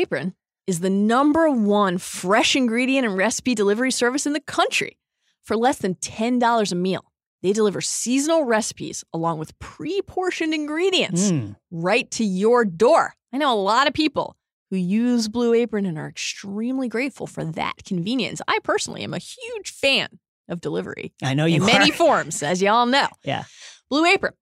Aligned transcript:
Apron 0.00 0.34
is 0.66 0.80
the 0.80 0.90
number 0.90 1.50
one 1.50 1.98
fresh 1.98 2.56
ingredient 2.56 3.06
and 3.06 3.16
recipe 3.16 3.54
delivery 3.54 3.90
service 3.90 4.26
in 4.26 4.32
the 4.32 4.40
country. 4.40 4.96
For 5.42 5.56
less 5.56 5.78
than 5.78 5.94
$10 5.96 6.72
a 6.72 6.74
meal, 6.74 7.04
they 7.42 7.52
deliver 7.52 7.80
seasonal 7.80 8.44
recipes 8.44 9.04
along 9.12 9.38
with 9.38 9.58
pre 9.58 10.00
portioned 10.02 10.54
ingredients 10.54 11.30
Mm. 11.32 11.56
right 11.70 12.10
to 12.12 12.24
your 12.24 12.64
door. 12.64 13.14
I 13.32 13.38
know 13.38 13.52
a 13.52 13.60
lot 13.60 13.86
of 13.88 13.94
people 13.94 14.36
who 14.70 14.76
use 14.76 15.28
Blue 15.28 15.52
Apron 15.54 15.86
and 15.86 15.98
are 15.98 16.08
extremely 16.08 16.88
grateful 16.88 17.26
for 17.26 17.44
that 17.44 17.84
convenience. 17.84 18.40
I 18.46 18.58
personally 18.62 19.02
am 19.02 19.14
a 19.14 19.18
huge 19.18 19.70
fan 19.70 20.18
of 20.48 20.60
delivery 20.60 21.12
I 21.22 21.34
know 21.34 21.44
you 21.46 21.56
in 21.56 21.66
many 21.66 21.90
forms, 21.90 22.42
as 22.42 22.62
y'all 22.62 22.86
know. 22.86 23.08
Yeah. 23.24 23.44
Blue 23.90 24.04
Apron 24.06 24.34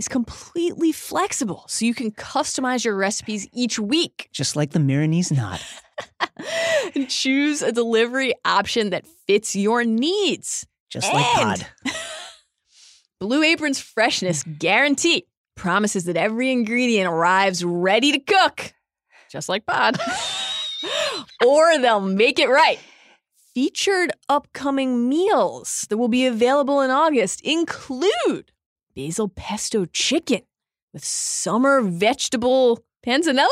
is 0.00 0.08
completely 0.08 0.92
flexible, 0.92 1.64
so 1.68 1.84
you 1.84 1.94
can 1.94 2.10
customize 2.10 2.86
your 2.86 2.96
recipes 2.96 3.46
each 3.52 3.78
week 3.78 4.30
Just 4.32 4.56
like 4.56 4.70
the 4.70 4.78
Milanese 4.78 5.30
knot. 5.30 5.62
and 6.94 7.08
choose 7.08 7.60
a 7.60 7.70
delivery 7.70 8.32
option 8.44 8.90
that 8.90 9.06
fits 9.26 9.54
your 9.54 9.84
needs. 9.84 10.66
Just 10.88 11.12
like 11.12 11.26
Pod. 11.26 11.66
Blue 13.20 13.42
Apron's 13.42 13.78
freshness 13.78 14.42
guarantee 14.42 15.26
promises 15.54 16.04
that 16.06 16.16
every 16.16 16.50
ingredient 16.50 17.06
arrives 17.06 17.62
ready 17.62 18.12
to 18.12 18.18
cook, 18.18 18.72
just 19.30 19.50
like 19.50 19.66
Pod, 19.66 19.98
or 21.46 21.78
they'll 21.78 22.00
make 22.00 22.38
it 22.38 22.48
right. 22.48 22.78
Featured 23.54 24.12
upcoming 24.30 25.10
meals 25.10 25.86
that 25.90 25.98
will 25.98 26.08
be 26.08 26.24
available 26.24 26.80
in 26.80 26.90
August 26.90 27.42
include 27.42 28.50
basil 28.94 29.28
pesto 29.28 29.84
chicken 29.86 30.42
with 30.92 31.04
summer 31.04 31.80
vegetable 31.80 32.80
panzanella, 33.06 33.48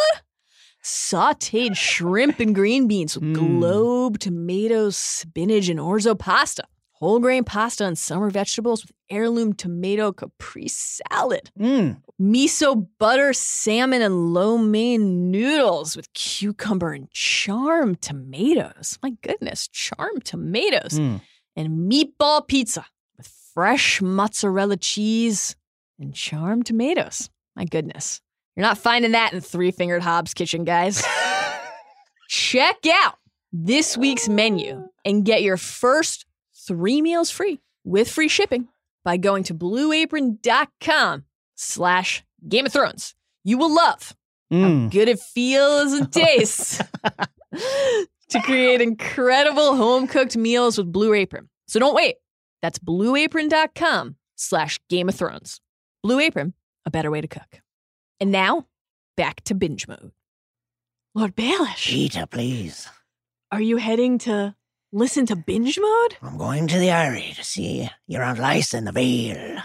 sauteed 0.83 1.77
shrimp 1.77 2.41
and 2.41 2.55
green 2.55 2.87
beans 2.89 3.15
with 3.17 3.25
Mm. 3.25 3.35
globe 3.35 4.19
tomatoes, 4.19 4.97
spinach, 4.97 5.69
and 5.69 5.81
orzo 5.81 6.19
pasta, 6.19 6.65
whole 6.93 7.19
grain 7.21 7.45
pasta 7.45 7.85
and 7.85 7.97
summer 7.99 8.31
vegetables 8.31 8.83
with 8.85 8.93
heirloom 9.11 9.53
tomato 9.53 10.13
caprese 10.13 11.01
salad, 11.11 11.51
Mm. 11.59 12.03
miso 12.21 12.89
butter 12.99 13.33
salmon 13.33 14.03
and 14.03 14.33
lo 14.35 14.59
mein 14.59 15.31
noodles 15.31 15.97
with 15.97 16.13
cucumber 16.15 16.93
and 16.93 17.11
charm 17.11 17.95
tomatoes. 17.97 18.99
My 19.03 19.11
goodness, 19.23 19.69
charm 19.69 20.21
tomatoes 20.21 20.99
Mm. 20.99 21.21
and 21.57 21.91
meatball 21.91 22.47
pizza 22.47 22.87
fresh 23.63 24.01
mozzarella 24.01 24.77
cheese 24.77 25.57
and 25.99 26.15
charm 26.15 26.63
tomatoes. 26.63 27.29
My 27.57 27.65
goodness. 27.65 28.21
You're 28.55 28.63
not 28.63 28.79
finding 28.79 29.11
that 29.13 29.33
in 29.33 29.41
Three 29.41 29.73
Fingered 29.73 30.01
Hobbs 30.01 30.33
Kitchen, 30.33 30.63
guys. 30.63 31.05
Check 32.29 32.77
out 32.89 33.17
this 33.53 33.97
week's 33.99 34.29
menu 34.29 34.87
and 35.05 35.25
get 35.25 35.43
your 35.43 35.57
first 35.57 36.25
three 36.69 37.03
meals 37.03 37.33
free 37.33 37.59
with 37.83 38.09
free 38.09 38.29
shipping 38.29 38.69
by 39.05 39.17
going 39.17 39.43
to 39.43 39.55
blueapron.com 39.55 41.25
slash 41.57 42.23
Game 42.49 42.65
of 42.65 42.73
Thrones. 42.73 43.17
You 43.43 43.59
will 43.59 43.75
love 43.75 44.15
how 44.53 44.57
Mm. 44.57 44.91
good 44.93 45.09
it 45.09 45.19
feels 45.19 45.93
and 45.95 46.13
tastes 46.13 46.79
to 48.29 48.41
create 48.43 48.81
incredible 48.81 49.75
home 49.75 50.07
cooked 50.07 50.37
meals 50.37 50.79
with 50.79 50.93
Blue 50.93 51.13
Apron. 51.13 51.49
So 51.67 51.81
don't 51.81 51.95
wait. 51.97 52.15
That's 52.63 52.79
blueapron.com 52.79 54.17
slash 54.37 54.79
Game 54.89 55.09
of 55.09 55.15
Thrones. 55.15 55.61
Blue 56.03 56.21
Apron, 56.21 56.55
a 56.87 56.91
better 56.91 57.11
way 57.11 57.21
to 57.21 57.29
cook. 57.29 57.61
And 58.21 58.33
now, 58.33 58.67
back 59.17 59.43
to 59.45 59.55
binge 59.55 59.87
mode. 59.89 60.13
Lord 61.15 61.35
Baelish, 61.37 61.89
Peter, 61.89 62.27
please. 62.27 62.89
are 63.51 63.61
you 63.61 63.77
heading 63.79 64.19
to 64.19 64.55
listen 64.93 65.27
to 65.27 65.37
binge 65.37 65.79
mode? 65.81 66.17
I'm 66.23 66.39
going 66.39 66.69
to 66.69 66.79
the 66.79 66.91
Eyrie 66.91 67.33
to 67.37 67.45
see 67.45 67.89
your 68.07 68.23
Aunt 68.23 68.39
Lysa 68.39 68.75
in 68.79 68.85
the 68.85 68.93
Vale. 68.93 69.63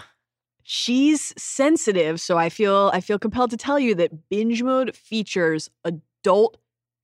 She's 0.62 1.34
sensitive, 1.40 2.20
so 2.20 2.38
I 2.38 2.48
feel 2.48 2.90
I 2.94 3.00
feel 3.00 3.18
compelled 3.18 3.50
to 3.50 3.56
tell 3.56 3.78
you 3.78 3.94
that 3.96 4.28
binge 4.30 4.62
mode 4.62 4.96
features 4.96 5.68
adult 5.84 6.56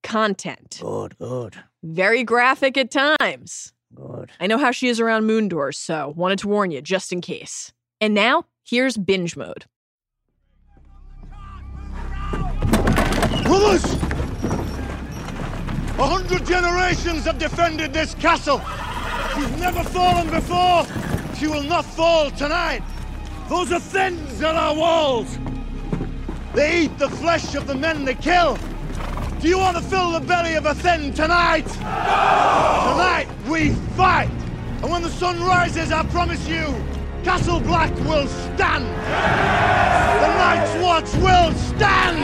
content. 0.02 0.78
Good, 0.80 1.18
good, 1.18 1.56
Very 1.82 2.24
graphic 2.24 2.78
at 2.78 2.90
times. 2.90 3.72
Good. 3.94 4.30
I 4.38 4.46
know 4.46 4.58
how 4.58 4.70
she 4.70 4.88
is 4.88 5.00
around 5.00 5.26
moon 5.26 5.48
doors, 5.48 5.76
so 5.76 6.12
wanted 6.16 6.38
to 6.40 6.48
warn 6.48 6.70
you 6.70 6.80
just 6.80 7.12
in 7.12 7.20
case. 7.20 7.72
And 8.00 8.14
now, 8.14 8.46
here's 8.64 8.96
binge 8.96 9.36
mode. 9.36 9.64
Brothers! 13.44 13.84
A 15.98 16.06
hundred 16.06 16.46
generations 16.46 17.24
have 17.24 17.38
defended 17.38 17.92
this 17.92 18.14
castle. 18.14 18.60
She's 19.34 19.50
never 19.60 19.82
fallen 19.84 20.30
before. 20.30 20.86
She 21.36 21.46
will 21.46 21.62
not 21.62 21.84
fall 21.84 22.30
tonight. 22.30 22.82
Those 23.48 23.72
are 23.72 23.80
Thenns 23.80 24.40
at 24.40 24.54
our 24.54 24.74
walls. 24.74 25.36
They 26.54 26.82
eat 26.82 26.98
the 26.98 27.08
flesh 27.08 27.54
of 27.54 27.66
the 27.66 27.74
men 27.74 28.04
they 28.04 28.14
kill. 28.14 28.56
Do 29.40 29.48
you 29.48 29.56
want 29.56 29.74
to 29.78 29.82
fill 29.82 30.10
the 30.10 30.20
belly 30.20 30.56
of 30.56 30.66
a 30.66 30.74
Thenn 30.74 31.14
tonight? 31.14 31.66
No! 31.66 32.92
Tonight 32.92 33.26
we 33.48 33.70
fight. 33.96 34.28
And 34.82 34.90
when 34.90 35.00
the 35.00 35.08
sun 35.08 35.40
rises, 35.40 35.90
I 35.90 36.02
promise 36.08 36.46
you, 36.46 36.66
Castle 37.24 37.58
Black 37.58 37.90
will 38.00 38.26
stand. 38.26 38.84
The 38.84 40.28
Night's 40.36 40.74
Watch 40.82 41.14
will 41.22 41.54
stand. 41.54 42.18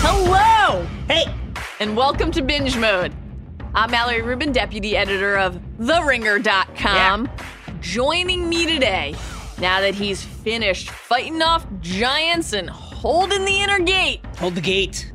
Hello! 0.00 0.86
Hey! 1.06 1.26
And 1.80 1.94
welcome 1.94 2.30
to 2.32 2.40
Binge 2.40 2.78
Mode. 2.78 3.14
I'm 3.78 3.92
Mallory 3.92 4.22
Rubin, 4.22 4.50
deputy 4.50 4.96
editor 4.96 5.38
of 5.38 5.54
TheRinger.com. 5.78 7.30
Joining 7.80 8.48
me 8.48 8.66
today, 8.66 9.14
now 9.60 9.80
that 9.80 9.94
he's 9.94 10.20
finished 10.20 10.90
fighting 10.90 11.40
off 11.42 11.64
giants 11.80 12.54
and 12.54 12.68
holding 12.68 13.44
the 13.44 13.62
inner 13.62 13.78
gate, 13.78 14.18
Hold 14.38 14.56
the 14.56 14.60
gate. 14.60 15.12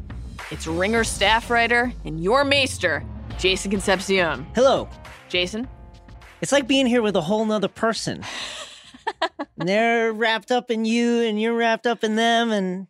it's 0.50 0.66
Ringer 0.66 1.04
staff 1.04 1.50
writer 1.50 1.92
and 2.06 2.24
your 2.24 2.46
maester, 2.46 3.06
Jason 3.38 3.70
Concepcion. 3.70 4.48
Hello. 4.56 4.88
Jason, 5.28 5.68
It's 6.40 6.54
like 6.54 6.66
being 6.66 6.86
here 6.86 7.02
with 7.02 7.18
a 7.18 7.22
whole 7.22 7.44
nother 7.44 7.68
person. 7.68 8.24
and 9.60 9.68
they're 9.68 10.14
wrapped 10.14 10.54
up 10.54 10.72
in 10.72 10.86
you, 10.86 11.20
and 11.24 11.42
you're 11.42 11.54
wrapped 11.54 11.86
up 11.86 12.02
in 12.02 12.16
them, 12.16 12.54
and 12.54 12.88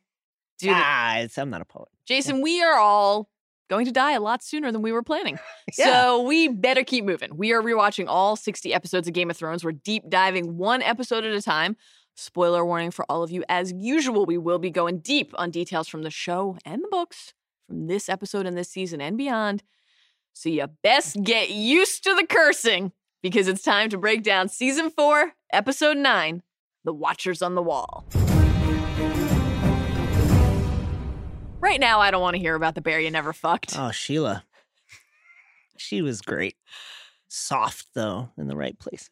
dude, 0.60 0.70
ah, 0.76 1.26
I'm 1.36 1.50
not 1.50 1.62
a 1.62 1.66
poet. 1.66 1.90
Jason, 2.06 2.44
we 2.44 2.62
are 2.62 2.78
all 2.78 3.28
going 3.70 3.86
to 3.86 3.92
die 3.92 4.14
a 4.14 4.20
lot 4.20 4.44
sooner 4.44 4.72
than 4.72 4.82
we 4.82 4.92
were 4.92 5.04
planning. 5.04 5.40
Yeah. 5.78 6.04
So 6.04 6.22
we 6.24 6.50
better 6.50 6.84
keep 6.84 7.04
moving. 7.04 7.36
We 7.36 7.52
are 7.52 7.62
rewatching 7.62 8.06
all 8.08 8.36
60 8.36 8.74
episodes 8.74 9.08
of 9.08 9.14
Game 9.14 9.32
of 9.32 9.38
Thrones. 9.38 9.64
We're 9.64 9.72
deep 9.72 10.04
diving 10.08 10.58
one 10.58 10.84
episode 10.84 11.24
at 11.24 11.34
a 11.34 11.42
time. 11.42 11.78
Spoiler 12.16 12.64
warning 12.64 12.92
for 12.92 13.06
all 13.10 13.24
of 13.24 13.32
you. 13.32 13.44
As 13.50 13.74
usual, 13.76 14.26
we 14.28 14.38
will 14.38 14.60
be 14.60 14.70
going 14.70 15.00
deep 15.00 15.34
on 15.36 15.50
details 15.50 15.88
from 15.88 16.04
the 16.04 16.12
show 16.12 16.58
and 16.64 16.84
the 16.84 16.90
books 16.92 17.34
from 17.66 17.88
this 17.88 18.08
episode 18.08 18.46
and 18.46 18.56
this 18.56 18.70
season 18.70 19.02
and 19.02 19.18
beyond. 19.18 19.64
So 20.34 20.50
you 20.50 20.68
best 20.84 21.24
get 21.24 21.50
used 21.50 22.04
to 22.04 22.14
the 22.14 22.28
cursing 22.28 22.92
because 23.24 23.48
it's 23.48 23.64
time 23.64 23.90
to 23.90 23.98
break 23.98 24.22
down 24.22 24.50
season 24.50 24.92
four, 24.92 25.34
episode 25.52 25.98
nine 25.98 26.44
The 26.84 26.94
Watchers 26.94 27.42
on 27.42 27.56
the 27.56 27.64
Wall. 27.64 28.06
Right 31.64 31.80
now, 31.80 32.02
I 32.02 32.12
don't 32.12 32.22
want 32.22 32.36
to 32.36 32.42
hear 32.42 32.56
about 32.56 32.76
the 32.76 32.82
bear 32.82 33.00
you 33.00 33.10
never 33.10 33.32
fucked. 33.32 33.78
Oh, 33.80 33.90
Sheila. 33.92 34.44
She 35.78 36.02
was 36.02 36.22
great. 36.22 36.58
Soft, 37.30 37.88
though, 37.96 38.32
in 38.38 38.48
the 38.50 38.56
right 38.58 38.78
place. 38.78 39.10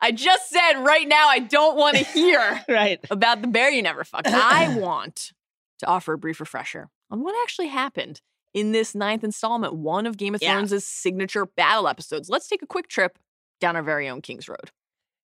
I 0.00 0.12
just 0.12 0.50
said 0.50 0.74
right 0.84 1.08
now 1.08 1.26
I 1.28 1.40
don't 1.40 1.76
want 1.76 1.96
to 1.96 2.04
hear 2.12 2.62
Right. 2.68 3.00
about 3.10 3.42
the 3.42 3.48
bear 3.48 3.70
you 3.70 3.82
never 3.82 4.04
fucked. 4.04 4.28
I 4.30 4.76
want 4.78 5.32
to 5.80 5.86
offer 5.86 6.12
a 6.12 6.18
brief 6.18 6.38
refresher 6.38 6.90
on 7.10 7.24
what 7.24 7.34
actually 7.42 7.68
happened 7.68 8.20
in 8.54 8.70
this 8.70 8.94
ninth 8.94 9.24
installment, 9.24 9.74
one 9.74 10.06
of 10.06 10.16
Game 10.16 10.34
of 10.36 10.42
Yeah. 10.42 10.52
Thrones' 10.54 10.84
signature 10.84 11.44
battle 11.44 11.88
episodes. 11.88 12.28
Let's 12.30 12.46
take 12.46 12.62
a 12.62 12.66
quick 12.68 12.86
trip 12.86 13.18
down 13.60 13.74
our 13.74 13.82
very 13.82 14.08
own 14.08 14.20
King's 14.22 14.48
Road. 14.48 14.70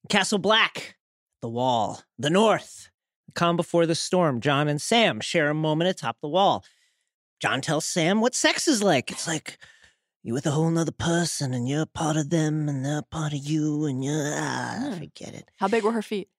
Castle 0.09 0.39
Black, 0.39 0.97
the 1.43 1.49
wall, 1.49 2.01
the 2.17 2.31
north. 2.31 2.89
Calm 3.33 3.55
before 3.57 3.85
the 3.85 3.95
storm. 3.95 4.39
John 4.41 4.67
and 4.67 4.81
Sam 4.81 5.19
share 5.21 5.49
a 5.49 5.53
moment 5.53 5.89
atop 5.89 6.17
the 6.21 6.27
wall. 6.29 6.63
John 7.41 7.61
tells 7.61 7.85
Sam 7.85 8.21
what 8.21 8.35
sex 8.35 8.67
is 8.67 8.83
like. 8.83 9.09
It's 9.11 9.27
like 9.27 9.57
you're 10.23 10.35
with 10.35 10.45
a 10.45 10.51
whole 10.51 10.69
nother 10.69 10.91
person, 10.91 11.53
and 11.53 11.67
you're 11.67 11.81
a 11.83 11.87
part 11.87 12.15
of 12.17 12.29
them, 12.29 12.69
and 12.69 12.85
they're 12.85 12.99
a 12.99 13.03
part 13.03 13.33
of 13.33 13.39
you, 13.39 13.85
and 13.85 14.03
you're 14.03 14.31
ah, 14.35 14.75
Hmm. 14.79 14.93
forget 14.99 15.33
it. 15.33 15.49
How 15.57 15.67
big 15.67 15.83
were 15.83 15.91
her 15.93 16.01
feet? 16.03 16.29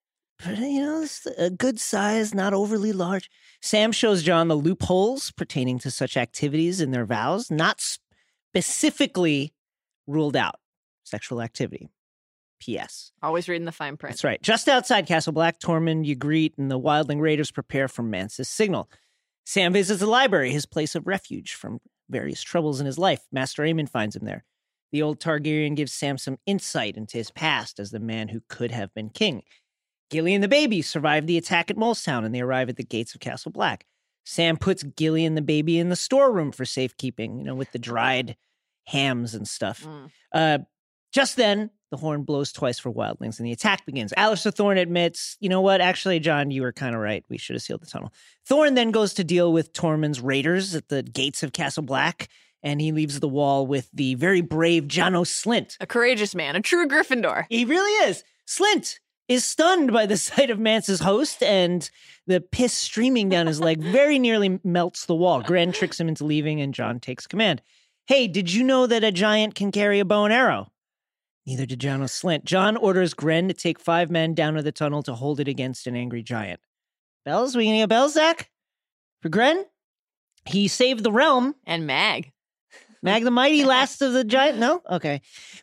You 0.46 0.80
know, 0.82 1.02
it's 1.02 1.24
a 1.38 1.50
good 1.50 1.78
size, 1.78 2.34
not 2.34 2.52
overly 2.52 2.92
large. 2.92 3.30
Sam 3.60 3.92
shows 3.92 4.24
John 4.24 4.48
the 4.48 4.56
loopholes 4.56 5.30
pertaining 5.30 5.78
to 5.80 5.90
such 5.90 6.16
activities 6.16 6.80
in 6.80 6.90
their 6.90 7.04
vows, 7.04 7.48
not 7.50 7.80
specifically 8.54 9.52
ruled 10.06 10.36
out. 10.36 10.56
sexual 11.04 11.42
activity. 11.42 11.88
P.S. 12.62 13.10
Always 13.24 13.48
reading 13.48 13.64
the 13.64 13.72
fine 13.72 13.96
print. 13.96 14.14
That's 14.14 14.22
right. 14.22 14.40
Just 14.40 14.68
outside 14.68 15.08
Castle 15.08 15.32
Black, 15.32 15.58
Tormund, 15.58 16.06
Ygritte, 16.06 16.56
and 16.58 16.70
the 16.70 16.78
Wildling 16.78 17.20
Raiders 17.20 17.50
prepare 17.50 17.88
for 17.88 18.04
Mance's 18.04 18.48
signal. 18.48 18.88
Sam 19.44 19.72
visits 19.72 19.98
the 19.98 20.06
library, 20.06 20.52
his 20.52 20.64
place 20.64 20.94
of 20.94 21.08
refuge 21.08 21.54
from 21.54 21.80
various 22.08 22.40
troubles 22.40 22.78
in 22.78 22.86
his 22.86 22.98
life. 22.98 23.26
Maester 23.32 23.64
Aemon 23.64 23.88
finds 23.88 24.14
him 24.14 24.24
there. 24.24 24.44
The 24.92 25.02
old 25.02 25.18
Targaryen 25.18 25.74
gives 25.74 25.92
Sam 25.92 26.18
some 26.18 26.38
insight 26.46 26.96
into 26.96 27.18
his 27.18 27.32
past 27.32 27.80
as 27.80 27.90
the 27.90 27.98
man 27.98 28.28
who 28.28 28.42
could 28.48 28.70
have 28.70 28.94
been 28.94 29.10
king. 29.10 29.42
Gilly 30.08 30.32
and 30.32 30.44
the 30.44 30.48
baby 30.48 30.82
survive 30.82 31.26
the 31.26 31.38
attack 31.38 31.68
at 31.68 31.76
Molestown 31.76 32.24
and 32.24 32.32
they 32.32 32.42
arrive 32.42 32.68
at 32.68 32.76
the 32.76 32.84
gates 32.84 33.12
of 33.12 33.20
Castle 33.20 33.50
Black. 33.50 33.86
Sam 34.24 34.56
puts 34.56 34.84
Gilly 34.84 35.24
and 35.24 35.36
the 35.36 35.42
baby 35.42 35.80
in 35.80 35.88
the 35.88 35.96
storeroom 35.96 36.52
for 36.52 36.64
safekeeping, 36.64 37.38
you 37.38 37.44
know, 37.44 37.56
with 37.56 37.72
the 37.72 37.78
dried 37.80 38.36
hams 38.86 39.34
and 39.34 39.48
stuff. 39.48 39.84
Mm. 39.84 40.10
Uh, 40.32 40.58
just 41.12 41.36
then, 41.36 41.70
the 41.90 41.98
horn 41.98 42.22
blows 42.22 42.52
twice 42.52 42.78
for 42.78 42.90
wildlings 42.90 43.38
and 43.38 43.46
the 43.46 43.52
attack 43.52 43.84
begins. 43.84 44.14
Alliser 44.16 44.52
Thorne 44.52 44.78
admits, 44.78 45.36
you 45.40 45.50
know 45.50 45.60
what? 45.60 45.82
Actually, 45.82 46.18
John, 46.20 46.50
you 46.50 46.62
were 46.62 46.72
kind 46.72 46.94
of 46.94 47.02
right. 47.02 47.22
We 47.28 47.36
should 47.36 47.54
have 47.54 47.62
sealed 47.62 47.82
the 47.82 47.86
tunnel. 47.86 48.12
Thorne 48.46 48.74
then 48.74 48.90
goes 48.90 49.12
to 49.14 49.24
deal 49.24 49.52
with 49.52 49.74
Tormund's 49.74 50.20
raiders 50.20 50.74
at 50.74 50.88
the 50.88 51.02
gates 51.02 51.42
of 51.42 51.52
Castle 51.52 51.82
Black, 51.82 52.28
and 52.62 52.80
he 52.80 52.92
leaves 52.92 53.20
the 53.20 53.28
wall 53.28 53.66
with 53.66 53.90
the 53.92 54.14
very 54.14 54.40
brave 54.40 54.88
Janos 54.88 55.30
Slynt. 55.30 55.76
A 55.80 55.86
courageous 55.86 56.34
man, 56.34 56.56
a 56.56 56.62
true 56.62 56.88
Gryffindor. 56.88 57.44
He 57.50 57.66
really 57.66 58.08
is. 58.08 58.24
Slynt 58.46 58.98
is 59.28 59.44
stunned 59.44 59.92
by 59.92 60.06
the 60.06 60.16
sight 60.16 60.48
of 60.48 60.58
Mance's 60.58 61.00
host, 61.00 61.42
and 61.42 61.90
the 62.26 62.40
piss 62.40 62.72
streaming 62.72 63.28
down 63.28 63.46
his 63.46 63.60
leg 63.60 63.82
very 63.82 64.18
nearly 64.18 64.60
melts 64.64 65.04
the 65.04 65.14
wall. 65.14 65.42
Grenn 65.42 65.72
tricks 65.72 66.00
him 66.00 66.08
into 66.08 66.24
leaving, 66.24 66.62
and 66.62 66.72
John 66.72 67.00
takes 67.00 67.26
command. 67.26 67.60
Hey, 68.06 68.28
did 68.28 68.50
you 68.50 68.64
know 68.64 68.86
that 68.86 69.04
a 69.04 69.12
giant 69.12 69.54
can 69.54 69.72
carry 69.72 70.00
a 70.00 70.06
bow 70.06 70.24
and 70.24 70.32
arrow? 70.32 70.72
Neither 71.46 71.66
did 71.66 71.80
Janos 71.80 72.20
Slynt. 72.20 72.44
John 72.44 72.76
orders 72.76 73.14
Grenn 73.14 73.48
to 73.48 73.54
take 73.54 73.80
five 73.80 74.10
men 74.10 74.34
down 74.34 74.54
to 74.54 74.62
the 74.62 74.72
tunnel 74.72 75.02
to 75.02 75.14
hold 75.14 75.40
it 75.40 75.48
against 75.48 75.86
an 75.86 75.96
angry 75.96 76.22
giant. 76.22 76.60
Bells? 77.24 77.56
We 77.56 77.70
need 77.70 77.82
a 77.82 77.88
bell, 77.88 78.08
Zach? 78.08 78.50
For 79.20 79.28
Grenn? 79.28 79.64
He 80.44 80.68
saved 80.68 81.02
the 81.02 81.12
realm. 81.12 81.54
And 81.66 81.86
Mag. 81.86 82.32
Mag 83.02 83.24
the 83.24 83.30
Mighty, 83.30 83.64
last 83.66 84.02
of 84.02 84.12
the 84.12 84.24
giant? 84.24 84.58
No? 84.58 84.82
Okay. 84.88 85.20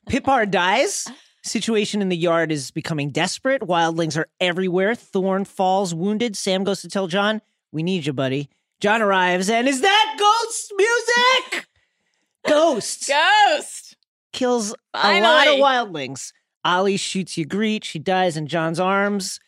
Pypar 0.09 0.49
dies. 0.49 1.07
Situation 1.43 2.01
in 2.01 2.09
the 2.09 2.17
yard 2.17 2.51
is 2.51 2.71
becoming 2.71 3.11
desperate. 3.11 3.61
Wildlings 3.61 4.17
are 4.17 4.27
everywhere. 4.41 4.95
Thorne 4.95 5.45
falls 5.45 5.95
wounded. 5.95 6.35
Sam 6.35 6.65
goes 6.65 6.81
to 6.81 6.89
tell 6.89 7.07
John, 7.07 7.41
We 7.71 7.83
need 7.83 8.05
you, 8.05 8.13
buddy. 8.13 8.49
John 8.81 9.01
arrives, 9.01 9.49
and 9.49 9.67
is 9.67 9.81
that 9.81 10.15
ghost 10.17 10.73
music? 10.77 11.65
Ghost 12.47 13.09
Ghost! 13.09 13.88
Kills 14.33 14.73
a 14.93 15.21
lot 15.21 15.47
of 15.47 15.55
wildlings. 15.55 16.31
Ollie 16.65 16.97
shoots 16.97 17.33
Ygritte. 17.33 17.83
She 17.83 17.99
dies 17.99 18.37
in 18.37 18.47
John's 18.47 18.79
arms. 18.79 19.39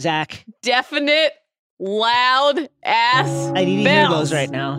Zach, 0.00 0.44
Definite, 0.62 1.32
loud 1.78 2.68
ass. 2.84 3.52
I 3.54 3.64
need 3.64 3.78
to 3.78 3.84
bells. 3.84 4.08
hear 4.08 4.18
those 4.18 4.32
right 4.32 4.50
now. 4.50 4.76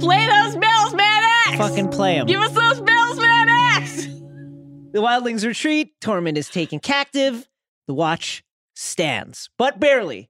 Play 0.00 0.26
those 0.26 0.56
bells, 0.56 0.94
Mad 0.94 1.24
X! 1.48 1.56
Fucking 1.56 1.88
play 1.88 2.18
them. 2.18 2.26
Give 2.26 2.40
us 2.40 2.52
those 2.52 2.80
bells, 2.82 3.18
Mad 3.18 3.48
X! 3.82 4.06
The 4.06 5.00
wildlings 5.02 5.46
retreat. 5.46 5.98
Tormund 6.00 6.36
is 6.36 6.48
taken 6.50 6.78
captive. 6.80 7.48
The 7.86 7.94
watch 7.94 8.42
stands, 8.74 9.48
but 9.56 9.80
barely. 9.80 10.28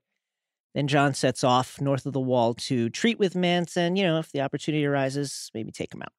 Then 0.75 0.87
John 0.87 1.13
sets 1.13 1.43
off 1.43 1.81
north 1.81 2.05
of 2.05 2.13
the 2.13 2.19
wall 2.19 2.53
to 2.53 2.89
treat 2.89 3.17
with 3.19 3.35
Mance, 3.35 3.75
and 3.75 3.97
you 3.97 4.03
know, 4.05 4.19
if 4.19 4.31
the 4.31 4.41
opportunity 4.41 4.85
arises, 4.85 5.49
maybe 5.53 5.71
take 5.71 5.93
him 5.93 6.01
out. 6.01 6.13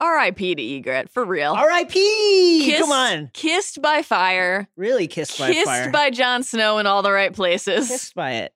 R.I.P. 0.00 0.54
to 0.56 0.62
Ygritte, 0.62 1.08
for 1.10 1.24
real. 1.24 1.52
R.I.P. 1.52 2.62
Kissed- 2.64 2.80
Come 2.80 2.92
on, 2.92 3.30
Kissed 3.32 3.80
by 3.80 4.02
fire. 4.02 4.68
really 4.76 5.06
kissed 5.06 5.38
by 5.38 5.52
kissed 5.52 5.66
fire. 5.66 5.82
Kissed 5.84 5.92
by 5.92 6.10
Jon 6.10 6.42
Snow 6.42 6.78
in 6.78 6.86
all 6.86 7.02
the 7.02 7.12
right 7.12 7.32
places. 7.32 7.88
kissed 7.88 8.14
by 8.14 8.32
it. 8.32 8.52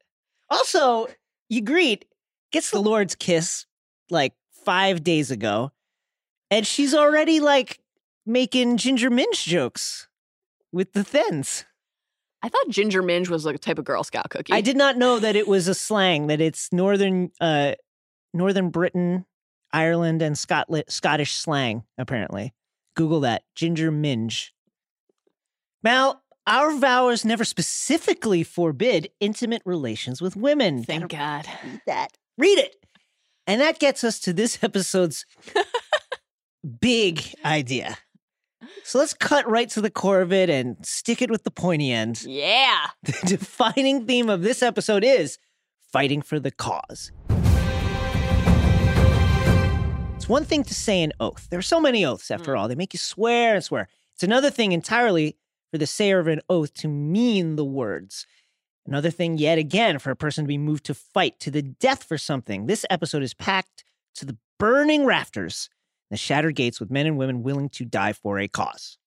Also, 0.50 1.06
Ygritte 1.52 2.02
gets 2.52 2.70
the 2.70 2.80
Lord's 2.80 3.14
kiss 3.14 3.66
like 4.10 4.34
five 4.64 5.02
days 5.04 5.30
ago, 5.30 5.70
and 6.50 6.66
she's 6.66 6.94
already 6.94 7.40
like 7.40 7.80
making 8.26 8.76
ginger 8.76 9.08
minge 9.10 9.44
jokes 9.44 10.08
with 10.72 10.92
the 10.92 11.04
Thenns. 11.04 11.64
I 12.42 12.48
thought 12.48 12.68
ginger 12.68 13.02
minge 13.02 13.28
was 13.28 13.44
like 13.44 13.54
a 13.56 13.58
type 13.58 13.78
of 13.78 13.84
Girl 13.84 14.04
Scout 14.04 14.30
cookie. 14.30 14.52
I 14.52 14.60
did 14.60 14.76
not 14.76 14.96
know 14.96 15.18
that 15.18 15.34
it 15.36 15.48
was 15.48 15.66
a 15.68 15.74
slang 15.74 16.26
that 16.28 16.40
it's 16.40 16.72
northern 16.72 17.30
uh 17.40 17.72
northern 18.34 18.70
Britain, 18.70 19.24
Ireland 19.72 20.22
and 20.22 20.36
Scotland 20.36 20.84
Scottish 20.88 21.32
slang 21.32 21.84
apparently. 21.96 22.54
Google 22.94 23.20
that. 23.20 23.42
Ginger 23.54 23.90
minge. 23.90 24.52
Mal, 25.82 26.22
our 26.46 26.74
vows 26.74 27.24
never 27.24 27.44
specifically 27.44 28.42
forbid 28.42 29.10
intimate 29.20 29.62
relations 29.64 30.20
with 30.20 30.34
women. 30.34 30.82
Thank 30.82 31.10
God. 31.10 31.46
Read 31.64 31.80
that. 31.86 32.08
Read 32.36 32.58
it. 32.58 32.76
And 33.46 33.60
that 33.60 33.78
gets 33.78 34.02
us 34.02 34.18
to 34.20 34.32
this 34.32 34.58
episode's 34.62 35.24
big 36.80 37.22
idea. 37.44 37.98
So 38.82 38.98
let's 38.98 39.14
cut 39.14 39.48
right 39.48 39.68
to 39.70 39.80
the 39.80 39.90
core 39.90 40.20
of 40.20 40.32
it 40.32 40.50
and 40.50 40.76
stick 40.84 41.22
it 41.22 41.30
with 41.30 41.44
the 41.44 41.50
pointy 41.50 41.92
end. 41.92 42.22
Yeah. 42.24 42.86
The 43.02 43.12
defining 43.26 44.06
theme 44.06 44.28
of 44.28 44.42
this 44.42 44.62
episode 44.62 45.04
is 45.04 45.38
fighting 45.92 46.22
for 46.22 46.40
the 46.40 46.50
cause. 46.50 47.12
It's 50.28 50.30
one 50.30 50.44
thing 50.44 50.62
to 50.64 50.74
say 50.74 51.02
an 51.02 51.14
oath. 51.20 51.46
There 51.48 51.58
are 51.58 51.62
so 51.62 51.80
many 51.80 52.04
oaths, 52.04 52.30
after 52.30 52.52
mm. 52.52 52.58
all. 52.58 52.68
They 52.68 52.74
make 52.74 52.92
you 52.92 52.98
swear 52.98 53.54
and 53.54 53.64
swear. 53.64 53.88
It's 54.12 54.22
another 54.22 54.50
thing 54.50 54.72
entirely 54.72 55.38
for 55.70 55.78
the 55.78 55.86
sayer 55.86 56.18
of 56.18 56.26
an 56.26 56.42
oath 56.50 56.74
to 56.74 56.88
mean 56.88 57.56
the 57.56 57.64
words. 57.64 58.26
Another 58.86 59.08
thing, 59.08 59.38
yet 59.38 59.56
again, 59.56 59.98
for 59.98 60.10
a 60.10 60.16
person 60.16 60.44
to 60.44 60.48
be 60.48 60.58
moved 60.58 60.84
to 60.84 60.92
fight 60.92 61.40
to 61.40 61.50
the 61.50 61.62
death 61.62 62.04
for 62.04 62.18
something. 62.18 62.66
This 62.66 62.84
episode 62.90 63.22
is 63.22 63.32
packed 63.32 63.84
to 64.16 64.26
the 64.26 64.36
burning 64.58 65.06
rafters, 65.06 65.70
the 66.10 66.18
shattered 66.18 66.56
gates 66.56 66.78
with 66.78 66.90
men 66.90 67.06
and 67.06 67.16
women 67.16 67.42
willing 67.42 67.70
to 67.70 67.86
die 67.86 68.12
for 68.12 68.38
a 68.38 68.48
cause. 68.48 68.98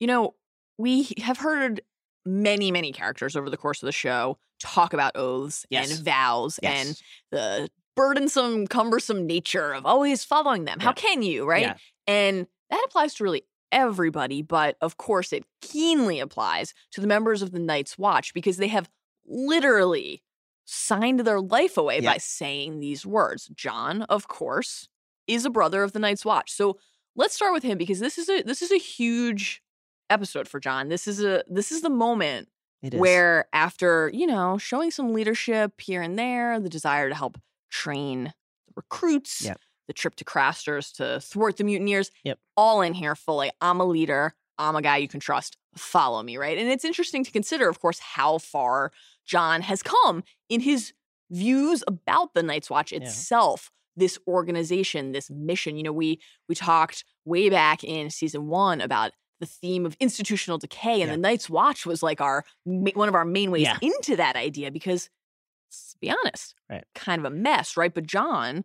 You 0.00 0.08
know, 0.08 0.34
we 0.76 1.06
have 1.18 1.38
heard 1.38 1.82
many, 2.26 2.72
many 2.72 2.90
characters 2.90 3.36
over 3.36 3.48
the 3.48 3.56
course 3.56 3.80
of 3.80 3.86
the 3.86 3.92
show 3.92 4.38
talk 4.58 4.92
about 4.92 5.14
oaths 5.14 5.66
Yes. 5.70 5.94
and 5.94 6.04
vows 6.04 6.58
Yes. 6.60 6.86
and 6.86 6.96
the 7.30 7.70
burdensome, 7.96 8.66
cumbersome 8.66 9.26
nature 9.26 9.72
of 9.72 9.86
always 9.86 10.24
following 10.24 10.64
them. 10.64 10.80
How 10.80 10.92
can 10.92 11.22
you, 11.22 11.44
right? 11.46 11.62
Yeah. 11.62 11.74
And 12.06 12.46
that 12.70 12.82
applies 12.86 13.14
to 13.14 13.24
really 13.24 13.44
everybody, 13.72 14.42
but 14.42 14.76
of 14.80 14.96
course, 14.96 15.32
it 15.32 15.44
keenly 15.60 16.20
applies 16.20 16.74
to 16.92 17.00
the 17.00 17.06
members 17.06 17.42
of 17.42 17.52
the 17.52 17.58
Night's 17.58 17.98
Watch 17.98 18.32
because 18.34 18.56
they 18.56 18.68
have 18.68 18.88
literally 19.26 20.22
signed 20.64 21.20
their 21.20 21.40
life 21.40 21.76
away 21.76 22.00
Yeah. 22.00 22.12
by 22.12 22.18
saying 22.18 22.80
these 22.80 23.04
words. 23.04 23.50
John, 23.54 24.02
of 24.02 24.28
course, 24.28 24.88
is 25.26 25.44
a 25.44 25.50
brother 25.50 25.82
of 25.82 25.92
the 25.92 25.98
Night's 25.98 26.24
Watch. 26.24 26.52
So 26.52 26.78
let's 27.16 27.34
start 27.34 27.52
with 27.52 27.62
him 27.62 27.78
because 27.78 28.00
this 28.00 28.18
is 28.18 28.28
a 28.28 28.42
this 28.42 28.62
is 28.62 28.70
a 28.72 28.78
huge 28.78 29.62
episode 30.10 30.48
for 30.48 30.60
John. 30.60 30.88
This 30.88 31.06
is 31.06 31.22
a 31.22 31.42
this 31.48 31.72
is 31.72 31.80
the 31.82 31.90
moment 31.90 32.48
where 33.00 33.46
after, 33.52 34.10
you 34.12 34.26
know, 34.26 34.58
showing 34.58 34.90
some 34.90 35.12
leadership 35.14 35.80
here 35.80 36.02
and 36.02 36.18
there, 36.18 36.60
the 36.60 36.68
desire 36.68 37.08
to 37.08 37.14
help 37.14 37.38
train 37.74 38.32
the 38.68 38.72
recruits, 38.76 39.42
Yep. 39.42 39.60
the 39.88 39.92
trip 39.92 40.14
to 40.16 40.24
Crasters 40.24 40.92
to 40.94 41.20
thwart 41.20 41.56
the 41.56 41.64
mutineers, 41.64 42.10
Yep. 42.24 42.38
all 42.56 42.80
in 42.82 42.94
here 42.94 43.14
fully. 43.16 43.50
I'm 43.60 43.80
a 43.80 43.84
leader. 43.84 44.34
I'm 44.58 44.76
a 44.76 44.82
guy 44.82 44.98
you 44.98 45.08
can 45.08 45.18
trust. 45.20 45.56
Follow 45.76 46.22
me, 46.22 46.36
right? 46.36 46.56
And 46.56 46.68
it's 46.70 46.84
interesting 46.84 47.24
to 47.24 47.30
consider, 47.32 47.68
of 47.68 47.80
course, 47.80 47.98
how 47.98 48.38
far 48.38 48.92
John 49.26 49.62
has 49.62 49.82
come 49.82 50.22
in 50.48 50.60
his 50.60 50.92
views 51.30 51.82
about 51.88 52.34
the 52.34 52.42
Night's 52.42 52.70
Watch 52.70 52.92
Yeah. 52.92 52.98
itself, 53.00 53.70
this 53.96 54.16
organization, 54.28 55.10
this 55.12 55.28
mission. 55.30 55.76
You 55.76 55.82
know, 55.82 55.92
we 55.92 56.20
we 56.48 56.54
talked 56.54 57.04
way 57.24 57.48
back 57.50 57.82
in 57.82 58.10
season 58.10 58.46
one 58.46 58.80
about 58.80 59.12
the 59.40 59.46
theme 59.46 59.84
of 59.84 59.96
institutional 59.98 60.58
decay, 60.58 61.00
and 61.02 61.08
Yeah. 61.10 61.16
the 61.16 61.16
Night's 61.28 61.50
Watch 61.50 61.84
was 61.84 62.02
like 62.02 62.20
our 62.20 62.44
one 62.64 63.08
of 63.08 63.14
our 63.16 63.24
main 63.24 63.50
ways 63.50 63.62
Yeah. 63.62 63.78
into 63.82 64.14
that 64.16 64.36
idea 64.36 64.70
because, 64.70 65.10
let's 65.74 65.96
be 66.00 66.10
honest, 66.10 66.54
Right. 66.70 66.84
kind 66.94 67.18
of 67.24 67.24
a 67.32 67.34
mess, 67.34 67.76
right? 67.76 67.92
But 67.94 68.06
John, 68.06 68.64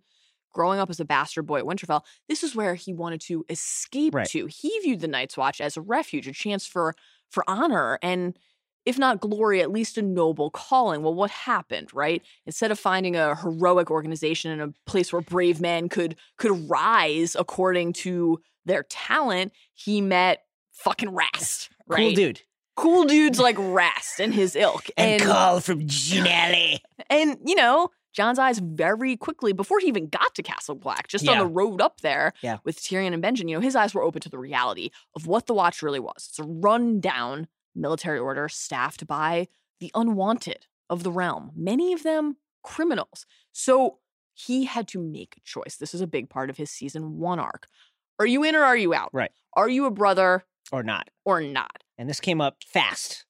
growing 0.51 0.79
up 0.79 0.89
as 0.89 0.99
a 0.99 1.05
bastard 1.05 1.45
boy 1.45 1.59
at 1.59 1.65
Winterfell, 1.65 2.03
this 2.27 2.43
is 2.43 2.55
where 2.55 2.75
he 2.75 2.93
wanted 2.93 3.21
to 3.21 3.45
escape 3.49 4.15
Right. 4.15 4.27
to. 4.29 4.45
He 4.47 4.77
viewed 4.79 5.01
the 5.01 5.07
Night's 5.07 5.37
Watch 5.37 5.61
as 5.61 5.77
a 5.77 5.81
refuge, 5.81 6.27
a 6.27 6.33
chance 6.33 6.65
for 6.65 6.95
for 7.29 7.43
honor 7.47 7.99
and 8.01 8.37
if 8.85 8.97
not 8.97 9.19
glory, 9.19 9.61
at 9.61 9.69
least 9.71 9.99
a 9.99 10.01
noble 10.01 10.49
calling. 10.49 11.03
Well, 11.03 11.13
what 11.13 11.29
happened, 11.29 11.93
right? 11.93 12.23
Instead 12.47 12.71
of 12.71 12.79
finding 12.79 13.15
a 13.15 13.35
heroic 13.35 13.91
organization 13.91 14.49
and 14.51 14.61
a 14.61 14.73
place 14.89 15.13
where 15.13 15.21
brave 15.21 15.61
men 15.61 15.89
could 15.89 16.15
could 16.37 16.67
rise 16.69 17.35
according 17.37 17.93
to 17.93 18.39
their 18.65 18.83
talent, 18.83 19.51
he 19.73 20.01
met 20.01 20.43
fucking 20.71 21.09
Rast, 21.09 21.69
right? 21.87 21.99
Cool 21.99 22.11
dude. 22.13 22.41
Cool 22.79 23.05
dudes 23.05 23.39
like 23.39 23.55
Rast 23.59 24.19
and 24.19 24.33
his 24.33 24.55
ilk. 24.55 24.85
And, 24.97 25.21
call 25.21 25.59
from 25.59 25.81
Ginelli. 25.87 26.79
And, 27.11 27.37
you 27.43 27.55
know, 27.55 27.89
John's 28.13 28.37
eyes 28.37 28.59
very 28.59 29.17
quickly 29.17 29.51
before 29.51 29.79
he 29.79 29.87
even 29.87 30.07
got 30.07 30.35
to 30.35 30.43
Castle 30.43 30.75
Black, 30.75 31.07
just 31.07 31.27
on 31.27 31.37
the 31.39 31.45
road 31.47 31.81
up 31.81 32.01
there 32.01 32.33
Yeah. 32.41 32.57
with 32.63 32.79
Tyrion 32.79 33.13
and 33.13 33.23
Benjen, 33.23 33.49
you 33.49 33.55
know, 33.55 33.61
his 33.61 33.75
eyes 33.75 33.93
were 33.93 34.03
open 34.03 34.21
to 34.21 34.29
the 34.29 34.37
reality 34.37 34.91
of 35.15 35.25
what 35.25 35.47
the 35.47 35.53
Watch 35.53 35.81
really 35.81 35.99
was. 35.99 36.27
It's 36.29 36.39
a 36.39 36.43
rundown 36.43 37.47
military 37.75 38.19
order 38.19 38.47
staffed 38.47 39.07
by 39.07 39.47
the 39.79 39.91
unwanted 39.95 40.67
of 40.89 41.03
the 41.03 41.11
realm, 41.11 41.51
many 41.55 41.93
of 41.93 42.03
them 42.03 42.37
criminals. 42.63 43.25
So 43.51 43.99
he 44.33 44.65
had 44.65 44.87
to 44.89 44.99
make 44.99 45.35
a 45.37 45.41
choice. 45.41 45.75
This 45.77 45.93
is 45.93 46.01
a 46.01 46.07
big 46.07 46.29
part 46.29 46.49
of 46.49 46.57
his 46.57 46.69
season 46.69 47.17
one 47.17 47.39
arc. 47.39 47.67
Are 48.19 48.25
you 48.27 48.43
in 48.43 48.55
or 48.55 48.63
are 48.63 48.77
you 48.77 48.93
out? 48.93 49.09
Right. 49.13 49.31
Are 49.53 49.69
you 49.69 49.85
a 49.85 49.91
brother 49.91 50.43
or 50.71 50.83
not. 50.83 51.09
or 51.25 51.41
not? 51.41 51.83
And 51.97 52.09
this 52.09 52.19
came 52.19 52.41
up 52.41 52.57
fast. 52.65 53.25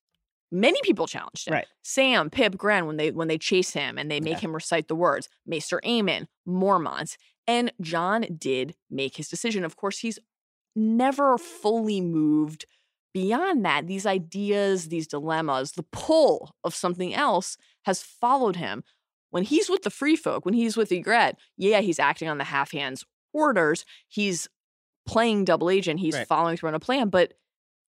Many 0.52 0.80
people 0.84 1.06
challenged 1.08 1.48
him. 1.48 1.54
Right. 1.54 1.68
Sam, 1.84 2.30
Pip, 2.30 2.58
Grenn, 2.58 2.86
when 2.88 2.98
they 2.98 3.12
when 3.12 3.28
they 3.28 3.38
chase 3.38 3.72
him 3.72 3.98
and 3.98 4.10
they 4.10 4.20
make 4.20 4.34
Yeah. 4.38 4.40
him 4.50 4.54
recite 4.56 4.88
the 4.88 4.96
words, 4.96 5.30
Maester 5.46 5.80
Aemon, 5.86 6.26
Mormont, 6.48 7.18
and 7.48 7.72
John 7.82 8.26
did 8.38 8.76
make 8.90 9.18
his 9.18 9.28
decision. 9.30 9.64
Of 9.64 9.76
course, 9.76 10.00
he's 10.00 10.18
never 10.76 11.38
fully 11.38 12.02
moved 12.02 12.66
beyond 13.14 13.64
that. 13.66 13.88
These 13.88 14.06
ideas, 14.06 14.88
these 14.90 15.08
dilemmas, 15.08 15.74
the 15.74 15.84
pull 15.92 16.56
of 16.64 16.74
something 16.76 17.14
else 17.14 17.58
has 17.86 18.02
followed 18.02 18.56
him. 18.56 18.84
When 19.32 19.44
he's 19.44 19.70
with 19.70 19.84
the 19.84 19.90
free 19.92 20.16
folk, 20.16 20.46
when 20.46 20.56
he's 20.56 20.76
with 20.76 20.90
Ygritte, 20.90 21.36
yeah, 21.58 21.82
he's 21.82 22.00
acting 22.00 22.28
on 22.28 22.40
the 22.40 22.44
half 22.46 22.72
hands 22.72 23.04
orders. 23.34 23.86
He's 24.08 24.48
playing 25.10 25.46
double 25.46 25.70
agent. 25.70 26.00
He's 26.00 26.14
Right. 26.16 26.28
following 26.28 26.56
through 26.58 26.70
on 26.70 26.76
a 26.76 26.80
plan, 26.80 27.10
but 27.10 27.34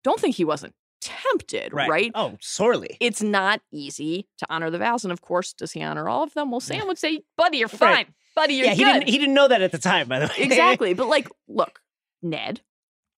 don't 0.03 0.19
think 0.19 0.35
he 0.35 0.43
wasn't 0.45 0.73
tempted, 1.01 1.73
right? 1.73 2.11
Oh, 2.15 2.37
sorely. 2.41 2.97
it's 2.99 3.21
not 3.21 3.61
easy 3.71 4.27
to 4.39 4.45
honor 4.49 4.69
the 4.69 4.77
vows. 4.79 5.03
And 5.03 5.11
of 5.11 5.21
course, 5.21 5.53
does 5.53 5.71
he 5.71 5.81
honor 5.83 6.07
all 6.09 6.23
of 6.23 6.33
them? 6.33 6.51
Well, 6.51 6.59
Sam 6.59 6.87
would 6.87 6.97
say, 6.97 7.21
buddy, 7.37 7.57
you're 7.59 7.67
fine. 7.67 7.93
Right. 7.93 8.07
Buddy, 8.35 8.53
you're 8.55 8.67
yeah, 8.67 8.73
he 8.73 8.83
good. 8.83 8.93
didn't. 8.93 9.09
He 9.09 9.17
didn't 9.17 9.33
know 9.35 9.47
that 9.47 9.61
at 9.61 9.71
the 9.71 9.77
time. 9.77 10.07
By 10.07 10.19
the 10.19 10.27
way, 10.27 10.33
exactly. 10.45 10.93
But 10.95 11.07
like, 11.07 11.27
look, 11.47 11.81
Ned, 12.23 12.61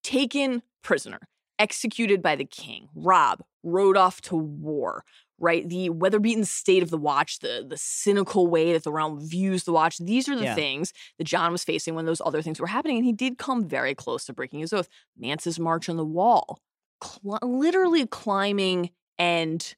taken 0.03 0.63
prisoner, 0.81 1.19
executed 1.59 2.21
by 2.21 2.35
the 2.35 2.45
king. 2.45 2.89
Robb 2.95 3.43
rode 3.63 3.95
off 3.97 4.21
to 4.23 4.35
war. 4.35 5.03
Right, 5.39 5.67
the 5.67 5.89
weather-beaten 5.89 6.45
state 6.45 6.83
of 6.83 6.89
the 6.89 6.97
Watch, 6.97 7.39
the 7.39 7.65
the 7.67 7.75
cynical 7.77 8.47
way 8.47 8.71
that 8.73 8.83
the 8.83 8.91
realm 8.91 9.19
views 9.19 9.63
the 9.63 9.73
Watch. 9.73 9.97
These 9.97 10.29
are 10.29 10.35
the 10.37 10.43
Yeah. 10.43 10.55
things 10.55 10.93
that 11.17 11.23
John 11.25 11.51
was 11.51 11.63
facing 11.63 11.95
when 11.95 12.05
those 12.05 12.21
other 12.23 12.41
things 12.41 12.59
were 12.59 12.67
happening, 12.67 12.97
and 12.97 13.05
he 13.05 13.13
did 13.13 13.37
come 13.37 13.67
very 13.67 13.95
close 13.95 14.25
to 14.25 14.33
breaking 14.33 14.59
his 14.59 14.71
oath. 14.73 14.87
Mance's 15.17 15.59
march 15.59 15.89
on 15.89 15.97
the 15.97 16.05
wall, 16.05 16.59
cli- 17.01 17.39
literally 17.41 18.05
climbing 18.05 18.91
and 19.17 19.75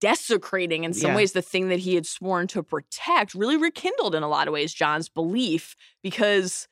desecrating 0.00 0.84
in 0.84 0.92
some 0.92 1.12
Yeah. 1.12 1.16
ways 1.16 1.32
the 1.32 1.42
thing 1.42 1.68
that 1.70 1.78
he 1.80 1.94
had 1.94 2.06
sworn 2.06 2.46
to 2.48 2.62
protect 2.62 3.34
really 3.34 3.56
rekindled 3.56 4.14
in 4.14 4.22
a 4.22 4.28
lot 4.28 4.46
of 4.48 4.52
ways 4.52 4.74
John's 4.74 5.08
belief 5.08 5.74
because 6.02 6.68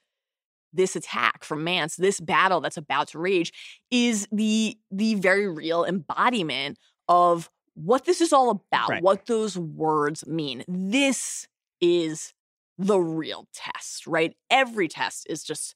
this 0.74 0.94
attack 0.94 1.44
from 1.44 1.64
Mance, 1.64 1.96
this 1.96 2.20
battle 2.20 2.60
that's 2.60 2.76
about 2.76 3.08
to 3.08 3.18
rage, 3.18 3.52
is 3.90 4.28
the 4.30 4.76
the 4.90 5.14
very 5.14 5.48
real 5.48 5.84
embodiment 5.84 6.78
of 7.08 7.48
what 7.78 8.04
this 8.04 8.20
is 8.20 8.32
all 8.32 8.50
about, 8.50 8.88
Right. 8.88 9.02
what 9.02 9.26
those 9.26 9.56
words 9.56 10.26
mean. 10.26 10.64
This 10.66 11.46
is 11.80 12.32
the 12.76 12.98
real 12.98 13.46
test, 13.54 14.06
right? 14.06 14.36
Every 14.50 14.88
test 14.88 15.26
is 15.30 15.42
just 15.44 15.74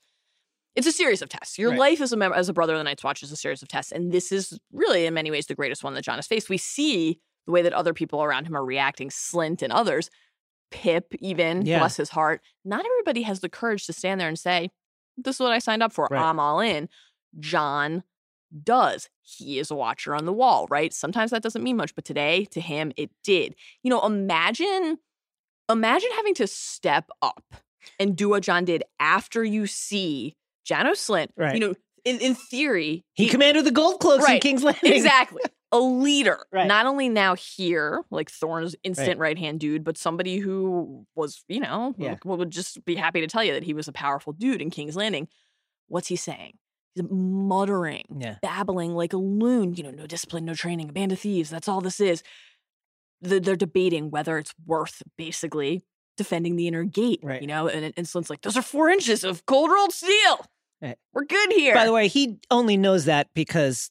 it's 0.74 0.86
a 0.86 0.92
series 0.92 1.20
of 1.20 1.28
tests. 1.28 1.58
Your 1.58 1.70
Right. 1.72 1.78
life 1.78 2.00
as 2.00 2.12
a 2.12 2.16
member, 2.16 2.34
as 2.34 2.48
a 2.48 2.52
brother 2.54 2.72
of 2.72 2.78
the 2.78 2.84
Night's 2.84 3.04
Watch 3.04 3.22
is 3.22 3.30
a 3.30 3.36
series 3.36 3.60
of 3.62 3.68
tests, 3.68 3.92
and 3.92 4.10
this 4.10 4.32
is 4.32 4.58
really, 4.72 5.04
in 5.04 5.12
many 5.12 5.30
ways, 5.30 5.46
the 5.46 5.54
greatest 5.54 5.84
one 5.84 5.92
that 5.94 6.02
John 6.02 6.16
has 6.16 6.26
faced. 6.26 6.48
We 6.48 6.56
see 6.56 7.20
the 7.46 7.52
way 7.52 7.60
that 7.60 7.74
other 7.74 7.92
people 7.92 8.22
around 8.24 8.46
him 8.46 8.56
are 8.56 8.64
reacting, 8.64 9.10
Slynt 9.10 9.60
and 9.62 9.70
others, 9.72 10.08
Pip, 10.70 11.12
even 11.20 11.66
Yeah. 11.66 11.78
bless 11.80 11.98
his 11.98 12.08
heart. 12.08 12.40
Not 12.64 12.86
everybody 12.86 13.20
has 13.22 13.40
the 13.40 13.50
courage 13.50 13.84
to 13.86 13.92
stand 13.92 14.18
there 14.18 14.28
and 14.28 14.38
say, 14.38 14.70
"This 15.18 15.36
is 15.36 15.40
what 15.40 15.52
I 15.52 15.58
signed 15.58 15.82
up 15.82 15.92
for. 15.92 16.08
Right. 16.10 16.22
I'm 16.22 16.40
all 16.40 16.60
in." 16.60 16.88
John 17.38 18.02
does. 18.64 19.08
He 19.22 19.58
is 19.58 19.70
a 19.70 19.74
watcher 19.74 20.14
on 20.14 20.24
the 20.24 20.32
wall, 20.32 20.66
right? 20.70 20.92
Sometimes 20.92 21.30
that 21.30 21.42
doesn't 21.42 21.62
mean 21.62 21.76
much, 21.76 21.94
but 21.94 22.04
today, 22.04 22.44
to 22.46 22.60
him, 22.60 22.92
it 22.96 23.10
did. 23.24 23.54
You 23.82 23.90
know, 23.90 24.04
imagine, 24.04 24.98
imagine 25.70 26.10
having 26.16 26.34
to 26.34 26.46
step 26.46 27.08
up 27.20 27.42
and 27.98 28.16
do 28.16 28.28
what 28.28 28.42
John 28.42 28.64
did 28.64 28.84
after 29.00 29.42
you 29.44 29.66
see 29.66 30.36
Janos 30.64 31.06
Slynt. 31.06 31.28
Right. 31.36 31.54
You 31.54 31.60
know, 31.60 31.74
in, 32.04 32.18
in 32.20 32.34
theory, 32.34 33.04
he 33.14 33.28
commanded 33.28 33.64
the 33.64 33.70
gold 33.70 34.00
cloaks 34.00 34.28
in 34.28 34.40
King's 34.40 34.64
Landing. 34.64 34.92
exactly 34.92 35.42
a 35.74 35.78
leader 35.80 36.44
Right. 36.52 36.66
not 36.66 36.84
only 36.84 37.08
now 37.08 37.34
here 37.34 38.02
like 38.10 38.30
thorn's 38.30 38.76
instant 38.84 39.18
right 39.18 39.38
hand 39.38 39.58
dude 39.58 39.84
but 39.84 39.96
somebody 39.96 40.36
who 40.36 41.06
was 41.14 41.42
you 41.48 41.60
know 41.60 41.94
Yeah. 41.96 42.16
would 42.26 42.50
just 42.50 42.84
be 42.84 42.94
happy 42.94 43.22
to 43.22 43.26
tell 43.26 43.42
you 43.42 43.54
that 43.54 43.62
he 43.62 43.72
was 43.72 43.88
a 43.88 43.92
powerful 43.92 44.34
dude 44.34 44.60
in 44.60 44.68
king's 44.68 44.96
landing 44.96 45.28
what's 45.88 46.08
he 46.08 46.16
saying 46.16 46.58
he's 46.94 47.04
muttering 47.10 48.04
Yeah. 48.18 48.36
babbling 48.42 48.94
like 48.94 49.12
a 49.12 49.16
loon 49.18 49.74
you 49.74 49.82
know 49.82 49.90
no 49.90 50.06
discipline 50.06 50.44
no 50.44 50.54
training 50.54 50.90
a 50.90 50.92
band 50.92 51.12
of 51.12 51.18
thieves 51.20 51.50
that's 51.50 51.68
all 51.68 51.80
this 51.80 52.00
is 52.00 52.22
they're, 53.20 53.40
they're 53.40 53.56
debating 53.56 54.10
whether 54.10 54.38
it's 54.38 54.52
worth 54.66 55.02
basically 55.16 55.82
defending 56.16 56.56
the 56.56 56.66
inner 56.68 56.84
gate 56.84 57.20
Right. 57.22 57.40
you 57.40 57.46
know 57.46 57.68
and, 57.68 57.92
and 57.96 58.06
Slynt's 58.06 58.30
like 58.30 58.42
those 58.42 58.56
are 58.56 58.62
four 58.62 58.88
inches 58.90 59.24
of 59.24 59.46
cold 59.46 59.70
rolled 59.70 59.92
steel 59.92 60.44
Right. 60.82 60.96
we're 61.12 61.24
good 61.24 61.52
here 61.52 61.74
By 61.74 61.84
the 61.84 61.92
way, 61.92 62.08
he 62.08 62.38
only 62.50 62.76
knows 62.76 63.04
that 63.04 63.28
because 63.34 63.90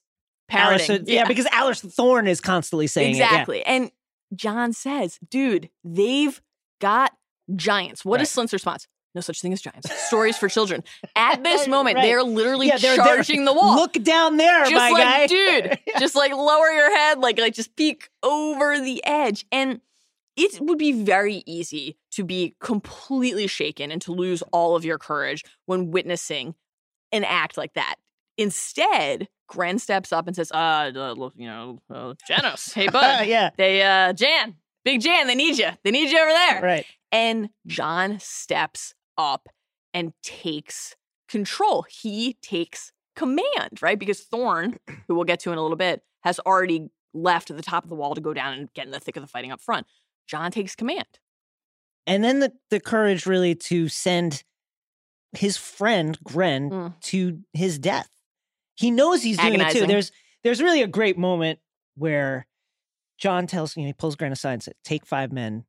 Parroting. 0.50 0.98
Alliser- 0.98 1.04
yeah. 1.08 1.26
because 1.26 1.46
Alliser 1.46 1.90
Thorne 1.94 2.28
is 2.28 2.42
constantly 2.42 2.86
saying 2.88 3.16
it. 3.16 3.20
yeah. 3.20 3.28
exactly. 3.30 3.66
And 3.66 3.90
John 4.36 4.74
says, 4.74 5.18
dude, 5.30 5.70
they've 5.86 6.42
got 6.82 7.14
giants. 7.56 8.04
What 8.04 8.20
is 8.20 8.36
Right. 8.36 8.44
Slynt's 8.44 8.52
response? 8.52 8.88
No 9.14 9.22
such 9.22 9.42
thing 9.42 9.52
as 9.54 9.62
giants. 9.62 9.92
Stories 10.08 10.38
for 10.38 10.48
children. 10.48 10.84
At 11.16 11.44
this 11.44 11.68
moment, 11.68 11.96
Right. 11.98 12.04
they're 12.04 12.24
literally 12.24 12.68
Yeah, 12.68 12.78
they're- 12.78 12.96
they're- 12.96 13.06
charging 13.16 13.46
the 13.46 13.54
wall. 13.54 13.76
Look 13.76 13.94
down 13.94 14.38
there, 14.38 14.62
just 14.64 14.74
my 14.74 14.90
like, 14.92 15.04
guy. 15.04 15.28
dude, 15.28 15.80
just 16.00 16.16
like 16.16 16.32
lower 16.32 16.70
your 16.72 16.96
head, 16.96 17.20
like 17.20 17.38
like 17.40 17.54
just 17.54 17.76
peek 17.76 18.10
over 18.24 18.80
the 18.80 19.04
edge. 19.06 19.46
And 19.52 19.82
it 20.38 20.62
would 20.62 20.78
be 20.78 20.94
very 21.04 21.44
easy 21.46 21.98
to 22.12 22.24
be 22.24 22.56
completely 22.62 23.48
shaken 23.48 23.92
and 23.92 24.02
to 24.04 24.14
lose 24.14 24.42
all 24.54 24.76
of 24.78 24.86
your 24.86 24.98
courage 24.98 25.44
when 25.66 25.92
witnessing 25.92 26.56
an 27.12 27.26
act 27.26 27.58
like 27.58 27.74
that. 27.74 27.96
Instead, 28.38 29.28
Grenn 29.48 29.78
steps 29.78 30.14
up 30.14 30.28
and 30.28 30.36
says, 30.36 30.52
"Uh, 30.54 30.92
uh 30.96 31.14
look, 31.18 31.34
you 31.36 31.48
know, 31.48 31.80
uh, 31.94 32.14
Janos, 32.28 32.74
hey 32.74 32.88
bud, 32.92 33.28
yeah. 33.28 33.50
they 33.58 33.84
uh 33.84 34.14
Jan, 34.14 34.56
Big 34.86 35.02
Jan, 35.02 35.28
they 35.28 35.36
need 35.36 35.58
you. 35.58 35.70
They 35.84 35.92
need 35.92 36.10
you 36.10 36.18
over 36.20 36.32
there." 36.32 36.62
Right. 36.62 36.86
And 37.12 37.50
John 37.68 38.20
steps 38.22 38.94
up 39.18 39.48
and 39.94 40.14
takes 40.24 40.96
control. 41.30 41.86
He 41.90 42.38
takes 42.42 42.92
command, 43.16 43.82
right? 43.82 43.98
Because 44.00 44.22
Thorne, 44.22 44.78
who 45.08 45.16
we'll 45.16 45.24
get 45.26 45.40
to 45.42 45.52
in 45.52 45.58
a 45.58 45.62
little 45.62 45.78
bit, 45.78 46.02
has 46.24 46.40
already 46.40 46.90
left 47.14 47.50
at 47.52 47.58
the 47.58 47.64
top 47.64 47.84
of 47.84 47.90
the 47.90 47.96
wall 47.96 48.16
to 48.16 48.22
go 48.22 48.34
down 48.34 48.54
and 48.54 48.74
get 48.74 48.86
in 48.86 48.92
the 48.92 49.00
thick 49.00 49.18
of 49.18 49.22
the 49.24 49.28
fighting 49.28 49.52
up 49.52 49.62
front. 49.62 49.86
John 50.28 50.52
takes 50.52 50.76
command. 50.76 51.08
And 52.08 52.24
then 52.24 52.40
the, 52.40 52.54
the 52.70 52.80
courage 52.80 53.26
really 53.26 53.54
to 53.56 53.88
send 53.88 54.44
his 55.34 55.58
friend 55.58 56.18
Grenn 56.24 56.70
Mm. 56.70 57.00
to 57.02 57.40
his 57.54 57.80
death. 57.80 58.10
He 58.76 58.92
knows 58.92 59.22
he's 59.24 59.38
doing 59.38 59.60
it 59.62 59.72
too. 59.74 59.80
There's 59.88 60.12
there's 60.44 60.62
really 60.62 60.82
a 60.82 60.88
great 60.88 61.18
moment 61.18 61.60
where 61.96 62.48
John 63.20 63.46
tells 63.46 63.76
you 63.78 63.84
know, 63.84 63.88
he 63.88 63.94
pulls 63.94 64.16
Grenn 64.16 64.32
aside 64.32 64.54
and 64.54 64.64
says, 64.64 64.74
"Take 64.84 65.06
five 65.06 65.32
men. 65.32 65.66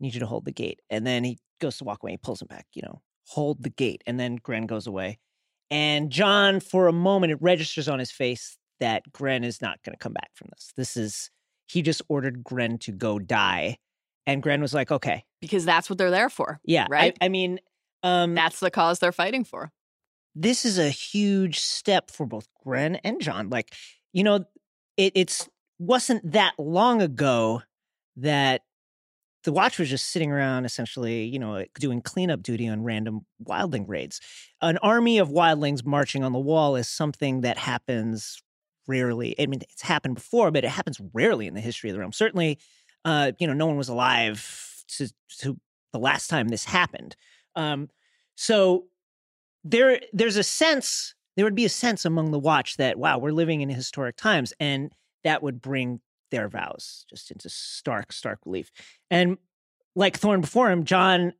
Need 0.00 0.14
you 0.14 0.20
to 0.20 0.26
hold 0.26 0.44
the 0.44 0.52
gate." 0.52 0.80
And 0.90 1.06
then 1.06 1.24
he 1.24 1.38
goes 1.60 1.78
to 1.78 1.84
walk 1.84 2.02
away. 2.02 2.12
He 2.12 2.18
pulls 2.18 2.40
him 2.42 2.48
back. 2.48 2.66
You 2.74 2.82
know, 2.82 3.02
hold 3.26 3.62
the 3.62 3.70
gate. 3.70 4.02
And 4.06 4.18
then 4.18 4.36
Grenn 4.36 4.66
goes 4.66 4.86
away. 4.86 5.18
And 5.70 6.10
John, 6.10 6.60
for 6.60 6.88
a 6.88 6.92
moment, 6.92 7.32
it 7.32 7.38
registers 7.42 7.88
on 7.88 7.98
his 7.98 8.10
face 8.10 8.56
that 8.80 9.02
Grenn 9.12 9.44
is 9.44 9.60
not 9.60 9.82
going 9.82 9.92
to 9.92 9.98
come 9.98 10.12
back 10.14 10.30
from 10.34 10.48
this. 10.52 10.72
This 10.76 10.96
is 10.96 11.30
he 11.66 11.82
just 11.82 12.00
ordered 12.08 12.42
Grenn 12.42 12.78
to 12.78 12.92
go 12.92 13.18
die, 13.18 13.78
and 14.26 14.42
Grenn 14.42 14.62
was 14.62 14.72
like, 14.72 14.90
"Okay, 14.90 15.24
Because 15.40 15.64
that's 15.64 15.90
what 15.90 15.98
they're 15.98 16.10
there 16.10 16.30
for. 16.30 16.60
yeah, 16.64 16.86
Right. 16.88 17.16
I, 17.20 17.26
I 17.26 17.28
mean, 17.28 17.60
um, 18.02 18.34
That's 18.34 18.60
the 18.60 18.70
cause 18.70 18.98
they're 19.00 19.12
fighting 19.12 19.44
for. 19.44 19.72
this 20.34 20.64
is 20.64 20.78
a 20.78 20.88
huge 20.88 21.58
step 21.58 22.10
for 22.12 22.24
both 22.24 22.46
Grenn 22.64 22.96
and 22.96 23.20
John. 23.20 23.50
Like, 23.50 23.74
you 24.12 24.22
know, 24.22 24.44
it 24.96 25.12
it's 25.16 25.48
wasn't 25.80 26.32
that 26.32 26.54
long 26.58 27.02
ago 27.02 27.62
that 28.16 28.62
the 29.48 29.52
watch 29.52 29.78
was 29.78 29.88
just 29.88 30.10
sitting 30.10 30.30
around 30.30 30.66
essentially, 30.66 31.24
you 31.24 31.38
know, 31.38 31.64
doing 31.80 32.02
cleanup 32.02 32.42
duty 32.42 32.68
on 32.68 32.82
random 32.82 33.24
wildling 33.42 33.86
raids. 33.88 34.20
An 34.60 34.76
army 34.82 35.16
of 35.16 35.30
wildlings 35.30 35.86
marching 35.86 36.22
on 36.22 36.34
the 36.34 36.38
wall 36.38 36.76
is 36.76 36.86
something 36.86 37.40
that 37.40 37.56
happens 37.56 38.42
rarely. 38.86 39.34
I 39.40 39.46
mean, 39.46 39.62
it's 39.62 39.80
happened 39.80 40.16
before, 40.16 40.50
but 40.50 40.64
it 40.64 40.68
happens 40.68 41.00
rarely 41.14 41.46
in 41.46 41.54
the 41.54 41.62
history 41.62 41.88
of 41.88 41.94
the 41.94 42.00
realm. 42.00 42.12
Certainly, 42.12 42.58
uh, 43.06 43.32
you 43.38 43.46
know, 43.46 43.54
no 43.54 43.64
one 43.64 43.78
was 43.78 43.88
alive 43.88 44.84
to 44.88 45.08
to 45.38 45.58
the 45.94 45.98
last 45.98 46.28
time 46.28 46.48
this 46.48 46.66
happened. 46.66 47.16
Um, 47.56 47.88
so 48.34 48.84
there 49.64 49.98
there's 50.12 50.36
a 50.36 50.42
sense 50.42 51.14
there 51.36 51.46
would 51.46 51.54
be 51.54 51.64
a 51.64 51.70
sense 51.70 52.04
among 52.04 52.32
the 52.32 52.38
watch 52.38 52.76
that 52.76 52.98
wow 52.98 53.16
we're 53.16 53.30
living 53.32 53.62
in 53.62 53.70
historic 53.70 54.16
times 54.16 54.52
and 54.60 54.92
that 55.24 55.42
would 55.42 55.62
bring 55.62 56.00
their 56.30 56.48
vows 56.48 57.04
just 57.10 57.30
into 57.30 57.48
stark 57.48 58.12
stark 58.12 58.38
relief 58.44 58.70
and 59.10 59.38
like 59.96 60.16
Thorne 60.16 60.40
before 60.42 60.70
him, 60.70 60.84
John, 60.84 61.32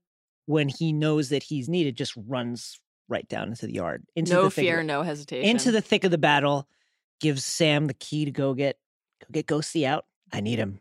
when 0.46 0.68
he 0.68 0.92
knows 0.92 1.28
that 1.28 1.44
he's 1.44 1.68
needed, 1.68 1.96
just 1.96 2.14
runs 2.16 2.80
right 3.08 3.28
down 3.28 3.48
into 3.48 3.66
the 3.66 3.74
yard, 3.74 4.04
into 4.16 4.32
no 4.32 4.44
the 4.44 4.50
thick 4.50 4.62
of 4.64 4.66
fear, 4.68 4.80
it- 4.80 4.84
no 4.84 5.02
hesitation. 5.02 5.48
into 5.48 5.70
the 5.70 5.80
thick 5.80 6.04
of 6.04 6.10
the 6.10 6.18
battle. 6.18 6.68
Gives 7.20 7.44
Sam 7.44 7.86
the 7.86 7.94
key 7.94 8.24
to 8.24 8.30
go 8.30 8.54
get 8.54 8.76
go 9.20 9.26
get 9.32 9.46
Ghosty 9.46 9.84
out. 9.84 10.06
I 10.32 10.40
need 10.40 10.58
him. 10.58 10.80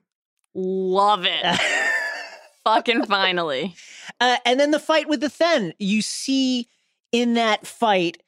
Love 0.54 1.26
it. 1.26 1.60
Fucking 2.64 3.06
finally. 3.06 3.76
Uh, 4.20 4.38
and 4.46 4.60
then 4.60 4.72
the 4.72 4.80
fight 4.80 5.08
with 5.08 5.20
the 5.22 5.30
Thenn. 5.30 5.74
You 5.80 6.02
see 6.02 6.68
in 7.12 7.36
that 7.36 7.66
fight 7.66 8.22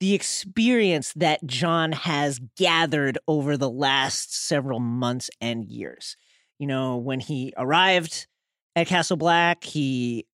the 0.00 0.14
experience 0.14 1.12
that 1.14 1.44
John 1.46 1.92
has 1.92 2.40
gathered 2.56 3.18
over 3.26 3.56
the 3.56 3.70
last 3.70 4.46
several 4.46 4.80
months 4.80 5.30
and 5.40 5.64
years. 5.64 6.16
You 6.58 6.66
know, 6.66 6.96
when 6.96 7.20
he 7.20 7.52
arrived 7.56 8.26
at 8.76 8.86
Castle 8.86 9.16
Black, 9.16 9.64
he 9.64 10.26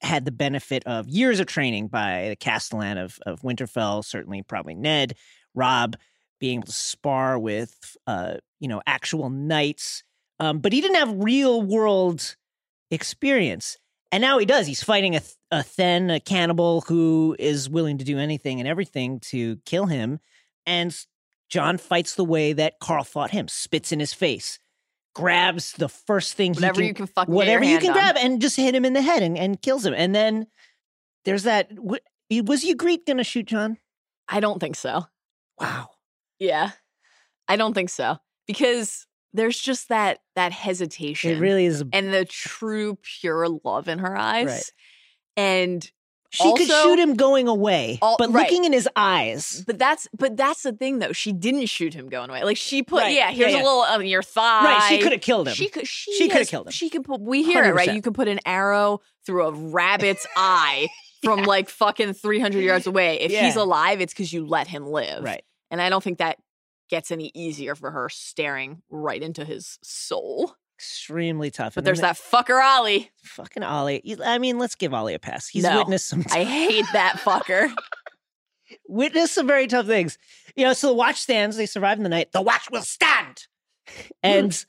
had 0.00 0.24
the 0.24 0.32
benefit 0.32 0.84
of 0.86 1.08
years 1.08 1.40
of 1.40 1.46
training 1.46 1.88
by 1.88 2.28
the 2.28 2.36
Castellan 2.36 2.98
of, 2.98 3.18
of 3.26 3.42
Winterfell, 3.42 4.04
certainly 4.04 4.42
probably 4.42 4.74
Ned, 4.74 5.16
Robb, 5.54 5.96
being 6.38 6.58
able 6.58 6.66
to 6.66 6.72
spar 6.72 7.38
with, 7.38 7.96
uh, 8.06 8.34
you 8.60 8.68
know, 8.68 8.80
actual 8.86 9.28
knights. 9.30 10.04
Um, 10.38 10.60
but 10.60 10.72
he 10.72 10.80
didn't 10.80 10.96
have 10.96 11.24
real 11.24 11.62
world 11.62 12.36
experience. 12.92 13.76
And 14.10 14.22
now 14.22 14.38
he 14.38 14.46
does. 14.46 14.66
He's 14.66 14.82
fighting 14.82 15.16
a, 15.16 15.20
a 15.50 15.62
Thenn, 15.62 16.10
a 16.10 16.20
cannibal 16.20 16.80
who 16.82 17.36
is 17.38 17.68
willing 17.68 17.98
to 17.98 18.04
do 18.04 18.18
anything 18.18 18.58
and 18.58 18.68
everything 18.68 19.20
to 19.26 19.56
kill 19.66 19.86
him. 19.86 20.18
And 20.64 20.96
John 21.50 21.78
fights 21.78 22.14
the 22.14 22.24
way 22.24 22.52
that 22.54 22.78
Karl 22.80 23.04
fought 23.04 23.30
him, 23.30 23.48
spits 23.48 23.92
in 23.92 24.00
his 24.00 24.14
face, 24.14 24.58
grabs 25.14 25.72
the 25.72 25.88
first 25.88 26.34
thing 26.34 26.54
Whatever 26.54 26.80
he 26.80 26.88
you 26.88 26.94
can, 26.94 27.06
can 27.06 27.14
fucking 27.14 27.34
whatever 27.34 27.64
you 27.64 27.78
can 27.78 27.92
hand 27.92 28.14
grab, 28.14 28.16
and 28.18 28.40
just 28.40 28.56
hit 28.56 28.74
him 28.74 28.84
in 28.84 28.92
the 28.92 29.02
head 29.02 29.22
and, 29.22 29.36
and 29.36 29.60
kills 29.60 29.84
him. 29.84 29.94
And 29.94 30.14
then 30.14 30.46
there's 31.24 31.42
that. 31.44 31.70
Was 31.78 32.00
Ygritte 32.30 33.06
going 33.06 33.16
to 33.16 33.24
shoot 33.24 33.46
John? 33.46 33.78
I 34.28 34.40
don't 34.40 34.60
think 34.60 34.76
so. 34.76 35.06
Wow. 35.58 35.88
Yeah. 36.38 36.70
I 37.48 37.56
don't 37.56 37.74
think 37.74 37.90
so. 37.90 38.18
Because 38.46 39.06
there's 39.34 39.58
just 39.58 39.88
that 39.90 40.20
that 40.36 40.52
hesitation. 40.52 41.32
It 41.32 41.40
really 41.40 41.66
is. 41.66 41.84
and 41.92 42.12
the 42.14 42.24
true 42.24 42.98
pure 43.20 43.46
love 43.64 43.88
in 43.88 43.98
her 44.00 44.16
eyes. 44.16 44.46
Right. 44.46 44.72
And 45.36 45.90
She 46.30 46.52
could 46.56 46.66
shoot 46.68 46.98
him 46.98 47.14
going 47.14 47.48
away, 47.48 47.98
All- 48.02 48.16
but 48.18 48.30
right. 48.32 48.42
looking 48.44 48.64
in 48.64 48.72
his 48.72 48.88
eyes. 48.96 49.64
but 49.66 49.78
that's 49.78 50.08
but 50.16 50.36
that's 50.36 50.62
the 50.62 50.72
thing 50.72 50.98
though. 50.98 51.12
She 51.12 51.32
didn't 51.32 51.66
shoot 51.66 51.94
him 51.94 52.08
going 52.08 52.28
away. 52.30 52.42
Like 52.44 52.56
she 52.56 52.82
put 52.82 53.02
Right. 53.02 53.14
yeah, 53.14 53.28
Yeah, 53.28 53.32
here's 53.32 53.52
yeah. 53.52 53.58
a 53.58 53.64
little 53.64 53.80
on 53.80 54.06
your 54.06 54.22
thigh. 54.22 54.64
Right. 54.64 54.86
She 54.88 54.98
could 55.02 55.12
have 55.12 55.20
killed 55.20 55.48
him. 55.48 55.54
She 55.54 55.68
could 55.68 55.86
she, 55.86 56.12
She 56.18 56.28
coulda 56.28 56.44
killed 56.46 56.66
him. 56.66 56.72
She 56.72 56.90
could 56.90 57.04
put 57.04 57.20
we 57.20 57.42
hear 57.44 57.64
it, 57.64 57.74
right? 57.74 57.92
You 57.94 58.02
could 58.02 58.14
put 58.14 58.28
an 58.28 58.40
arrow 58.44 59.00
through 59.24 59.44
a 59.46 59.52
rabbit's 59.52 60.26
eye 60.36 60.88
from 61.24 61.42
like 61.44 61.68
fucking 61.68 62.12
300 62.14 62.60
yards 62.60 62.86
away. 62.86 63.20
If 63.20 63.30
he's 63.32 63.56
alive, 63.56 64.00
it's 64.00 64.12
because 64.12 64.32
you 64.32 64.46
let 64.46 64.66
him 64.66 64.86
live. 64.86 65.22
right. 65.24 65.42
And 65.70 65.82
I 65.82 65.90
don't 65.90 66.02
think 66.02 66.18
that 66.18 66.38
gets 66.88 67.10
any 67.10 67.30
easier 67.34 67.74
for 67.74 67.90
her 67.90 68.08
staring 68.08 68.82
right 68.90 69.22
into 69.22 69.44
his 69.44 69.78
soul. 69.82 70.54
Extremely 70.76 71.50
tough. 71.50 71.74
But 71.74 71.80
And 71.80 71.86
there's 71.86 72.00
that 72.00 72.16
fucker 72.16 72.62
Ollie. 72.62 73.10
fucking 73.24 73.62
Ollie. 73.62 74.16
I 74.24 74.38
mean, 74.38 74.58
let's 74.58 74.74
give 74.76 74.94
Ollie 74.94 75.14
a 75.14 75.18
pass. 75.18 75.48
He's 75.48 75.64
No. 75.64 75.78
witnessed 75.78 76.06
some 76.08 76.24
I 76.30 76.44
hate 76.44 76.84
that 76.92 77.14
fucker. 77.16 77.70
witnessed 78.88 79.34
some 79.34 79.46
very 79.46 79.66
tough 79.66 79.86
things. 79.86 80.18
You 80.56 80.64
know, 80.64 80.72
so 80.72 80.88
the 80.88 80.94
watch 80.94 81.16
stands. 81.16 81.56
They 81.56 81.66
survive 81.66 81.96
in 81.98 82.02
the 82.04 82.08
night. 82.08 82.32
The 82.32 82.42
watch 82.42 82.68
will 82.70 82.82
stand. 82.82 83.46
And 84.22 84.64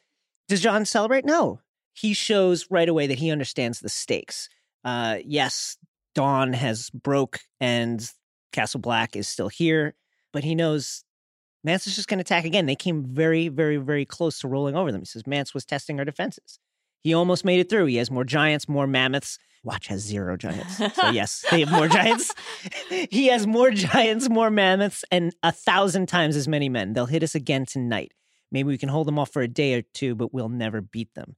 does 0.48 0.62
John 0.62 0.86
celebrate? 0.86 1.26
No. 1.26 1.60
He 1.94 2.14
shows 2.14 2.68
right 2.72 2.88
away 2.88 3.08
that 3.08 3.20
he 3.20 3.32
understands 3.32 3.82
the 3.82 3.90
stakes. 3.90 4.48
Uh, 4.86 5.18
yes, 5.26 5.76
Dawn 6.16 6.54
has 6.54 6.90
broke 6.90 7.40
and 7.60 8.10
Castle 8.54 8.80
Black 8.80 9.18
is 9.18 9.28
still 9.28 9.50
here, 9.50 9.94
but 10.32 10.46
he 10.46 10.56
knows 10.56 11.04
Mance 11.64 11.88
is 11.88 11.96
just 11.96 12.08
going 12.08 12.20
to 12.20 12.22
attack 12.22 12.46
again. 12.46 12.66
They 12.66 12.76
came 12.76 13.04
very, 13.04 13.48
very, 13.50 13.78
very 13.78 14.06
close 14.06 14.40
to 14.40 14.48
rolling 14.48 14.76
over 14.76 14.92
them. 14.92 15.02
He 15.02 15.06
says 15.06 15.28
Mance 15.28 15.54
was 15.54 15.66
testing 15.66 16.00
our 16.00 16.06
defenses. 16.06 16.60
He 17.02 17.14
almost 17.14 17.46
made 17.46 17.60
it 17.60 17.70
through. 17.70 17.86
He 17.86 17.98
has 17.98 18.12
more 18.12 18.24
giants, 18.24 18.68
more 18.68 18.88
mammoths. 18.88 19.38
Watch 19.64 19.88
has 19.88 20.02
zero 20.02 20.38
giants. 20.38 20.78
So 20.78 21.10
yes, 21.12 21.44
they 21.52 21.62
have 21.62 21.72
more 21.72 21.88
giants. 21.88 22.34
he 23.10 23.28
has 23.28 23.46
more 23.46 23.72
giants, 23.72 24.30
more 24.30 24.50
mammoths, 24.50 25.04
and 25.12 25.34
a 25.44 25.52
thousand 25.52 26.08
times 26.08 26.36
as 26.36 26.48
many 26.48 26.70
men. 26.70 26.94
They'll 26.94 27.06
hit 27.06 27.24
us 27.24 27.36
again 27.36 27.66
tonight. 27.66 28.14
Maybe 28.52 28.68
we 28.68 28.78
can 28.78 28.90
hold 28.90 29.08
them 29.08 29.20
off 29.20 29.32
for 29.32 29.42
a 29.42 29.48
day 29.48 29.76
or 29.76 29.82
two, 29.82 30.16
but 30.16 30.34
we'll 30.34 30.50
never 30.50 30.82
beat 30.82 31.14
them. 31.14 31.36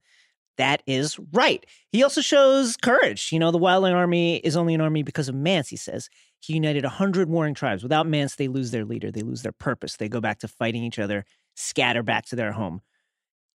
That 0.62 0.80
is 0.86 1.18
right. 1.32 1.66
He 1.90 2.04
also 2.04 2.20
shows 2.20 2.76
courage. 2.76 3.32
You 3.32 3.40
know, 3.40 3.50
the 3.50 3.58
Wildling 3.58 3.94
army 3.94 4.36
is 4.36 4.56
only 4.56 4.74
an 4.74 4.80
army 4.80 5.02
because 5.02 5.28
of 5.28 5.34
Mance, 5.34 5.68
he 5.68 5.76
says. 5.76 6.08
He 6.38 6.54
united 6.54 6.84
a 6.84 6.88
hundred 6.88 7.28
warring 7.28 7.54
tribes. 7.54 7.82
Without 7.82 8.06
Mance, 8.06 8.36
they 8.36 8.46
lose 8.46 8.70
their 8.70 8.84
leader, 8.84 9.10
they 9.10 9.22
lose 9.22 9.42
their 9.42 9.50
purpose. 9.50 9.96
They 9.96 10.08
go 10.08 10.20
back 10.20 10.38
to 10.38 10.46
fighting 10.46 10.84
each 10.84 11.00
other, 11.00 11.24
scatter 11.56 12.04
back 12.04 12.26
to 12.26 12.36
their 12.36 12.52
home. 12.52 12.80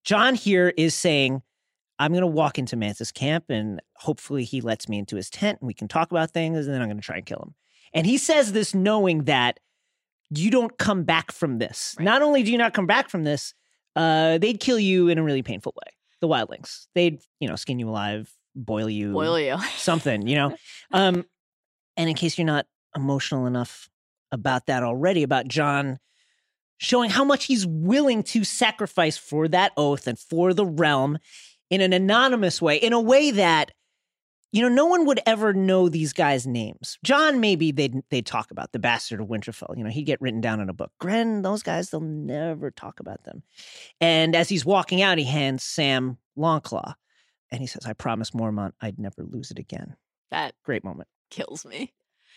John 0.02 0.34
here 0.34 0.74
is 0.76 0.96
saying, 0.96 1.42
I'm 2.00 2.10
going 2.10 2.22
to 2.22 2.26
walk 2.26 2.58
into 2.58 2.74
Mance's 2.74 3.12
camp 3.12 3.44
and 3.50 3.80
hopefully 3.94 4.42
he 4.42 4.60
lets 4.60 4.88
me 4.88 4.98
into 4.98 5.14
his 5.14 5.30
tent 5.30 5.58
and 5.60 5.68
we 5.68 5.74
can 5.74 5.86
talk 5.86 6.10
about 6.10 6.32
things 6.32 6.66
and 6.66 6.74
then 6.74 6.82
I'm 6.82 6.88
going 6.88 6.98
to 6.98 7.06
try 7.06 7.18
and 7.18 7.26
kill 7.26 7.38
him. 7.38 7.54
And 7.94 8.04
he 8.04 8.18
says 8.18 8.50
this 8.50 8.74
knowing 8.74 9.26
that 9.26 9.60
you 10.30 10.50
don't 10.50 10.76
come 10.76 11.04
back 11.04 11.30
from 11.30 11.60
this. 11.60 11.94
Right. 12.00 12.04
Not 12.04 12.22
only 12.22 12.42
do 12.42 12.50
you 12.50 12.58
not 12.58 12.74
come 12.74 12.88
back 12.88 13.10
from 13.10 13.22
this, 13.22 13.54
uh, 13.94 14.38
they'd 14.38 14.58
kill 14.58 14.80
you 14.80 15.06
in 15.06 15.18
a 15.18 15.22
really 15.22 15.42
painful 15.44 15.72
way. 15.76 15.95
The 16.20 16.28
wildlings, 16.28 16.86
they'd 16.94 17.20
you 17.40 17.48
know 17.48 17.56
skin 17.56 17.78
you 17.78 17.88
alive, 17.88 18.32
boil 18.54 18.88
you, 18.88 19.12
Boil 19.12 19.38
you. 19.38 19.58
something, 19.76 20.26
you 20.26 20.36
know. 20.36 20.56
Um, 20.92 21.24
and 21.96 22.08
in 22.08 22.14
case 22.14 22.38
you're 22.38 22.46
not 22.46 22.66
emotional 22.94 23.46
enough 23.46 23.88
about 24.30 24.66
that 24.66 24.84
already, 24.84 25.24
about 25.24 25.48
John 25.48 25.98
showing 26.78 27.10
how 27.10 27.24
much 27.24 27.46
he's 27.46 27.66
willing 27.66 28.22
to 28.22 28.44
sacrifice 28.44 29.16
for 29.16 29.48
that 29.48 29.72
oath 29.76 30.06
and 30.06 30.18
for 30.18 30.54
the 30.54 30.64
realm 30.64 31.18
in 31.70 31.80
an 31.80 31.92
anonymous 31.92 32.62
way, 32.62 32.76
in 32.76 32.92
a 32.92 33.00
way 33.00 33.30
that 33.32 33.72
you 34.52 34.62
know 34.62 34.68
no 34.68 34.86
one 34.86 35.06
would 35.06 35.20
ever 35.26 35.52
know 35.52 35.88
these 35.88 36.12
guys' 36.12 36.46
names. 36.46 36.98
John, 37.04 37.40
maybe 37.40 37.72
they'd 37.72 38.00
they'd 38.10 38.26
talk 38.26 38.50
about 38.50 38.72
the 38.72 38.78
bastard 38.78 39.20
of 39.20 39.28
Winterfell. 39.28 39.76
You 39.76 39.84
know, 39.84 39.90
he'd 39.90 40.04
get 40.04 40.20
written 40.20 40.40
down 40.40 40.60
in 40.60 40.68
a 40.68 40.72
book. 40.72 40.92
Grenn, 40.98 41.42
those 41.42 41.62
guys, 41.62 41.90
they'll 41.90 42.00
never 42.00 42.70
talk 42.70 43.00
about 43.00 43.24
them. 43.24 43.42
And 44.00 44.34
as 44.34 44.48
he's 44.48 44.64
walking 44.64 45.02
out, 45.02 45.18
he 45.18 45.24
hands 45.24 45.62
Sam 45.62 46.18
Longclaw, 46.38 46.94
and 47.50 47.60
he 47.60 47.66
says, 47.66 47.86
"I 47.86 47.92
promise 47.92 48.30
Mormont, 48.30 48.72
I'd 48.80 48.98
never 48.98 49.22
lose 49.22 49.50
it 49.50 49.58
again." 49.58 49.96
That 50.30 50.54
Great 50.64 50.84
moment. 50.84 51.08
kills 51.30 51.64
me. 51.64 51.92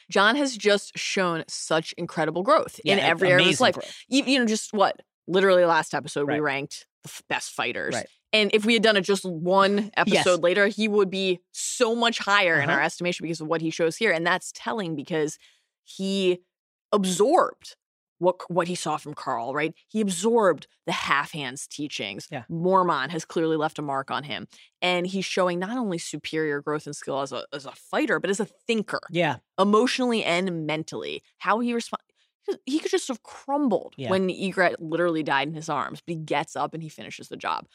John 0.10 0.36
has 0.36 0.58
just 0.58 0.98
shown 0.98 1.44
such 1.48 1.94
incredible 1.94 2.42
growth 2.42 2.80
in 2.84 2.98
every 2.98 3.30
area 3.30 3.46
of 3.46 3.50
his 3.50 3.62
life. 3.62 3.78
You, 4.08 4.24
you 4.24 4.40
know, 4.40 4.46
just 4.46 4.74
what? 4.74 5.00
Literally 5.28 5.64
last 5.66 5.94
episode, 5.94 6.28
we 6.28 6.40
ranked 6.40 6.88
the 7.04 7.12
best 7.30 7.52
fighters. 7.52 7.96
Right. 7.96 8.08
And 8.32 8.52
if 8.54 8.64
we 8.66 8.74
had 8.74 8.84
done 8.84 8.96
it 8.98 9.02
just 9.02 9.26
one 9.26 9.90
episode 9.98 10.44
later, 10.44 10.68
he 10.68 10.88
would 10.88 11.10
be 11.10 11.40
so 11.52 11.96
much 11.96 12.20
higher 12.20 12.56
in 12.62 12.70
Uh-huh. 12.70 12.78
our 12.78 12.84
estimation 12.84 13.24
because 13.24 13.42
of 13.42 13.48
what 13.48 13.62
he 13.62 13.70
shows 13.72 13.98
here. 13.98 14.12
And 14.12 14.26
that's 14.26 14.52
telling 14.54 14.96
because 14.96 15.38
he 15.84 16.40
absorbed 16.92 17.76
what 18.20 18.36
what 18.50 18.68
he 18.68 18.76
saw 18.76 18.98
from 18.98 19.14
Karl, 19.14 19.54
right? 19.54 19.74
He 19.88 20.02
absorbed 20.02 20.68
the 20.86 20.92
half 20.92 21.32
hands 21.32 21.66
teachings. 21.68 22.28
Yeah. 22.30 22.44
Mormont 22.52 23.12
has 23.12 23.24
clearly 23.24 23.56
left 23.56 23.80
a 23.80 23.82
mark 23.82 24.12
on 24.12 24.24
him. 24.26 24.48
And 24.82 25.08
he's 25.08 25.24
showing 25.26 25.58
not 25.58 25.78
only 25.78 25.98
superior 25.98 26.62
growth 26.62 26.86
and 26.86 26.96
skill 26.96 27.22
as 27.22 27.32
a 27.32 27.46
as 27.54 27.66
a 27.66 27.72
fighter, 27.72 28.20
but 28.20 28.30
as 28.30 28.42
a 28.42 28.46
thinker 28.46 29.00
Yeah, 29.10 29.38
emotionally 29.58 30.24
and 30.26 30.66
mentally. 30.68 31.24
How 31.38 31.60
he 31.60 31.74
respond 31.74 32.02
he 32.66 32.80
could 32.80 32.92
just 32.92 33.08
have 33.10 33.22
crumbled 33.24 33.94
Yeah. 33.98 34.10
when 34.10 34.28
Ygritte 34.30 34.76
literally 34.80 35.24
died 35.24 35.48
in 35.48 35.54
his 35.54 35.70
arms, 35.70 36.02
but 36.06 36.14
he 36.14 36.16
gets 36.20 36.56
up 36.56 36.74
and 36.74 36.82
he 36.82 36.90
finishes 36.90 37.28
the 37.30 37.38
job. 37.38 37.68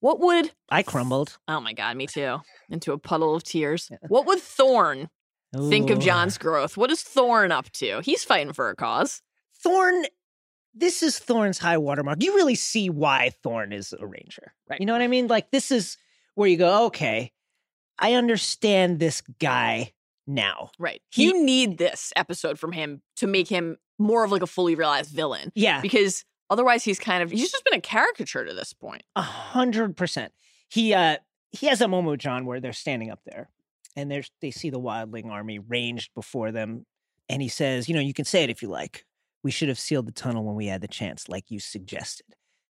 What 0.00 0.20
would 0.20 0.52
I 0.68 0.82
crumbled. 0.82 1.38
oh 1.48 1.60
my 1.60 1.72
god, 1.72 1.96
me 1.96 2.06
too, 2.08 2.38
into 2.68 2.92
a 2.92 2.98
puddle 2.98 3.34
of 3.34 3.42
tears. 3.42 3.90
What 4.08 4.26
would 4.26 4.40
Thorne 4.40 5.08
think 5.70 5.90
of 5.90 5.98
John's 6.00 6.36
growth? 6.38 6.76
What 6.76 6.90
is 6.90 7.02
Thorne 7.02 7.52
up 7.52 7.70
to? 7.72 8.00
He's 8.02 8.24
fighting 8.24 8.52
for 8.52 8.68
a 8.70 8.76
cause. 8.76 9.22
Thorne. 9.62 10.04
This 10.76 11.04
is 11.04 11.18
Thorne's 11.20 11.58
high 11.58 11.78
watermark. 11.78 12.20
You 12.22 12.34
really 12.34 12.56
see 12.56 12.90
why 12.90 13.30
Thorne 13.44 13.72
is 13.72 13.94
a 13.98 14.04
ranger, 14.06 14.52
Right. 14.68 14.80
You 14.80 14.86
know 14.86 14.92
what 14.92 15.02
I 15.02 15.06
mean? 15.08 15.28
Like 15.28 15.50
this 15.52 15.70
is 15.70 15.96
where 16.34 16.48
you 16.48 16.56
go. 16.56 16.86
Okay, 16.86 17.32
I 17.98 18.14
understand 18.14 18.98
this 18.98 19.22
guy 19.40 19.92
now. 20.26 20.70
Right. 20.78 21.00
He- 21.10 21.24
you 21.26 21.44
need 21.44 21.78
this 21.78 22.12
episode 22.16 22.58
from 22.58 22.72
him 22.72 23.02
to 23.16 23.28
make 23.28 23.46
him 23.48 23.76
more 23.98 24.24
of 24.24 24.32
like 24.32 24.42
a 24.42 24.46
fully 24.46 24.74
realized 24.74 25.10
villain 25.10 25.52
Yeah, 25.54 25.80
because 25.80 26.24
otherwise 26.50 26.84
he's 26.84 26.98
kind 26.98 27.22
of 27.22 27.30
he's 27.30 27.50
just 27.50 27.64
been 27.64 27.78
a 27.78 27.80
caricature 27.80 28.44
to 28.44 28.54
this 28.54 28.72
point. 28.72 29.02
A 29.16 29.22
hundred 29.22 29.96
percent. 29.96 30.32
He 30.68 30.94
uh 30.94 31.18
he 31.52 31.66
has 31.66 31.80
a 31.80 31.88
moment 31.88 32.10
with 32.10 32.20
John 32.20 32.46
where 32.46 32.60
they're 32.60 32.72
standing 32.72 33.10
up 33.10 33.20
there 33.24 33.48
and 33.96 34.10
there's 34.10 34.30
they 34.40 34.50
see 34.50 34.70
the 34.70 34.80
wildling 34.80 35.30
army 35.30 35.58
ranged 35.58 36.10
before 36.14 36.52
them. 36.52 36.86
And 37.28 37.40
he 37.40 37.48
says, 37.48 37.88
you 37.88 37.94
know, 37.94 38.00
you 38.00 38.14
can 38.14 38.24
say 38.24 38.44
it 38.44 38.50
if 38.50 38.62
you 38.62 38.68
like. 38.68 39.04
We 39.42 39.50
should 39.50 39.68
have 39.68 39.78
sealed 39.78 40.06
the 40.06 40.12
tunnel 40.12 40.44
when 40.44 40.54
we 40.54 40.66
had 40.66 40.80
the 40.80 40.88
chance, 40.88 41.28
like 41.28 41.50
you 41.50 41.60
suggested. 41.60 42.26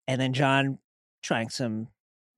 And 0.07 0.19
then 0.19 0.33
John, 0.33 0.79
trying 1.21 1.49
some 1.49 1.87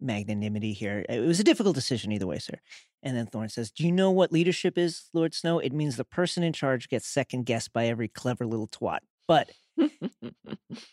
magnanimity 0.06 0.74
here. 0.74 1.06
It 1.10 1.20
was 1.26 1.40
a 1.40 1.44
difficult 1.44 1.76
decision 1.76 2.12
either 2.12 2.28
way, 2.28 2.40
sir. 2.40 2.60
And 3.04 3.16
then 3.18 3.26
Thorne 3.28 3.50
says, 3.50 3.72
Do 3.72 3.86
you 3.86 3.92
know 3.92 4.12
what 4.12 4.32
leadership 4.32 4.78
is, 4.78 5.10
Lord 5.14 5.34
Snow? 5.34 5.60
It 5.60 5.74
means 5.74 5.98
the 5.98 6.06
person 6.06 6.44
in 6.44 6.54
charge 6.54 6.88
gets 6.90 7.08
second 7.08 7.46
guessed 7.46 7.74
by 7.74 7.88
every 7.88 8.08
clever 8.08 8.46
little 8.46 8.68
twat. 8.68 9.00
But 9.28 9.52
if 9.78 9.92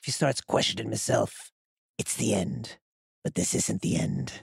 he 0.05 0.11
starts 0.11 0.41
questioning 0.41 0.87
himself, 0.89 1.53
it's 1.99 2.17
the 2.17 2.35
end. 2.35 2.77
But 3.23 3.35
this 3.35 3.55
isn't 3.55 3.83
the 3.83 3.97
end. 3.97 4.43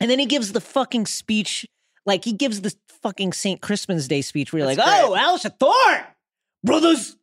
And 0.00 0.10
then 0.10 0.18
he 0.18 0.26
gives 0.26 0.52
the 0.52 0.60
fucking 0.60 1.06
speech, 1.06 1.66
like 2.06 2.24
he 2.24 2.32
gives 2.32 2.62
the 2.62 2.74
fucking 3.02 3.32
St. 3.32 3.60
Crispin's 3.60 4.08
Day 4.08 4.22
speech 4.22 4.52
where 4.52 4.60
you're 4.60 4.74
That's 4.74 4.78
like, 4.78 5.04
oh, 5.04 5.12
great. 5.12 5.20
oh, 5.20 5.36
Alliser 5.36 5.58
Thorne! 5.58 6.04
Brothers, 6.64 7.16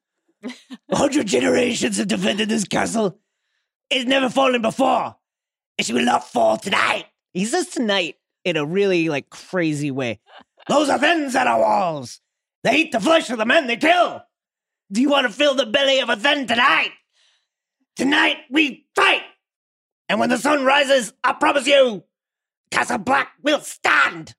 a 0.90 0.96
hundred 0.96 1.28
generations 1.28 1.98
have 1.98 2.08
defended 2.08 2.50
this 2.50 2.66
castle. 2.66 3.20
It's 3.90 4.06
never 4.06 4.30
fallen 4.30 4.62
before. 4.62 5.16
It 5.78 5.90
will 5.92 6.06
not 6.06 6.28
fall 6.28 6.58
tonight. 6.58 7.06
He 7.34 7.46
says 7.46 7.68
tonight 7.68 8.16
in 8.44 8.58
a 8.58 8.66
really 8.66 9.10
like 9.10 9.30
crazy 9.30 9.92
way. 9.92 10.20
Those 10.68 10.90
are 10.90 11.00
Thenns 11.00 11.36
at 11.36 11.48
our 11.48 11.60
walls. 11.60 12.20
They 12.64 12.78
eat 12.78 12.92
the 12.92 13.00
flesh 13.00 13.30
of 13.30 13.38
the 13.38 13.46
men 13.46 13.68
they 13.68 13.78
kill. 13.78 14.22
Do 14.92 15.02
you 15.02 15.10
want 15.10 15.26
to 15.28 15.34
fill 15.34 15.56
the 15.56 15.66
belly 15.66 16.00
of 16.00 16.10
a 16.10 16.16
Thenn 16.16 16.48
tonight? 16.48 16.92
Tonight 17.96 18.38
we 18.50 18.86
fight. 18.96 19.22
And 20.10 20.20
when 20.20 20.30
the 20.30 20.38
sun 20.38 20.66
rises, 20.66 21.14
I 21.24 21.34
promise 21.34 21.66
you, 21.66 22.04
Castle 22.70 22.98
Black 22.98 23.30
will 23.42 23.62
stand. 23.62 24.36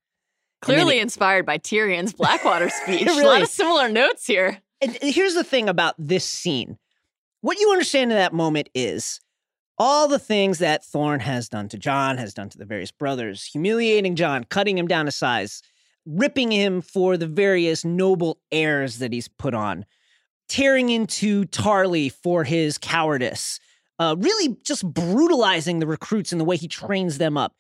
Clearly 0.61 0.97
he- 0.97 1.01
inspired 1.01 1.47
by 1.47 1.59
Tyrion's 1.59 2.13
Blackwater 2.13 2.69
speech. 2.71 3.05
There's 3.05 3.19
a 3.19 3.25
lot 3.25 3.43
of 3.43 3.49
similar 3.49 3.89
notes 3.89 4.27
here. 4.27 4.61
and 4.81 4.97
here's 5.01 5.35
the 5.35 5.45
thing 5.45 5.69
about 5.69 5.95
this 5.99 6.25
scene. 6.25 6.79
What 7.41 7.59
you 7.59 7.73
understand 7.73 8.13
in 8.13 8.19
that 8.19 8.33
moment 8.33 8.69
is 8.75 9.21
all 9.83 10.07
the 10.07 10.17
things 10.17 10.61
that 10.61 10.85
Thorne 10.85 11.19
has 11.19 11.49
done 11.49 11.69
to 11.71 11.77
John, 11.77 12.17
has 12.17 12.33
done 12.33 12.49
to 12.51 12.57
the 12.57 12.65
various 12.65 12.93
brothers, 12.93 13.45
humiliating 13.45 14.15
John, 14.15 14.45
cutting 14.45 14.79
him 14.79 14.87
down 14.87 15.07
to 15.07 15.11
size, 15.11 15.61
ripping 16.07 16.53
him 16.53 16.83
for 16.83 17.17
the 17.17 17.27
various 17.27 17.85
noble 17.85 18.39
airs 18.53 19.01
that 19.01 19.13
he's 19.13 19.27
put 19.27 19.55
on, 19.55 19.85
tearing 20.49 20.89
into 20.89 21.47
Tarly 21.47 22.13
for 22.13 22.45
his 22.45 22.79
cowardice, 22.79 23.59
uh, 23.99 24.15
really 24.21 24.57
just 24.63 24.87
brutalizing 24.87 25.81
the 25.81 25.89
recruits 25.89 26.33
in 26.33 26.39
the 26.39 26.45
way 26.45 26.57
he 26.57 26.69
trains 26.69 27.19
them 27.19 27.37
up. 27.37 27.57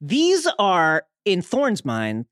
These 0.00 0.48
are, 0.58 1.04
in 1.24 1.42
Thorne's 1.42 1.84
mind, 1.84 2.26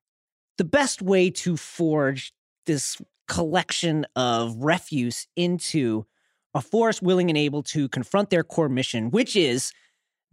the 0.58 0.64
best 0.64 1.02
way 1.02 1.30
to 1.30 1.56
forge 1.56 2.32
this 2.66 3.00
collection 3.28 4.06
of 4.16 4.56
refuse 4.56 5.28
into 5.36 6.06
a 6.54 6.60
force 6.60 7.00
willing 7.00 7.30
and 7.30 7.38
able 7.38 7.62
to 7.62 7.88
confront 7.88 8.30
their 8.30 8.42
core 8.42 8.68
mission, 8.68 9.10
which 9.10 9.36
is 9.36 9.72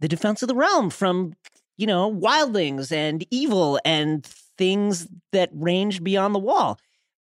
the 0.00 0.08
defense 0.08 0.42
of 0.42 0.48
the 0.48 0.54
realm 0.54 0.90
from, 0.90 1.34
you 1.76 1.86
know, 1.86 2.12
wildlings 2.12 2.90
and 2.92 3.24
evil 3.30 3.78
and 3.84 4.24
things 4.26 5.08
that 5.32 5.50
range 5.52 6.02
beyond 6.02 6.34
the 6.34 6.38
wall. 6.40 6.78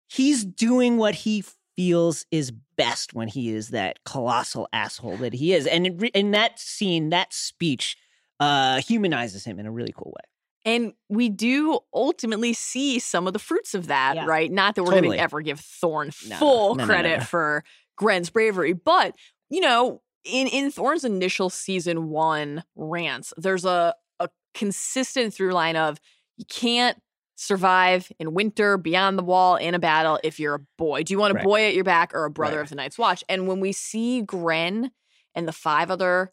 He's 0.08 0.46
doing 0.46 0.98
what 0.98 1.16
he 1.16 1.44
feels 1.76 2.26
is 2.32 2.52
best 2.78 3.14
when 3.14 3.28
he 3.28 3.50
is 3.54 3.70
that 3.70 4.04
colossal 4.06 4.68
asshole 4.72 5.18
that 5.18 5.34
he 5.34 5.54
is. 5.54 5.68
And 5.68 5.88
in, 5.88 6.06
in 6.08 6.32
that 6.32 6.60
scene, 6.60 7.10
that 7.10 7.34
speech 7.34 7.98
uh, 8.40 8.82
humanizes 8.82 9.44
him 9.44 9.60
in 9.60 9.66
a 9.66 9.72
really 9.72 9.94
cool 9.96 10.14
way. 10.16 10.24
And 10.66 10.94
we 11.10 11.30
do 11.30 11.80
ultimately 11.94 12.54
see 12.54 12.98
some 13.00 13.28
of 13.28 13.34
the 13.34 13.40
fruits 13.40 13.74
of 13.76 13.88
that, 13.88 14.16
Yeah. 14.16 14.26
right? 14.26 14.52
Not 14.52 14.76
that 14.76 14.84
we're 14.84 14.92
Totally. 14.92 15.08
going 15.10 15.18
to 15.18 15.24
ever 15.24 15.42
give 15.42 15.60
Thorne 15.60 16.12
No, 16.28 16.36
full 16.38 16.76
no, 16.76 16.84
no, 16.84 16.88
credit 16.88 17.24
for 17.24 17.64
Grenn's 17.98 18.30
bravery, 18.30 18.74
but 18.74 19.16
you 19.50 19.62
know, 19.62 20.02
in 20.24 20.48
in 20.48 20.72
Thorne's 20.72 21.04
initial 21.04 21.50
season 21.50 22.10
one 22.10 22.64
rants, 22.76 23.34
there's 23.38 23.66
a 23.66 23.94
a 24.20 24.30
consistent 24.54 25.34
through 25.34 25.52
line 25.54 25.76
of 25.76 26.00
you 26.38 26.46
can't 26.50 26.98
survive 27.38 28.12
in 28.20 28.34
winter 28.34 28.78
beyond 28.78 29.20
the 29.20 29.24
wall 29.24 29.58
in 29.58 29.76
a 29.76 29.80
battle 29.80 30.20
if 30.24 30.40
you're 30.40 30.56
a 30.56 30.60
boy. 30.78 31.04
Do 31.04 31.14
you 31.14 31.20
want 31.20 31.32
a 31.32 31.36
Right. 31.36 31.44
boy 31.44 31.66
at 31.68 31.76
your 31.76 31.84
back 31.84 32.14
or 32.14 32.24
a 32.26 32.30
brother 32.32 32.58
Right. 32.58 32.64
of 32.64 32.70
the 32.70 32.76
Night's 32.76 32.98
Watch? 32.98 33.24
And 33.28 33.48
when 33.48 33.60
we 33.60 33.72
see 33.74 34.22
Grenn 34.22 34.92
and 35.36 35.48
the 35.48 35.52
five 35.52 35.92
other 35.92 36.32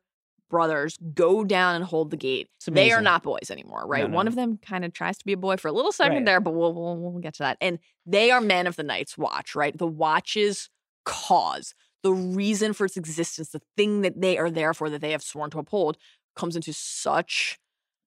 brothers 0.49 0.97
go 1.15 1.43
down 1.45 1.75
and 1.75 1.85
hold 1.85 2.11
the 2.11 2.17
gate, 2.17 2.49
they 2.71 2.93
are 2.93 3.01
not 3.03 3.23
boys 3.25 3.51
anymore, 3.51 3.85
right? 3.87 4.09
no, 4.09 4.15
One 4.15 4.27
no. 4.27 4.29
of 4.29 4.37
them 4.37 4.59
kind 4.59 4.85
of 4.85 4.93
tries 4.93 5.19
to 5.19 5.25
be 5.25 5.33
a 5.33 5.37
boy 5.37 5.57
for 5.57 5.69
a 5.69 5.73
little 5.73 5.93
second 5.93 6.19
Right. 6.19 6.25
there, 6.27 6.41
but 6.41 6.53
we'll, 6.55 6.73
we'll 6.73 6.97
we'll 6.97 7.21
get 7.21 7.35
to 7.35 7.43
that. 7.43 7.57
And 7.61 7.79
they 8.07 8.31
are 8.31 8.41
men 8.41 8.67
of 8.69 8.77
the 8.77 8.83
Night's 8.85 9.19
Watch, 9.19 9.55
right? 9.57 9.77
The 9.77 9.87
Watch's 9.89 10.69
cause, 11.05 11.75
the 12.03 12.13
reason 12.13 12.73
for 12.73 12.85
its 12.87 12.97
existence, 12.97 13.51
the 13.51 13.63
thing 13.77 14.03
that 14.03 14.21
they 14.21 14.39
are 14.39 14.51
there 14.51 14.75
for, 14.75 14.91
that 14.91 15.01
they 15.01 15.13
have 15.13 15.23
sworn 15.23 15.51
to 15.51 15.59
uphold, 15.59 15.97
comes 16.37 16.57
into 16.57 16.73
such 16.73 17.59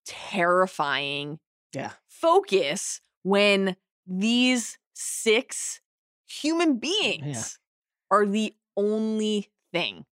terrifying 0.05 1.39
Yeah. 1.73 1.93
focus 2.07 3.01
when 3.23 3.75
these 4.07 4.77
six 4.93 5.81
human 6.27 6.77
beings 6.77 7.59
are 8.11 8.25
the 8.25 8.53
only 8.77 9.51
thing 9.73 10.05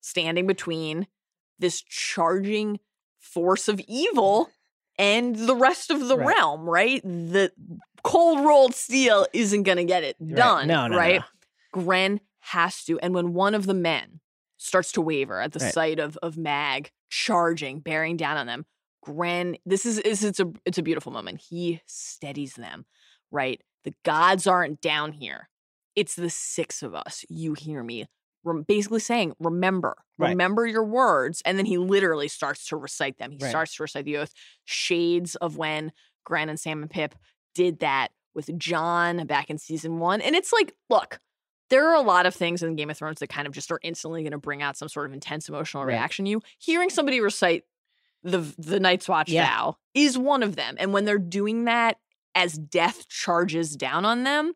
standing 0.00 0.46
between 0.46 1.06
this 1.58 1.82
charging 1.82 2.80
force 3.18 3.68
of 3.68 3.80
evil 3.88 4.50
and 4.98 5.36
the 5.36 5.56
rest 5.56 5.90
of 5.90 6.08
the 6.08 6.16
Right. 6.16 6.26
realm, 6.36 6.68
right? 6.68 7.02
The 7.02 7.52
cold 8.04 8.44
rolled 8.44 8.74
steel 8.74 9.26
isn't 9.32 9.62
going 9.64 9.78
to 9.78 9.84
get 9.84 10.04
it 10.04 10.16
Right. 10.18 10.34
done, 10.34 10.68
No, 10.68 10.86
no, 10.88 10.96
right? 10.96 11.02
no. 11.02 11.22
Grenn 11.74 12.20
has 12.38 12.84
to. 12.84 13.00
And 13.00 13.14
when 13.14 13.32
one 13.34 13.52
of 13.54 13.66
the 13.66 13.74
men 13.74 14.20
starts 14.58 14.92
to 14.92 15.00
waver 15.00 15.40
at 15.40 15.52
the 15.52 15.58
Right. 15.58 15.72
sight 15.74 15.98
of 15.98 16.16
of 16.22 16.36
Mag 16.38 16.92
charging, 17.10 17.80
bearing 17.80 18.16
down 18.16 18.36
on 18.36 18.46
them, 18.46 18.64
Grenn, 19.02 19.56
this 19.66 19.84
is, 19.84 19.98
is 19.98 20.22
it's 20.22 20.38
a 20.38 20.52
it's 20.64 20.78
a 20.78 20.82
beautiful 20.82 21.10
moment. 21.10 21.40
He 21.50 21.80
steadies 21.86 22.54
them, 22.54 22.86
right? 23.32 23.60
The 23.82 23.92
gods 24.04 24.46
aren't 24.46 24.80
down 24.80 25.12
here. 25.12 25.48
It's 25.96 26.14
the 26.14 26.30
six 26.30 26.82
of 26.82 26.94
us. 26.94 27.24
You 27.28 27.54
hear 27.54 27.82
me. 27.82 28.06
Basically 28.66 29.00
saying, 29.00 29.32
remember, 29.40 29.96
Right. 30.18 30.28
remember 30.30 30.66
your 30.66 30.84
words. 30.84 31.42
And 31.44 31.58
then 31.58 31.64
he 31.66 31.78
literally 31.78 32.28
starts 32.28 32.66
to 32.68 32.76
recite 32.76 33.16
them. 33.18 33.30
He 33.32 33.38
Right. 33.40 33.48
starts 33.50 33.74
to 33.76 33.82
recite 33.82 34.04
the 34.04 34.18
oath. 34.18 34.32
Shades 34.64 35.34
of 35.36 35.56
when 35.56 35.92
Grenn 36.24 36.48
and 36.50 36.60
Sam 36.60 36.82
and 36.82 36.90
Pip 36.90 37.14
did 37.54 37.78
that 37.80 38.08
with 38.34 38.56
John 38.58 39.26
back 39.26 39.48
in 39.50 39.56
season 39.58 39.98
one. 39.98 40.20
And 40.20 40.34
it's 40.36 40.52
like, 40.52 40.74
look, 40.90 41.20
there 41.70 41.88
are 41.88 41.94
a 41.94 42.00
lot 42.02 42.26
of 42.26 42.34
things 42.34 42.62
in 42.62 42.76
Game 42.76 42.90
of 42.90 42.96
Thrones 42.96 43.20
that 43.20 43.28
kind 43.28 43.46
of 43.46 43.52
just 43.54 43.70
are 43.72 43.80
instantly 43.82 44.22
going 44.22 44.32
to 44.32 44.38
bring 44.38 44.62
out 44.62 44.76
some 44.76 44.88
sort 44.88 45.06
of 45.06 45.12
intense 45.12 45.48
emotional 45.48 45.84
Right. 45.84 45.92
reaction. 45.94 46.26
You 46.26 46.42
hearing 46.58 46.90
somebody 46.90 47.20
recite 47.20 47.64
the 48.22 48.38
the 48.58 48.80
Night's 48.80 49.08
Watch 49.08 49.30
Yeah. 49.30 49.46
vow 49.46 49.76
is 49.94 50.16
one 50.18 50.42
of 50.42 50.56
them, 50.56 50.76
and 50.78 50.92
when 50.92 51.04
they're 51.04 51.18
doing 51.18 51.64
that 51.64 51.98
as 52.34 52.54
death 52.58 53.08
charges 53.08 53.76
down 53.76 54.04
on 54.04 54.24
them, 54.24 54.54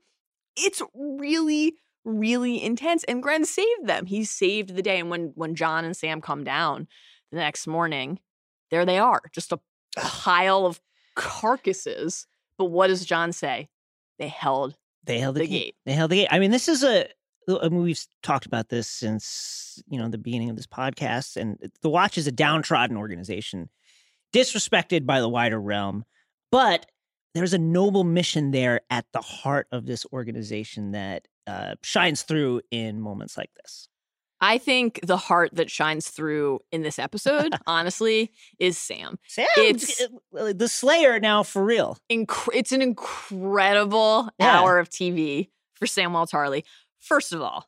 it's 0.57 0.83
really 0.95 1.77
really 2.05 2.63
intense. 2.63 3.05
And 3.05 3.23
Grenn 3.23 3.45
saved 3.45 3.87
them. 3.87 4.07
He 4.07 4.25
saved 4.25 4.75
the 4.75 4.83
day. 4.83 4.99
And 4.99 5.11
when 5.11 5.33
when 5.35 5.55
John 5.55 5.85
and 5.85 5.95
Sam 5.97 6.21
come 6.23 6.43
down 6.45 6.89
the 7.31 7.37
next 7.37 7.67
morning, 7.67 8.21
there 8.71 8.87
they 8.87 8.99
are, 8.99 9.21
just 9.33 9.53
a 9.53 9.61
pile 9.97 10.65
of 10.65 10.81
carcasses. 11.15 12.27
But 12.57 12.67
what 12.67 12.87
does 12.89 13.05
John 13.05 13.33
say? 13.33 13.69
They 14.19 14.29
held 14.29 14.77
They 15.09 15.19
held 15.19 15.37
the, 15.37 15.41
the 15.41 15.47
gate. 15.47 15.59
gate. 15.59 15.75
They 15.87 15.93
held 15.95 16.11
the 16.11 16.17
gate. 16.17 16.29
I 16.31 16.39
mean, 16.39 16.53
this 16.53 16.69
is 16.69 16.85
a. 16.85 17.09
I 17.49 17.71
mean, 17.71 17.83
we've 17.83 17.99
talked 18.23 18.45
about 18.45 18.69
this 18.69 18.87
since 18.87 19.83
you 19.89 19.99
know 19.99 20.09
the 20.09 20.19
beginning 20.19 20.51
of 20.51 20.57
this 20.57 20.67
podcast, 20.67 21.37
and 21.37 21.59
the 21.81 21.89
Watch 21.89 22.19
is 22.19 22.27
a 22.27 22.33
downtrodden 22.33 22.97
organization, 22.97 23.71
disrespected 24.35 25.07
by 25.07 25.21
the 25.21 25.29
wider 25.29 25.59
realm, 25.59 26.05
but 26.53 26.87
there's 27.35 27.55
a 27.55 27.59
noble 27.59 28.05
mission 28.05 28.51
there 28.51 28.83
at 28.91 29.07
the 29.13 29.21
heart 29.23 29.67
of 29.73 29.87
this 29.87 30.05
organization 30.13 30.93
that 30.93 31.27
uh, 31.47 31.75
shines 31.83 32.23
through 32.23 32.61
in 32.71 33.01
moments 33.01 33.39
like 33.39 33.51
this. 33.63 33.89
I 34.41 34.59
think 34.59 35.01
the 35.03 35.17
heart 35.17 35.51
that 35.55 35.71
shines 35.71 36.09
through 36.09 36.61
in 36.71 36.83
this 36.83 36.99
episode, 36.99 37.55
honestly, 37.67 38.31
is 38.59 38.79
Sam. 38.79 39.19
Sam, 39.27 39.47
It's- 39.59 40.01
uh, 40.39 40.53
the 40.55 40.69
Slayer 40.69 41.19
now 41.19 41.43
for 41.43 41.65
real. 41.65 41.99
Inc- 42.11 42.49
it's 42.55 42.73
an 42.73 42.81
incredible 42.83 44.29
Yeah. 44.39 44.61
hour 44.61 44.79
of 44.79 44.89
TV 44.89 45.51
for 45.75 45.87
Samuel 45.87 46.27
Tarly. 46.27 46.65
First 47.01 47.33
of 47.33 47.41
all, 47.41 47.67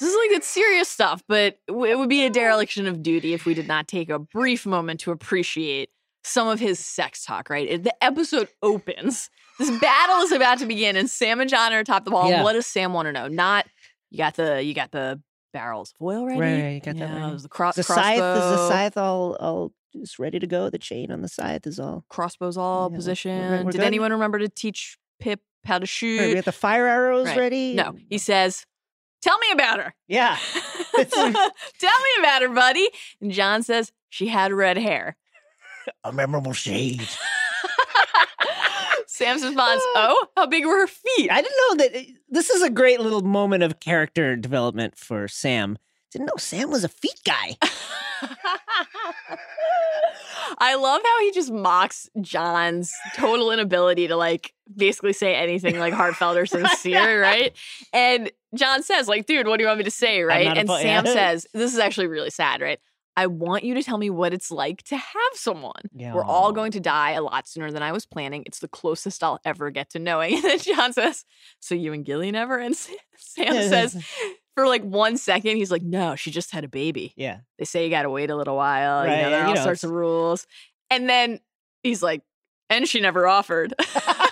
this 0.00 0.08
is 0.08 0.14
like 0.14 0.30
it's 0.38 0.46
serious 0.46 0.88
stuff, 0.88 1.22
but 1.28 1.58
it 1.66 1.72
would 1.98 2.08
be 2.08 2.24
a 2.24 2.30
dereliction 2.30 2.86
of 2.86 3.02
duty 3.02 3.34
if 3.34 3.44
we 3.46 3.54
did 3.54 3.66
not 3.66 3.88
take 3.88 4.08
a 4.10 4.18
brief 4.18 4.64
moment 4.66 5.00
to 5.00 5.10
appreciate 5.10 5.90
some 6.24 6.46
of 6.48 6.60
his 6.60 6.78
sex 6.78 7.24
talk. 7.24 7.50
Right, 7.50 7.82
the 7.82 7.94
episode 8.04 8.48
opens. 8.62 9.28
This 9.58 9.70
battle 9.80 10.22
is 10.22 10.30
about 10.32 10.58
to 10.58 10.66
begin, 10.66 10.94
and 10.96 11.10
Sam 11.10 11.40
and 11.40 11.50
John 11.50 11.72
are 11.72 11.80
atop 11.80 12.04
the 12.04 12.12
wall. 12.12 12.28
Yeah. 12.30 12.44
What 12.44 12.52
does 12.52 12.66
Sam 12.66 12.92
want 12.92 13.06
to 13.06 13.12
know? 13.12 13.26
Not 13.26 13.66
you 14.10 14.18
got 14.18 14.34
the 14.36 14.62
you 14.62 14.72
got 14.74 14.92
the 14.92 15.20
barrels 15.58 15.92
of 16.00 16.06
oil 16.06 16.26
ready. 16.26 16.40
Right, 16.40 16.68
you 16.74 16.80
got 16.80 16.96
that 16.98 17.08
yeah, 17.08 17.14
ready. 17.14 17.26
there's 17.30 17.42
The, 17.42 17.48
cro- 17.48 17.72
the 17.74 17.82
scythe 17.82 18.18
is 18.18 18.50
the 18.50 18.68
scythe 18.68 18.96
all 18.96 19.34
all 19.40 19.72
just 19.94 20.18
ready 20.18 20.38
to 20.38 20.46
go? 20.46 20.70
The 20.70 20.78
chain 20.78 21.10
on 21.10 21.20
the 21.22 21.28
scythe 21.28 21.66
is 21.66 21.80
all. 21.80 22.04
crossbows 22.08 22.56
all 22.56 22.88
Yeah, 22.90 22.96
positioned. 22.96 23.66
Did 23.72 23.78
good? 23.80 23.84
anyone 23.86 24.12
remember 24.12 24.38
to 24.38 24.48
teach 24.48 24.96
Pip 25.18 25.40
how 25.64 25.78
to 25.78 25.86
shoot? 25.86 26.20
Right, 26.20 26.28
we 26.28 26.34
got 26.36 26.44
the 26.44 26.52
fire 26.52 26.86
arrows 26.86 27.26
Right. 27.26 27.36
ready. 27.38 27.74
No, 27.74 27.94
he 28.08 28.18
says, 28.18 28.64
"Tell 29.22 29.36
me 29.38 29.48
about 29.52 29.80
her." 29.80 29.94
Yeah. 30.06 30.36
Tell 30.94 31.32
me 31.32 32.10
about 32.20 32.42
her, 32.42 32.48
buddy. 32.50 32.88
And 33.20 33.32
John 33.32 33.62
says 33.62 33.90
she 34.10 34.28
had 34.28 34.52
red 34.52 34.76
hair. 34.78 35.16
A 36.04 36.12
memorable 36.12 36.52
shade. 36.52 37.02
Sam's 39.18 39.42
response, 39.44 39.82
ah. 39.96 40.08
"Oh, 40.10 40.26
how 40.36 40.46
big 40.46 40.64
were 40.64 40.78
her 40.78 40.86
feet?" 40.86 41.30
I 41.30 41.42
didn't 41.42 41.56
know 41.68 41.76
that. 41.84 41.96
Eh, 41.96 42.12
this 42.28 42.50
is 42.50 42.62
a 42.62 42.70
great 42.70 43.00
little 43.00 43.22
moment 43.22 43.62
of 43.62 43.80
character 43.80 44.36
development 44.36 44.96
for 44.96 45.28
Sam. 45.28 45.78
Didn't 46.12 46.26
know 46.26 46.38
Sam 46.38 46.70
was 46.70 46.84
a 46.84 46.88
feet 46.88 47.20
guy. 47.24 47.56
I 50.58 50.74
love 50.76 51.02
how 51.04 51.20
he 51.20 51.30
just 51.32 51.52
mocks 51.52 52.08
John's 52.20 52.92
total 53.14 53.50
inability 53.50 54.08
to 54.08 54.16
like 54.16 54.54
basically 54.74 55.12
say 55.12 55.34
anything 55.34 55.78
like 55.78 55.92
heartfelt 55.92 56.36
or 56.36 56.46
sincere, 56.46 57.20
right? 57.20 57.54
And 57.92 58.30
John 58.54 58.82
says, 58.82 59.08
like, 59.08 59.26
dude, 59.26 59.46
what 59.46 59.58
do 59.58 59.64
you 59.64 59.68
want 59.68 59.78
me 59.78 59.84
to 59.84 59.90
say, 59.90 60.22
right? 60.22 60.56
And 60.56 60.68
po- 60.68 60.78
Sam 60.78 61.04
yeah. 61.04 61.12
says, 61.12 61.46
this 61.52 61.72
is 61.72 61.78
actually 61.78 62.06
really 62.06 62.30
sad, 62.30 62.62
right? 62.62 62.80
I 63.18 63.26
want 63.26 63.64
you 63.64 63.74
to 63.74 63.82
tell 63.82 63.98
me 63.98 64.10
what 64.10 64.32
it's 64.32 64.48
like 64.48 64.84
to 64.84 64.96
have 64.96 65.32
someone. 65.32 65.72
We're 65.92 66.24
all 66.24 66.52
going 66.52 66.70
to 66.70 66.80
die 66.80 67.10
a 67.10 67.20
lot 67.20 67.48
sooner 67.48 67.72
than 67.72 67.82
I 67.82 67.90
was 67.90 68.06
planning. 68.06 68.44
It's 68.46 68.60
the 68.60 68.68
closest 68.68 69.24
I'll 69.24 69.40
ever 69.44 69.72
get 69.72 69.90
to 69.90 69.98
knowing. 69.98 70.34
And 70.38 70.44
then 70.44 70.58
John 70.60 70.92
says, 70.92 71.24
So 71.58 71.74
you 71.74 71.92
and 71.92 72.04
Gillian 72.04 72.36
ever? 72.36 72.58
And 72.58 72.76
Sam 72.76 72.98
says, 73.54 74.00
for 74.54 74.68
like 74.68 74.84
one 74.84 75.16
second, 75.16 75.56
he's 75.56 75.72
like, 75.72 75.82
No, 75.82 76.14
she 76.14 76.30
just 76.30 76.52
had 76.52 76.62
a 76.62 76.68
baby 76.68 77.12
yeah. 77.16 77.38
they 77.58 77.64
say 77.64 77.82
you 77.82 77.90
got 77.90 78.02
to 78.02 78.10
wait 78.10 78.30
a 78.30 78.36
little 78.36 78.54
while. 78.54 79.04
You 79.04 79.10
know, 79.10 79.30
there 79.30 79.40
are 79.40 79.42
you 79.42 79.48
all 79.48 79.54
know, 79.56 79.64
sorts 79.64 79.82
of 79.82 79.90
rules. 79.90 80.46
And 80.88 81.08
then 81.08 81.40
he's 81.82 82.04
like, 82.04 82.22
and 82.70 82.86
she 82.86 83.00
never 83.00 83.26
offered. 83.26 83.74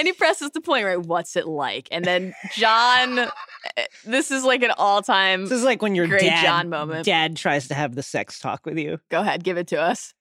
and 0.00 0.06
he 0.06 0.14
presses 0.14 0.50
the 0.50 0.62
point, 0.62 0.86
right? 0.86 0.98
What's 0.98 1.36
it 1.36 1.46
like? 1.46 1.86
And 1.90 2.04
then 2.04 2.34
John, 2.54 3.18
eh, 3.18 3.84
this 4.06 4.30
is 4.30 4.44
like 4.44 4.62
an 4.62 4.70
all 4.78 5.02
time. 5.02 5.42
This 5.42 5.52
is 5.52 5.62
like 5.62 5.82
when 5.82 5.94
your 5.94 6.06
Great 6.06 6.22
dad, 6.22 6.42
John 6.42 6.70
moment. 6.70 7.04
dad 7.04 7.36
tries 7.36 7.68
to 7.68 7.74
have 7.74 7.94
the 7.94 8.02
sex 8.02 8.38
talk 8.38 8.64
with 8.64 8.78
you. 8.78 8.98
Go 9.10 9.20
ahead, 9.20 9.44
give 9.44 9.58
it 9.58 9.66
to 9.68 9.80
us. 9.80 10.14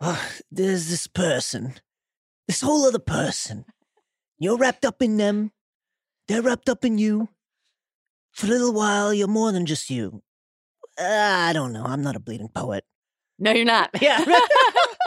Oh, 0.00 0.24
there's 0.52 0.88
this 0.88 1.08
person, 1.08 1.74
this 2.46 2.60
whole 2.60 2.86
other 2.86 3.00
person. 3.00 3.64
You're 4.38 4.56
wrapped 4.56 4.84
up 4.84 5.02
in 5.02 5.16
them. 5.16 5.50
They're 6.28 6.42
wrapped 6.42 6.68
up 6.68 6.84
in 6.84 6.98
you. 6.98 7.28
For 8.32 8.46
a 8.46 8.50
little 8.50 8.72
while, 8.72 9.12
you're 9.12 9.26
more 9.26 9.50
than 9.50 9.66
just 9.66 9.90
you. 9.90 10.22
Uh, 10.96 11.04
I 11.04 11.52
don't 11.52 11.72
know. 11.72 11.84
I'm 11.84 12.02
not 12.02 12.14
a 12.14 12.20
bleeding 12.20 12.48
poet. 12.54 12.84
No, 13.38 13.50
you're 13.50 13.64
not. 13.64 13.90
Yeah. 14.00 14.24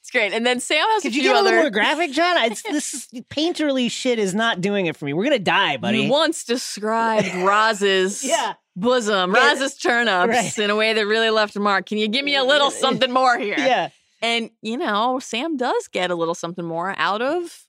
it's 0.00 0.10
great. 0.10 0.32
And 0.32 0.46
then 0.46 0.60
Sam 0.60 0.84
has 0.90 1.02
Could 1.02 1.14
you 1.14 1.22
get 1.22 1.36
a 1.36 1.42
little 1.42 1.60
more 1.60 1.70
graphic, 1.70 2.12
John? 2.12 2.36
I, 2.36 2.46
it's, 2.52 2.62
this 2.62 2.94
is, 2.94 3.06
painterly 3.30 3.90
shit 3.90 4.18
is 4.18 4.34
not 4.34 4.60
doing 4.60 4.86
it 4.86 4.96
for 4.96 5.04
me. 5.04 5.12
We're 5.12 5.24
gonna 5.24 5.38
die, 5.38 5.76
buddy. 5.76 6.02
You 6.02 6.10
once 6.10 6.44
described 6.44 7.34
Ros's 7.34 8.22
yeah. 8.28 8.54
bosom, 8.76 9.34
Yeah. 9.34 9.48
Ros's 9.48 9.76
turnips 9.76 10.28
Right. 10.28 10.58
in 10.58 10.70
a 10.70 10.76
way 10.76 10.92
that 10.92 11.06
really 11.06 11.30
left 11.30 11.56
a 11.56 11.60
mark. 11.60 11.86
Can 11.86 11.98
you 11.98 12.08
give 12.08 12.24
me 12.24 12.36
a 12.36 12.44
little 12.44 12.70
something 12.70 13.10
more 13.12 13.38
here? 13.38 13.56
Yeah. 13.58 13.88
And, 14.22 14.50
you 14.60 14.76
know, 14.76 15.18
Sam 15.18 15.56
does 15.56 15.88
get 15.88 16.10
a 16.10 16.14
little 16.14 16.34
something 16.34 16.64
more 16.64 16.94
out 16.98 17.22
of 17.22 17.66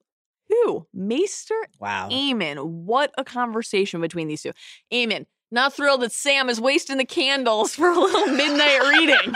who? 0.50 0.86
Maester 0.94 1.56
Wow. 1.80 2.10
Aemon. 2.12 2.66
What 2.66 3.14
a 3.18 3.24
conversation 3.24 4.02
between 4.02 4.28
these 4.28 4.42
two. 4.42 4.52
Aemon, 4.92 5.26
not 5.50 5.74
thrilled 5.74 6.02
that 6.02 6.12
Sam 6.12 6.50
is 6.50 6.60
wasting 6.60 6.98
the 6.98 7.06
candles 7.06 7.74
for 7.74 7.90
a 7.90 7.98
little 7.98 8.28
midnight 8.28 8.82
reading. 8.90 9.34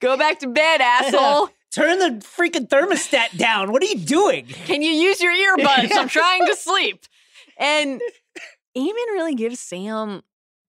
Go 0.00 0.16
back 0.16 0.38
to 0.40 0.48
bed, 0.48 0.80
asshole. 0.80 1.48
Turn 1.74 1.98
the 1.98 2.24
freaking 2.26 2.68
thermostat 2.68 3.36
down. 3.38 3.72
What 3.72 3.82
are 3.82 3.86
you 3.86 3.96
doing? 3.98 4.44
Can 4.46 4.82
you 4.82 4.90
use 4.90 5.20
your 5.20 5.32
earbuds? 5.32 5.90
I'm 5.94 6.08
trying 6.20 6.46
to 6.46 6.54
sleep. 6.54 7.06
And 7.58 8.00
Aemon 8.76 8.92
really 9.12 9.34
gives 9.34 9.58
Sam 9.58 10.22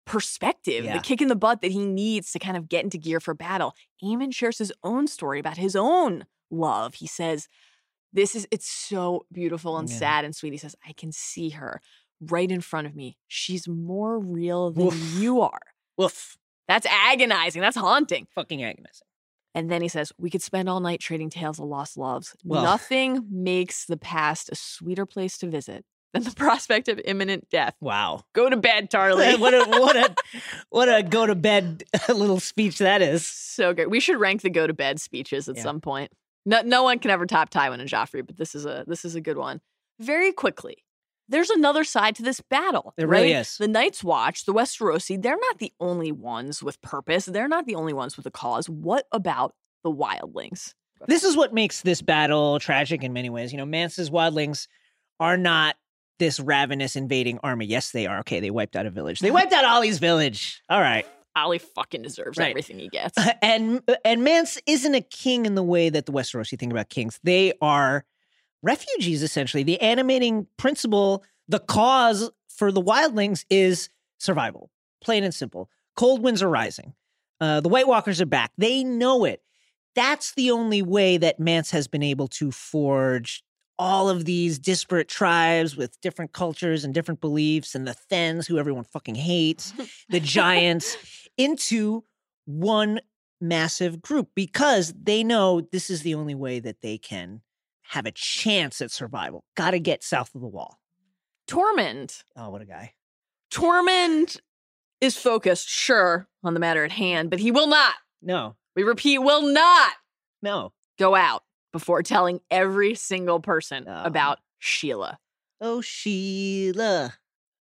perspective, 0.05 0.85
Yeah. 0.85 0.93
the 0.93 0.99
kick 1.03 1.21
in 1.21 1.27
the 1.27 1.35
butt 1.35 1.61
that 1.61 1.71
he 1.71 1.85
needs 1.85 2.31
to 2.31 2.39
kind 2.39 2.55
of 2.57 2.69
get 2.69 2.83
into 2.83 2.97
gear 2.97 3.19
for 3.19 3.33
battle. 3.33 3.73
Aemon 4.03 4.33
shares 4.33 4.57
his 4.57 4.71
own 4.83 5.07
story 5.07 5.39
about 5.39 5.57
his 5.57 5.75
own 5.75 6.25
love. 6.51 6.95
He 6.95 7.07
says, 7.07 7.47
This 8.13 8.35
is, 8.35 8.47
it's 8.51 8.69
so 8.69 9.25
beautiful 9.31 9.77
and 9.77 9.89
Yeah. 9.89 9.95
sad 9.97 10.25
and 10.25 10.35
sweet. 10.35 10.53
He 10.53 10.57
says, 10.59 10.75
I 10.87 10.93
can 10.93 11.11
see 11.11 11.49
her 11.51 11.81
right 12.21 12.49
in 12.51 12.61
front 12.61 12.87
of 12.87 12.95
me. 12.95 13.17
She's 13.27 13.67
more 13.67 14.19
real 14.19 14.71
than 14.71 14.85
Woof. 14.85 15.15
you 15.17 15.41
are. 15.41 15.59
Woof. 15.97 16.37
That's 16.67 16.85
agonizing. 16.89 17.61
That's 17.61 17.77
haunting. 17.77 18.27
Fucking 18.35 18.63
agonizing. 18.63 19.07
And 19.55 19.69
then 19.69 19.81
he 19.81 19.87
says, 19.87 20.11
We 20.17 20.29
could 20.29 20.41
spend 20.41 20.67
all 20.69 20.79
night 20.79 20.99
trading 20.99 21.29
tales 21.29 21.59
of 21.59 21.65
lost 21.65 21.97
loves. 21.97 22.35
Well- 22.43 22.63
Nothing 22.63 23.25
makes 23.29 23.85
the 23.85 23.97
past 23.97 24.49
a 24.51 24.55
sweeter 24.55 25.05
place 25.05 25.37
to 25.39 25.47
visit 25.47 25.85
than 26.13 26.23
the 26.23 26.31
prospect 26.35 26.87
of 26.87 26.99
imminent 27.05 27.49
death. 27.49 27.75
Wow. 27.81 28.23
Go 28.33 28.49
to 28.49 28.57
bed, 28.57 28.89
Tarly. 28.89 29.37
what 29.39 29.53
a 29.53 29.65
what 29.69 29.95
a 29.95 30.15
what 30.69 30.89
a 30.89 31.03
go 31.03 31.25
to 31.27 31.35
bed 31.35 31.83
little 32.09 32.39
speech 32.39 32.79
that 32.79 33.01
is. 33.01 33.27
so 33.27 33.73
good. 33.73 33.89
We 33.91 33.99
should 33.99 34.19
rank 34.19 34.41
the 34.41 34.49
go 34.49 34.65
to 34.65 34.73
bed 34.73 34.99
speeches 34.99 35.47
at 35.49 35.57
Yeah. 35.57 35.63
some 35.63 35.81
point. 35.81 36.11
No, 36.45 36.61
no 36.61 36.83
one 36.83 36.99
can 36.99 37.09
ever 37.11 37.25
top 37.25 37.51
Tywin 37.51 37.79
and 37.79 37.89
Joffrey, 37.89 38.25
but 38.25 38.37
this 38.37 38.53
is 38.55 38.65
a 38.65 38.83
this 38.87 39.05
is 39.05 39.15
a 39.15 39.21
good 39.21 39.37
one. 39.37 39.61
Very 39.99 40.31
quickly, 40.33 40.77
there's 41.33 41.49
another 41.49 41.83
side 41.83 42.15
to 42.15 42.23
this 42.23 42.39
battle. 42.41 42.93
There 42.95 43.07
really 43.07 43.33
right? 43.33 43.41
is. 43.41 43.57
The 43.57 43.67
Night's 43.67 44.03
Watch, 44.03 44.45
the 44.45 44.53
Westerosi, 44.53 45.21
they're 45.21 45.37
not 45.37 45.57
the 45.59 45.73
only 45.79 46.11
ones 46.11 46.61
with 46.61 46.81
purpose. 46.81 47.25
They're 47.25 47.47
not 47.47 47.65
the 47.65 47.75
only 47.75 47.93
ones 47.93 48.15
with 48.15 48.25
a 48.25 48.31
cause. 48.31 48.69
What 48.69 49.07
about 49.11 49.55
the 49.83 49.91
Wildlings? 49.91 50.73
This 51.07 51.23
is 51.23 51.35
what 51.35 51.53
makes 51.53 51.81
this 51.81 52.01
battle 52.01 52.59
tragic 52.59 53.03
in 53.03 53.11
many 53.13 53.29
ways. 53.29 53.51
You 53.51 53.57
know, 53.57 53.65
Mance's 53.65 54.09
wildlings 54.09 54.67
are 55.19 55.35
not 55.35 55.75
this 56.19 56.39
ravenous 56.39 56.95
invading 56.95 57.39
army. 57.43 57.65
Yes, 57.65 57.91
they 57.91 58.07
are. 58.07 58.19
Okay, 58.19 58.39
they 58.39 58.51
wiped 58.51 58.75
out 58.75 58.85
a 58.85 58.89
village. 58.89 59.19
They 59.19 59.31
wiped 59.31 59.51
out 59.51 59.65
Ollie's 59.65 59.99
village. 59.99 60.61
All 60.69 60.79
right. 60.79 61.05
Ollie 61.35 61.57
fucking 61.57 62.03
deserves 62.03 62.37
Right. 62.37 62.51
everything 62.51 62.79
he 62.79 62.89
gets. 62.89 63.17
and 63.41 63.81
uh, 63.87 63.95
and 64.05 64.23
Mance 64.23 64.59
isn't 64.67 64.93
a 64.93 65.01
king 65.01 65.45
in 65.45 65.55
the 65.55 65.63
way 65.63 65.89
that 65.89 66.05
the 66.05 66.11
Westerosi 66.11 66.57
think 66.57 66.71
about 66.71 66.89
kings. 66.89 67.19
They 67.23 67.53
are 67.61 68.05
refugees 68.63 69.21
essentially. 69.21 69.61
The 69.61 69.79
animating 69.81 70.47
principle, 70.57 71.23
the 71.47 71.59
cause 71.59 72.31
for 72.49 72.71
the 72.71 72.81
wildlings 72.81 73.45
is 73.49 73.89
survival, 74.17 74.71
plain 75.03 75.23
and 75.23 75.33
simple. 75.33 75.69
Cold 75.95 76.23
winds 76.23 76.41
are 76.41 76.49
rising. 76.49 76.93
Uh, 77.39 77.59
the 77.59 77.69
White 77.69 77.87
Walkers 77.87 78.21
are 78.21 78.25
back. 78.25 78.51
They 78.57 78.83
know 78.83 79.25
it. 79.25 79.41
That's 79.95 80.33
the 80.33 80.49
only 80.49 80.81
way 80.81 81.17
that 81.17 81.39
Mance 81.39 81.69
has 81.71 81.87
been 81.87 82.01
able 82.01 82.27
to 82.29 82.51
forge 82.51 83.43
all 83.77 84.09
of 84.09 84.25
these 84.25 84.59
disparate 84.59 85.07
tribes 85.07 85.75
with 85.75 85.99
different 86.01 86.31
cultures 86.31 86.83
and 86.83 86.93
different 86.93 87.21
beliefs, 87.21 87.75
and 87.75 87.87
the 87.87 87.93
Thenns, 87.93 88.47
who 88.47 88.57
everyone 88.57 88.85
fucking 88.85 89.15
hates, 89.15 89.73
the 90.09 90.19
giants, 90.19 90.97
into 91.37 92.03
one 92.45 93.01
massive 93.41 94.01
group 94.01 94.29
because 94.35 94.93
they 94.93 95.23
know 95.23 95.61
this 95.71 95.89
is 95.89 96.01
the 96.01 96.15
only 96.15 96.35
way 96.35 96.59
that 96.59 96.81
they 96.81 96.97
can 96.97 97.41
have 97.93 98.05
a 98.07 98.11
chance 98.11 98.81
at 98.81 98.89
survival. 98.89 99.43
Got 99.55 99.71
to 99.71 99.79
get 99.79 100.03
south 100.03 100.33
of 100.33 100.41
the 100.41 100.47
wall. 100.47 100.79
Tormund. 101.47 102.23
Oh, 102.35 102.49
what 102.49 102.61
a 102.61 102.65
guy. 102.65 102.93
Tormund 103.51 104.39
is 104.99 105.15
focused, 105.15 105.69
sure, 105.69 106.27
on 106.43 106.55
the 106.55 106.59
matter 106.59 106.83
at 106.83 106.91
hand, 106.91 107.29
but 107.29 107.37
he 107.39 107.51
will 107.51 107.67
not, 107.67 107.93
No, 108.21 108.55
we 108.75 108.81
repeat, 108.83 109.19
will 109.19 109.43
not 109.43 109.91
no. 110.41 110.71
go 110.97 111.13
out 111.13 111.43
before 111.71 112.01
telling 112.01 112.39
every 112.49 112.95
single 112.95 113.39
person 113.39 113.85
Oh. 113.87 114.03
about 114.05 114.39
Sheila. 114.57 115.19
Oh, 115.61 115.81
Sheila. 115.81 117.13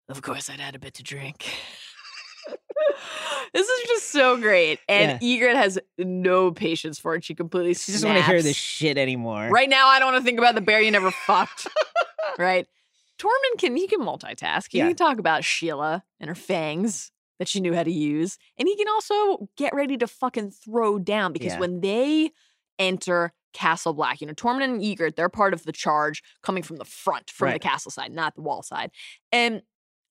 Of 0.08 0.22
course, 0.22 0.50
I'd 0.50 0.60
had 0.62 0.76
a 0.76 0.80
bit 0.80 0.94
to 0.96 1.04
drink. 1.04 1.46
this 3.54 3.68
is 3.68 3.88
just 3.88 4.12
so 4.12 4.38
great. 4.38 4.80
And 4.88 5.20
Ygritte 5.22 5.56
has 5.56 5.80
no 5.98 6.52
patience 6.52 7.00
for 7.00 7.16
it. 7.16 7.24
She 7.24 7.36
completely 7.36 7.74
She 7.74 7.92
doesn't 7.92 8.08
want 8.08 8.20
to 8.20 8.26
hear 8.30 8.42
this 8.42 8.56
shit 8.56 8.98
anymore. 8.98 9.50
Right 9.50 9.70
now, 9.70 9.88
I 9.88 10.00
don't 10.00 10.14
want 10.14 10.24
to 10.24 10.26
think 10.26 10.40
about 10.40 10.56
the 10.56 10.62
bear 10.62 10.82
you 10.82 10.92
never 10.92 11.12
fucked. 11.12 11.68
right? 12.38 12.68
Tormund 13.20 13.60
can 13.60 13.76
he 13.76 13.88
can 13.88 14.00
multitask. 14.02 14.68
He 14.72 14.80
Yeah. 14.80 14.88
can 14.88 14.96
talk 14.96 15.20
about 15.20 15.44
Sheila 15.44 16.04
and 16.20 16.28
her 16.28 16.36
fangs 16.36 17.12
that 17.40 17.48
she 17.48 17.60
knew 17.60 17.74
how 17.74 17.84
to 17.84 17.92
use, 17.92 18.38
and 18.58 18.68
he 18.68 18.76
can 18.76 18.88
also 18.88 19.50
get 19.58 19.74
ready 19.74 19.98
to 19.98 20.08
fucking 20.08 20.52
throw 20.52 21.00
down 21.00 21.34
because 21.34 21.54
Yeah. 21.54 21.60
when 21.60 21.82
they 21.82 22.32
enter 22.80 23.34
Castle 23.54 23.94
Black, 23.94 24.22
you 24.22 24.28
know, 24.28 24.34
Tormund 24.34 24.64
and 24.64 24.82
Ygritte, 24.82 25.16
they're 25.16 25.28
part 25.30 25.54
of 25.54 25.64
the 25.64 25.72
charge 25.72 26.24
coming 26.42 26.64
from 26.64 26.78
the 26.78 26.86
front, 26.86 27.30
from 27.30 27.52
the 27.52 27.60
castle 27.60 27.92
side, 27.92 28.12
not 28.14 28.36
the 28.36 28.42
wall 28.42 28.64
side, 28.64 28.92
and 29.32 29.62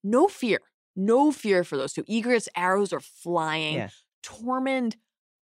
no 0.05 0.29
fear, 0.29 0.61
no 0.97 1.31
fear 1.33 1.65
for 1.65 1.77
those 1.77 1.93
two. 1.93 2.05
Ygritte's 2.05 2.49
arrows 2.57 2.93
are 2.93 3.01
flying. 3.01 3.75
Yeah. 3.77 3.89
Tormund, 4.23 4.95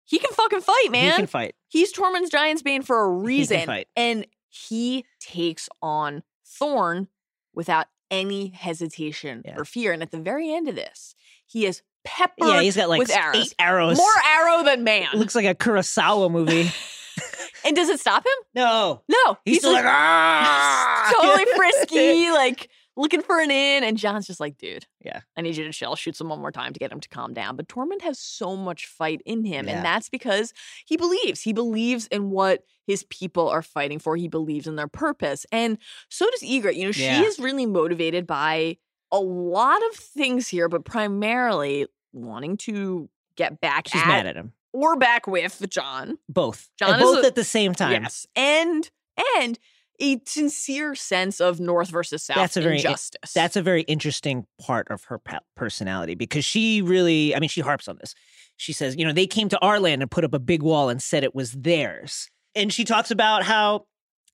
he 0.04 0.18
can 0.18 0.30
fucking 0.32 0.60
fight, 0.60 0.88
man. 0.90 1.12
He 1.12 1.16
can 1.16 1.26
fight. 1.26 1.54
He's 1.68 1.92
Tormund's 1.92 2.30
Giant's 2.30 2.62
Bane 2.62 2.82
for 2.82 3.04
a 3.04 3.18
He 3.20 3.24
reason. 3.26 3.66
fight. 3.66 3.88
And 3.96 4.26
he 4.48 5.04
takes 5.20 5.68
on 5.82 6.22
Thorne 6.46 7.08
without 7.54 7.86
any 8.10 8.48
hesitation 8.48 9.42
Yeah. 9.44 9.56
or 9.58 9.64
fear. 9.64 9.92
And 9.92 10.02
at 10.02 10.10
the 10.10 10.18
very 10.18 10.52
end 10.52 10.68
of 10.68 10.74
this, 10.74 11.14
he 11.46 11.66
is 11.66 11.82
peppered 12.04 12.46
Yeah, 12.48 12.60
he's 12.62 12.76
got 12.76 12.88
like 12.88 12.98
with 13.00 13.10
arrows. 13.10 13.36
eight 13.36 13.54
arrows. 13.58 13.96
More 13.98 14.08
arrow 14.36 14.62
than 14.64 14.84
man. 14.84 15.08
It 15.12 15.18
Looks 15.18 15.34
like 15.34 15.44
a 15.46 15.54
Kurosawa 15.54 16.30
movie. 16.30 16.70
and 17.66 17.76
does 17.76 17.88
it 17.90 18.00
stop 18.00 18.24
him? 18.24 18.32
no. 18.54 19.02
No. 19.08 19.38
He's, 19.44 19.58
still 19.58 19.72
like, 19.72 19.84
ah! 19.88 21.12
totally 21.14 21.44
frisky, 21.56 22.30
like 22.30 22.70
looking 22.98 23.22
for 23.22 23.40
an 23.40 23.50
in. 23.50 23.84
And 23.84 23.96
John's 23.96 24.26
just 24.26 24.40
like, 24.40 24.58
dude, 24.58 24.86
Yeah. 25.02 25.20
I 25.36 25.40
need 25.40 25.56
you 25.56 25.64
to 25.64 25.72
chill. 25.72 25.96
Shoots 25.96 26.20
him 26.20 26.28
one 26.28 26.40
more 26.40 26.52
time 26.52 26.72
to 26.74 26.78
get 26.78 26.92
him 26.92 27.00
to 27.00 27.08
calm 27.08 27.32
down. 27.32 27.56
But 27.56 27.68
Tormund 27.68 28.02
has 28.02 28.18
so 28.18 28.56
much 28.56 28.86
fight 28.86 29.22
in 29.24 29.44
him. 29.44 29.66
Yeah. 29.68 29.76
And 29.76 29.84
that's 29.84 30.08
because 30.10 30.52
he 30.84 30.96
believes. 30.96 31.40
He 31.42 31.52
believes 31.52 32.06
in 32.08 32.30
what 32.30 32.64
his 32.86 33.04
people 33.04 33.48
are 33.48 33.62
fighting 33.62 33.98
for. 33.98 34.16
He 34.16 34.28
believes 34.28 34.66
in 34.66 34.76
their 34.76 34.88
purpose. 34.88 35.46
And 35.52 35.78
so 36.10 36.28
does 36.30 36.42
Ygritte. 36.42 36.76
You 36.76 36.86
know, 36.86 36.92
she 36.92 37.04
Yeah. 37.04 37.22
is 37.22 37.38
really 37.38 37.66
motivated 37.66 38.26
by 38.26 38.76
a 39.12 39.18
lot 39.20 39.80
of 39.90 39.96
things 39.96 40.48
here, 40.48 40.68
but 40.68 40.84
primarily 40.84 41.86
wanting 42.12 42.56
to 42.58 43.08
get 43.36 43.60
back 43.60 43.88
She's 43.88 44.00
at, 44.02 44.08
mad 44.08 44.26
at 44.26 44.36
him. 44.36 44.52
or 44.72 44.96
back 44.96 45.26
with 45.26 45.64
John. 45.70 46.18
Both. 46.28 46.68
John 46.78 46.98
both 47.00 47.24
a- 47.24 47.28
at 47.28 47.34
the 47.36 47.44
same 47.44 47.74
time. 47.74 48.02
Yes. 48.02 48.26
And 48.34 48.90
and 49.36 49.58
a 50.00 50.20
sincere 50.26 50.94
sense 50.94 51.40
of 51.40 51.60
North 51.60 51.88
versus 51.90 52.22
South 52.22 52.36
That's 52.36 52.56
a 52.56 52.60
very- 52.60 52.76
injustice. 52.76 53.32
That's 53.32 53.56
a 53.56 53.62
very 53.62 53.82
interesting 53.82 54.46
part 54.60 54.88
of 54.90 55.04
her 55.04 55.20
personality 55.56 56.14
because 56.14 56.44
she 56.44 56.82
really, 56.82 57.34
I 57.34 57.40
mean, 57.40 57.48
she 57.48 57.60
harps 57.60 57.88
on 57.88 57.98
this. 58.00 58.14
She 58.56 58.72
says, 58.72 58.96
you 58.96 59.04
know, 59.04 59.12
they 59.12 59.26
came 59.26 59.48
to 59.50 59.58
our 59.60 59.78
land 59.80 60.02
and 60.02 60.10
put 60.10 60.24
up 60.24 60.34
a 60.34 60.38
big 60.38 60.62
wall 60.62 60.88
and 60.88 61.02
said 61.02 61.24
it 61.24 61.34
was 61.34 61.52
theirs. 61.52 62.28
And 62.54 62.72
she 62.72 62.84
talks 62.84 63.10
about 63.10 63.44
how, 63.44 63.86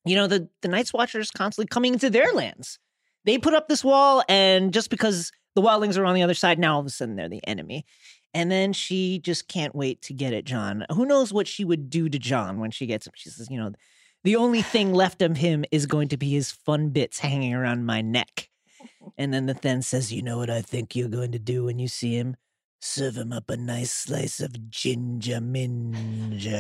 you 0.05 0.14
know, 0.16 0.27
the, 0.27 0.48
the 0.62 0.68
Night's 0.68 0.92
Watchers 0.92 1.31
constantly 1.31 1.66
coming 1.68 1.92
into 1.94 2.11
their 2.11 2.33
lands. 2.33 2.79
They 3.24 3.38
put 3.38 3.55
up 3.55 3.68
this 3.68 3.83
wall, 3.83 4.22
and 4.29 4.72
just 4.72 4.90
because 4.90 5.33
the 5.55 5.62
wildlings 5.62 5.96
are 5.96 6.05
on 6.05 6.14
the 6.14 6.22
other 6.22 6.35
side, 6.35 6.59
now 6.59 6.74
all 6.74 6.81
of 6.81 6.87
a 6.87 6.90
sudden 6.90 7.16
they're 7.16 7.29
the 7.29 7.46
enemy. 7.46 7.87
And 8.35 8.50
then 8.50 8.72
she 8.72 9.18
just 9.20 9.48
can't 9.48 9.74
wait 9.74 10.03
to 10.03 10.12
get 10.12 10.35
at 10.35 10.44
Jon. 10.44 10.85
Who 10.92 11.07
knows 11.07 11.33
what 11.33 11.46
she 11.46 11.64
would 11.64 11.88
do 11.88 12.09
to 12.09 12.18
Jon 12.18 12.59
when 12.59 12.70
she 12.70 12.85
gets 12.85 13.07
him? 13.07 13.12
She 13.14 13.31
says, 13.31 13.48
you 13.50 13.59
know, 13.59 13.72
the 14.25 14.37
only 14.37 14.63
thing 14.63 14.93
left 14.93 15.23
of 15.23 15.37
him 15.37 15.65
is 15.71 15.87
going 15.87 16.09
to 16.09 16.17
be 16.17 16.31
his 16.31 16.51
fun 16.51 16.89
bits 16.89 17.21
hanging 17.21 17.55
around 17.55 17.87
my 17.87 18.01
neck. 18.01 18.49
And 19.17 19.33
then 19.33 19.47
the 19.47 19.55
Thenn 19.55 19.85
says, 19.85 20.13
You 20.13 20.23
know 20.23 20.39
what 20.39 20.51
I 20.51 20.61
think 20.61 20.97
you're 20.97 21.09
going 21.09 21.31
to 21.33 21.39
do 21.39 21.65
when 21.65 21.79
you 21.79 21.87
see 21.87 22.17
him? 22.17 22.37
Serve 22.81 23.17
him 23.17 23.33
up 23.33 23.49
a 23.49 23.57
nice 23.57 23.93
slice 23.93 24.41
of 24.41 24.71
ginger 24.71 25.39
minja. 25.39 26.51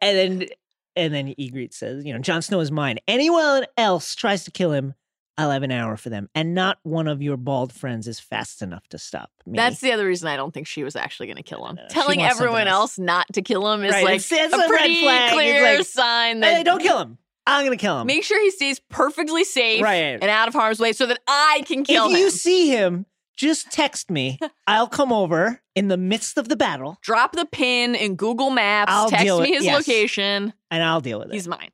And 0.00 0.16
then 0.16 0.48
and 0.96 1.14
then 1.14 1.34
Ygritte 1.38 1.72
says, 1.72 2.04
you 2.04 2.12
know, 2.12 2.18
Jon 2.18 2.42
Snow 2.42 2.60
is 2.60 2.72
mine. 2.72 2.98
Anyone 3.06 3.64
else 3.76 4.14
tries 4.14 4.44
to 4.44 4.50
kill 4.50 4.72
him, 4.72 4.94
I'll 5.40 5.50
have 5.50 5.62
an 5.62 5.72
hour 5.72 5.96
for 5.96 6.10
them. 6.10 6.28
And 6.34 6.54
not 6.54 6.78
one 6.82 7.08
of 7.08 7.22
your 7.22 7.36
bald 7.36 7.72
friends 7.72 8.06
is 8.06 8.20
fast 8.20 8.62
enough 8.62 8.86
to 8.88 8.98
stop 8.98 9.30
me. 9.46 9.56
That's 9.56 9.80
the 9.80 9.92
other 9.92 10.06
reason 10.06 10.28
I 10.28 10.36
don't 10.36 10.52
think 10.52 10.66
she 10.66 10.84
was 10.84 10.96
actually 10.96 11.26
going 11.28 11.36
to 11.38 11.42
kill 11.42 11.66
him. 11.66 11.76
No, 11.76 11.86
Telling 11.88 12.22
everyone 12.22 12.68
else. 12.68 12.98
else 12.98 12.98
not 12.98 13.26
to 13.34 13.42
kill 13.42 13.70
him 13.72 13.82
is 13.84 13.92
Right, 13.92 14.04
like 14.04 14.14
it's- 14.20 14.32
it's 14.32 14.54
a 14.54 14.58
a 14.58 14.68
pretty 14.68 15.00
flag. 15.02 15.32
Clear 15.32 15.76
like, 15.78 15.86
sign 15.86 16.40
that 16.40 16.56
Hey, 16.58 16.62
don't 16.62 16.80
kill 16.82 16.98
him. 16.98 17.18
I'm 17.46 17.64
gonna 17.64 17.76
kill 17.76 17.98
him. 18.00 18.06
make 18.06 18.22
sure 18.22 18.40
he 18.40 18.50
stays 18.50 18.78
perfectly 18.90 19.44
safe 19.44 19.82
Right. 19.82 20.18
and 20.20 20.24
out 20.24 20.46
of 20.48 20.54
harm's 20.54 20.78
way 20.78 20.92
so 20.92 21.06
that 21.06 21.18
I 21.26 21.62
can 21.66 21.84
kill 21.84 22.06
him. 22.08 22.12
if 22.12 22.18
you 22.18 22.30
see 22.30 22.68
him, 22.68 23.06
just 23.36 23.70
text 23.72 24.10
me. 24.10 24.38
I'll 24.66 24.86
come 24.86 25.10
over 25.12 25.60
in 25.74 25.88
the 25.88 25.96
midst 25.96 26.36
of 26.36 26.48
the 26.48 26.56
battle 26.56 26.98
Drop 27.00 27.32
the 27.32 27.46
pin 27.46 27.94
in 27.94 28.14
Google 28.16 28.50
Maps. 28.50 28.92
I'll 28.92 29.08
text 29.08 29.24
me 29.40 29.52
his 29.52 29.64
yes. 29.64 29.74
location. 29.88 30.52
and 30.70 30.82
I'll 30.84 31.00
deal 31.00 31.18
with 31.18 31.28
it. 31.30 31.34
He's 31.34 31.48
mine. 31.48 31.70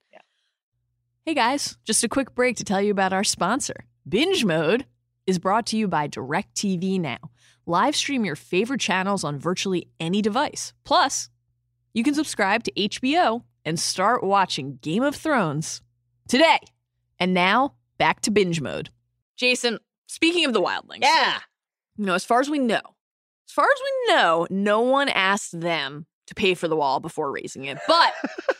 Hey 1.26 1.34
guys, 1.34 1.76
just 1.82 2.04
a 2.04 2.08
quick 2.08 2.36
break 2.36 2.54
to 2.58 2.62
tell 2.62 2.80
you 2.80 2.92
about 2.92 3.12
our 3.12 3.24
sponsor. 3.24 3.84
Binge 4.08 4.44
Mode 4.44 4.86
is 5.26 5.40
brought 5.40 5.66
to 5.66 5.76
you 5.76 5.88
by 5.88 6.06
DirecTV 6.06 7.00
Now. 7.00 7.18
Live 7.66 7.96
stream 7.96 8.24
your 8.24 8.36
favorite 8.36 8.78
channels 8.80 9.24
on 9.24 9.36
virtually 9.36 9.88
any 9.98 10.22
device. 10.22 10.72
Plus, 10.84 11.28
you 11.92 12.04
can 12.04 12.14
subscribe 12.14 12.62
to 12.62 12.72
HBO 12.74 13.42
and 13.64 13.76
start 13.76 14.22
watching 14.22 14.78
Game 14.82 15.02
of 15.02 15.16
Thrones 15.16 15.82
today. 16.28 16.60
And 17.18 17.34
now, 17.34 17.74
back 17.98 18.20
to 18.20 18.30
Binge 18.30 18.60
Mode. 18.60 18.90
Jason, 19.34 19.80
speaking 20.06 20.44
of 20.44 20.52
the 20.52 20.62
Wildlings, 20.62 21.02
yeah. 21.02 21.40
you 21.96 22.06
know, 22.06 22.14
as 22.14 22.24
far 22.24 22.38
as 22.38 22.48
we 22.48 22.60
know, 22.60 22.82
as 23.48 23.52
far 23.52 23.64
as 23.64 23.80
we 23.82 24.14
know, 24.14 24.46
no 24.48 24.80
one 24.80 25.08
asked 25.08 25.60
them 25.60 26.06
to 26.28 26.36
pay 26.36 26.54
for 26.54 26.68
the 26.68 26.76
wall 26.76 27.00
before 27.00 27.32
raising 27.32 27.64
it. 27.64 27.78
But 27.88 28.14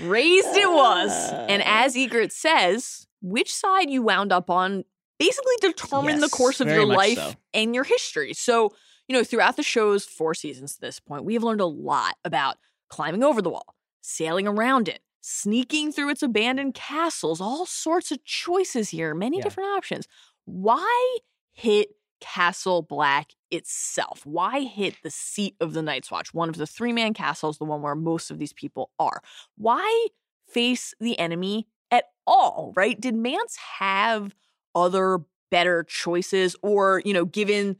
raised 0.00 0.56
it 0.56 0.70
was. 0.70 1.32
And 1.48 1.62
ah. 1.64 1.84
as 1.84 1.94
Ygritte 1.94 2.32
says, 2.32 3.06
which 3.22 3.54
side 3.54 3.90
you 3.90 4.02
wound 4.02 4.32
up 4.32 4.50
on 4.50 4.84
basically 5.18 5.54
determined 5.60 6.22
the 6.22 6.28
course 6.28 6.60
of 6.60 6.68
your 6.68 6.84
life 6.84 7.16
so. 7.16 7.32
and 7.54 7.74
your 7.74 7.84
history. 7.84 8.34
So, 8.34 8.72
you 9.08 9.16
know, 9.16 9.24
throughout 9.24 9.56
the 9.56 9.62
show's 9.62 10.04
four 10.04 10.34
seasons 10.34 10.74
to 10.74 10.80
this 10.80 11.00
point, 11.00 11.24
we 11.24 11.34
have 11.34 11.42
learned 11.42 11.60
a 11.60 11.66
lot 11.66 12.16
about 12.24 12.56
climbing 12.88 13.22
over 13.22 13.40
the 13.40 13.50
wall, 13.50 13.74
sailing 14.00 14.46
around 14.46 14.88
it, 14.88 15.00
sneaking 15.20 15.92
through 15.92 16.10
its 16.10 16.22
abandoned 16.22 16.74
castles, 16.74 17.40
all 17.40 17.66
sorts 17.66 18.12
of 18.12 18.24
choices 18.24 18.90
here, 18.90 19.14
many 19.14 19.38
Yeah. 19.38 19.44
different 19.44 19.70
options. 19.70 20.06
Why 20.44 21.18
hit 21.52 21.88
Castle 22.20 22.82
Black 22.82 23.32
itself? 23.50 24.24
Why 24.24 24.60
hit 24.60 24.96
the 25.02 25.10
seat 25.10 25.56
of 25.60 25.72
the 25.72 25.82
Night's 25.82 26.10
Watch, 26.10 26.32
one 26.34 26.48
of 26.48 26.56
the 26.56 26.66
three 26.66 26.92
man 26.92 27.14
castles, 27.14 27.58
the 27.58 27.64
one 27.64 27.82
where 27.82 27.94
most 27.94 28.30
of 28.30 28.38
these 28.38 28.52
people 28.52 28.90
are? 28.98 29.22
Why 29.56 30.06
face 30.48 30.94
the 31.00 31.18
enemy 31.18 31.66
at 31.90 32.04
all, 32.26 32.72
right? 32.76 33.00
Did 33.00 33.14
Mance 33.14 33.56
have 33.78 34.34
other 34.74 35.20
better 35.50 35.84
choices 35.84 36.56
or, 36.62 37.02
you 37.04 37.12
know, 37.12 37.24
given 37.24 37.76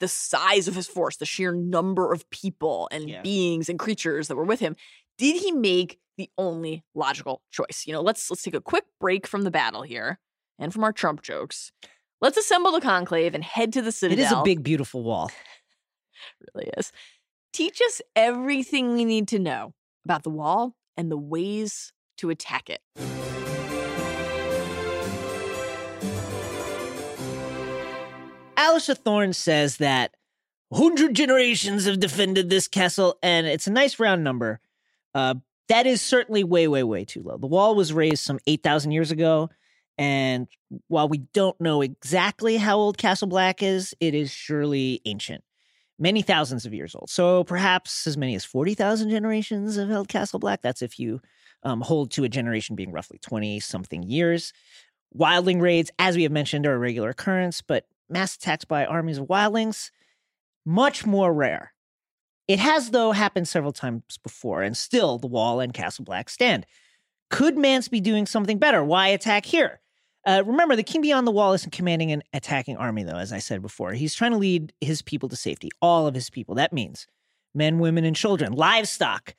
the 0.00 0.08
size 0.08 0.68
of 0.68 0.74
his 0.76 0.86
force, 0.86 1.16
the 1.16 1.26
sheer 1.26 1.52
number 1.52 2.12
of 2.12 2.28
people 2.30 2.88
and 2.92 3.08
Yeah. 3.08 3.22
beings 3.22 3.68
and 3.68 3.78
creatures 3.78 4.28
that 4.28 4.36
were 4.36 4.44
with 4.44 4.60
him, 4.60 4.76
did 5.16 5.40
he 5.40 5.50
make 5.50 5.98
the 6.16 6.30
only 6.38 6.84
logical 6.94 7.42
choice? 7.50 7.84
You 7.86 7.92
know, 7.92 8.00
let's 8.00 8.30
let's 8.30 8.42
take 8.42 8.54
a 8.54 8.60
quick 8.60 8.84
break 9.00 9.26
from 9.26 9.42
the 9.42 9.50
battle 9.50 9.82
here 9.82 10.20
and 10.58 10.72
from 10.72 10.84
our 10.84 10.92
Trump 10.92 11.22
jokes. 11.22 11.72
Let's 12.20 12.36
assemble 12.36 12.72
the 12.72 12.80
conclave 12.80 13.34
and 13.34 13.44
head 13.44 13.72
to 13.74 13.82
the 13.82 13.88
It 13.88 13.92
citadel. 13.92 14.24
is 14.26 14.32
a 14.32 14.42
big, 14.42 14.62
beautiful 14.62 15.02
wall. 15.04 15.30
It 16.40 16.48
really 16.54 16.70
is. 16.76 16.92
Teach 17.52 17.80
us 17.80 18.02
everything 18.16 18.92
we 18.92 19.04
need 19.04 19.28
to 19.28 19.38
know 19.38 19.72
about 20.04 20.24
the 20.24 20.30
wall 20.30 20.74
and 20.96 21.10
the 21.10 21.16
ways 21.16 21.92
to 22.18 22.30
attack 22.30 22.68
it. 22.70 22.80
Alliser 28.56 28.96
Thorne 28.96 29.32
says 29.32 29.76
that 29.78 30.14
100 30.70 31.14
generations 31.14 31.86
have 31.86 32.00
defended 32.00 32.50
this 32.50 32.68
castle, 32.68 33.18
and 33.22 33.46
it's 33.46 33.66
a 33.66 33.72
nice 33.72 33.98
round 33.98 34.24
number. 34.24 34.60
Uh, 35.14 35.34
that 35.68 35.86
is 35.86 36.02
certainly 36.02 36.44
way, 36.44 36.66
way, 36.68 36.82
way 36.82 37.04
too 37.04 37.22
low. 37.22 37.36
The 37.38 37.46
wall 37.46 37.74
was 37.74 37.92
raised 37.92 38.24
some 38.24 38.38
8,000 38.46 38.90
years 38.92 39.10
ago, 39.10 39.48
and 39.98 40.46
while 40.86 41.08
we 41.08 41.18
don't 41.18 41.60
know 41.60 41.82
exactly 41.82 42.56
how 42.56 42.78
old 42.78 42.96
Castle 42.96 43.26
Black 43.26 43.62
is, 43.62 43.94
it 43.98 44.14
is 44.14 44.30
surely 44.30 45.00
ancient. 45.04 45.42
Many 45.98 46.22
thousands 46.22 46.64
of 46.64 46.72
years 46.72 46.94
old. 46.94 47.10
So 47.10 47.42
perhaps 47.42 48.06
as 48.06 48.16
many 48.16 48.36
as 48.36 48.44
40,000 48.44 49.10
generations 49.10 49.76
have 49.76 49.88
held 49.88 50.06
Castle 50.06 50.38
Black. 50.38 50.62
That's 50.62 50.82
if 50.82 51.00
you 51.00 51.20
um, 51.64 51.80
hold 51.80 52.12
to 52.12 52.22
a 52.22 52.28
generation 52.28 52.76
being 52.76 52.92
roughly 52.92 53.18
20 53.18 53.58
something 53.58 54.04
years. 54.04 54.52
Wildling 55.16 55.60
raids, 55.60 55.90
as 55.98 56.14
we 56.14 56.22
have 56.22 56.30
mentioned, 56.30 56.66
are 56.66 56.74
a 56.74 56.78
regular 56.78 57.08
occurrence, 57.08 57.62
but 57.62 57.86
mass 58.08 58.36
attacks 58.36 58.64
by 58.64 58.86
armies 58.86 59.18
of 59.18 59.26
wildlings, 59.26 59.90
much 60.64 61.04
more 61.04 61.32
rare. 61.32 61.72
It 62.46 62.60
has, 62.60 62.90
though, 62.90 63.12
happened 63.12 63.48
several 63.48 63.72
times 63.72 64.18
before, 64.22 64.62
and 64.62 64.76
still 64.76 65.18
the 65.18 65.26
wall 65.26 65.60
and 65.60 65.74
Castle 65.74 66.04
Black 66.04 66.30
stand. 66.30 66.64
Could 67.30 67.58
Mance 67.58 67.88
be 67.88 68.00
doing 68.00 68.26
something 68.26 68.58
better? 68.58 68.84
Why 68.84 69.08
attack 69.08 69.44
here? 69.44 69.80
Uh, 70.28 70.42
remember, 70.44 70.76
the 70.76 70.82
king 70.82 71.00
beyond 71.00 71.26
the 71.26 71.30
wall 71.32 71.54
isn't 71.54 71.72
commanding 71.72 72.12
an 72.12 72.22
attacking 72.34 72.76
army, 72.76 73.02
though, 73.02 73.16
as 73.16 73.32
I 73.32 73.38
said 73.38 73.62
before. 73.62 73.94
He's 73.94 74.14
trying 74.14 74.32
to 74.32 74.36
lead 74.36 74.74
his 74.78 75.00
people 75.00 75.26
to 75.30 75.36
safety, 75.36 75.70
all 75.80 76.06
of 76.06 76.14
his 76.14 76.28
people. 76.28 76.54
That 76.56 76.70
means 76.70 77.06
men, 77.54 77.78
women, 77.78 78.04
and 78.04 78.14
children, 78.14 78.52
livestock, 78.52 79.34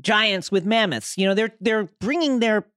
giants 0.00 0.52
with 0.52 0.64
mammoths. 0.64 1.18
You 1.18 1.26
know, 1.26 1.34
they're 1.34 1.56
they're 1.60 1.88
bringing 1.98 2.38
their 2.38 2.68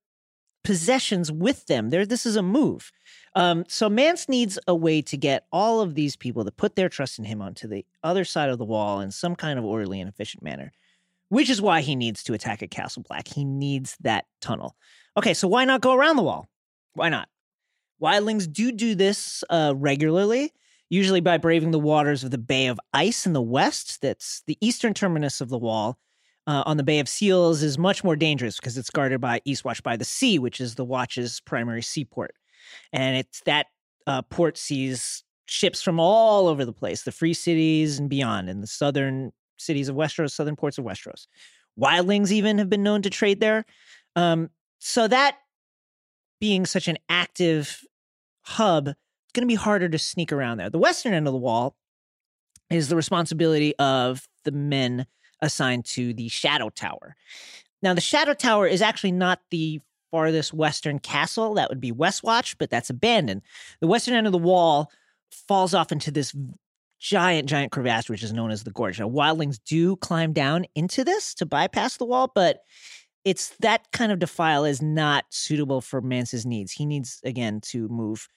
possessions 0.63 1.31
with 1.31 1.67
them. 1.67 1.91
They're, 1.91 2.07
this 2.07 2.25
is 2.25 2.35
a 2.35 2.41
move. 2.41 2.91
Um, 3.35 3.65
so 3.67 3.87
Mance 3.87 4.27
needs 4.27 4.57
a 4.67 4.73
way 4.73 5.03
to 5.03 5.15
get 5.15 5.45
all 5.51 5.79
of 5.79 5.93
these 5.93 6.15
people 6.15 6.43
to 6.45 6.51
put 6.51 6.75
their 6.75 6.89
trust 6.89 7.19
in 7.19 7.25
him 7.25 7.39
onto 7.39 7.67
the 7.67 7.85
other 8.01 8.25
side 8.25 8.49
of 8.49 8.57
the 8.57 8.65
wall 8.65 8.99
in 8.99 9.11
some 9.11 9.35
kind 9.35 9.59
of 9.59 9.65
orderly 9.65 9.99
and 9.99 10.09
efficient 10.09 10.41
manner, 10.41 10.71
which 11.29 11.51
is 11.51 11.61
why 11.61 11.81
he 11.81 11.95
needs 11.95 12.23
to 12.23 12.33
attack 12.33 12.63
at 12.63 12.71
Castle 12.71 13.03
Black. 13.07 13.27
He 13.27 13.45
needs 13.45 13.95
that 14.01 14.25
tunnel. 14.41 14.75
Okay, 15.15 15.35
so 15.35 15.47
why 15.47 15.65
not 15.65 15.81
go 15.81 15.93
around 15.93 16.15
the 16.15 16.23
wall? 16.23 16.47
Why 16.95 17.09
not? 17.09 17.27
Wildlings 18.03 18.51
do 18.51 18.73
do 18.73 18.95
this 18.95 19.45
uh, 19.49 19.73
regularly, 19.77 20.51
usually 20.89 21.21
by 21.21 21.37
braving 21.37 21.71
the 21.71 21.79
waters 21.79 22.23
of 22.25 22.31
the 22.31 22.37
Bay 22.37 22.67
of 22.67 22.79
Ice 22.93 23.25
in 23.25 23.31
the 23.31 23.41
west. 23.41 24.01
That's 24.01 24.43
the 24.45 24.57
eastern 24.59 24.93
terminus 24.93 25.39
of 25.39 25.47
the 25.47 25.57
wall. 25.57 25.97
Uh, 26.45 26.61
on 26.65 26.75
the 26.75 26.83
Bay 26.83 26.99
of 26.99 27.07
Seals 27.07 27.63
is 27.63 27.77
much 27.77 28.03
more 28.03 28.17
dangerous 28.17 28.57
because 28.57 28.77
it's 28.77 28.89
guarded 28.89 29.21
by 29.21 29.39
Eastwatch 29.47 29.81
by 29.81 29.95
the 29.95 30.03
Sea, 30.03 30.37
which 30.37 30.59
is 30.59 30.75
the 30.75 30.83
Watch's 30.83 31.39
primary 31.39 31.81
seaport. 31.81 32.35
And 32.91 33.15
it's 33.15 33.39
that 33.45 33.67
uh, 34.05 34.23
port 34.23 34.57
sees 34.57 35.23
ships 35.45 35.81
from 35.81 36.01
all 36.01 36.49
over 36.49 36.65
the 36.65 36.73
place, 36.73 37.03
the 37.03 37.13
free 37.13 37.33
cities 37.33 37.97
and 37.97 38.09
beyond, 38.09 38.49
and 38.49 38.61
the 38.61 38.67
southern 38.67 39.31
cities 39.57 39.87
of 39.87 39.95
Westeros, 39.95 40.31
southern 40.31 40.57
ports 40.57 40.77
of 40.77 40.83
Westeros. 40.83 41.27
Wildlings 41.79 42.31
even 42.31 42.57
have 42.57 42.69
been 42.69 42.83
known 42.83 43.01
to 43.03 43.09
trade 43.09 43.39
there. 43.39 43.65
Um, 44.17 44.49
so 44.79 45.07
that 45.07 45.37
being 46.41 46.65
such 46.65 46.89
an 46.89 46.97
active 47.07 47.81
hub, 48.43 48.87
it's 48.87 49.33
going 49.33 49.47
to 49.47 49.51
be 49.51 49.55
harder 49.55 49.89
to 49.89 49.99
sneak 49.99 50.31
around 50.31 50.57
there. 50.57 50.69
The 50.69 50.79
western 50.79 51.13
end 51.13 51.27
of 51.27 51.33
the 51.33 51.39
wall 51.39 51.75
is 52.69 52.89
the 52.89 52.95
responsibility 52.95 53.75
of 53.77 54.27
the 54.43 54.51
men 54.51 55.05
assigned 55.41 55.85
to 55.85 56.13
the 56.13 56.29
Shadow 56.29 56.69
Tower. 56.69 57.15
Now, 57.81 57.93
the 57.93 58.01
Shadow 58.01 58.33
Tower 58.33 58.67
is 58.67 58.81
actually 58.81 59.11
not 59.11 59.39
the 59.51 59.81
farthest 60.11 60.53
western 60.53 60.99
castle. 60.99 61.55
That 61.55 61.69
would 61.69 61.81
be 61.81 61.91
Westwatch, 61.91 62.55
but 62.57 62.69
that's 62.69 62.89
abandoned. 62.89 63.41
The 63.81 63.87
western 63.87 64.13
end 64.13 64.27
of 64.27 64.31
the 64.31 64.37
wall 64.37 64.91
falls 65.31 65.73
off 65.73 65.91
into 65.91 66.11
this 66.11 66.35
giant, 66.99 67.49
giant 67.49 67.71
crevasse, 67.71 68.09
which 68.09 68.23
is 68.23 68.31
known 68.31 68.51
as 68.51 68.63
the 68.63 68.71
Gorge. 68.71 68.99
Now, 68.99 69.09
wildlings 69.09 69.59
do 69.65 69.97
climb 69.97 70.31
down 70.31 70.65
into 70.75 71.03
this 71.03 71.33
to 71.35 71.45
bypass 71.45 71.97
the 71.97 72.05
wall, 72.05 72.31
but 72.33 72.59
it's 73.25 73.49
that 73.59 73.91
kind 73.91 74.11
of 74.11 74.19
defile 74.19 74.65
is 74.65 74.81
not 74.81 75.25
suitable 75.29 75.81
for 75.81 76.01
Mance's 76.01 76.45
needs. 76.45 76.73
He 76.73 76.85
needs, 76.85 77.21
again, 77.23 77.61
to 77.61 77.87
move 77.87 78.27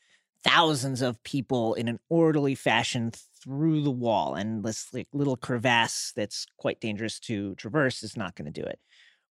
thousands 0.45 1.03
of 1.03 1.23
people 1.25 1.75
in 1.75 1.89
an 1.89 1.99
orderly 2.09 2.55
fashion 2.55 3.11
through 3.43 3.83
the 3.83 3.91
wall. 3.91 4.35
And 4.35 4.65
this 4.65 4.93
like 4.93 5.09
little 5.13 5.37
crevasse 5.37 6.13
that's 6.15 6.47
quite 6.57 6.81
dangerous 6.81 7.19
to 7.21 7.55
traverse 7.57 8.03
is 8.03 8.17
not 8.17 8.37
going 8.37 8.53
to 8.53 8.61
do 8.61 8.67
it. 8.67 8.79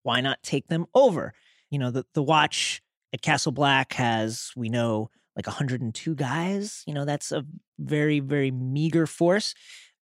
Why 0.03 0.21
not 0.21 0.43
take 0.43 0.67
them 0.67 0.85
over? 0.93 1.33
You 1.69 1.79
know, 1.79 1.91
the, 1.91 2.05
the 2.13 2.23
watch 2.23 2.81
at 3.13 3.21
Castle 3.21 3.51
Black 3.51 3.93
has, 3.93 4.51
we 4.55 4.69
know, 4.69 5.09
like 5.35 5.47
102 5.47 6.15
guys. 6.15 6.83
You 6.85 6.93
know, 6.93 7.05
that's 7.05 7.31
a 7.31 7.45
very, 7.79 8.19
very 8.19 8.51
meager 8.51 9.07
force. 9.07 9.53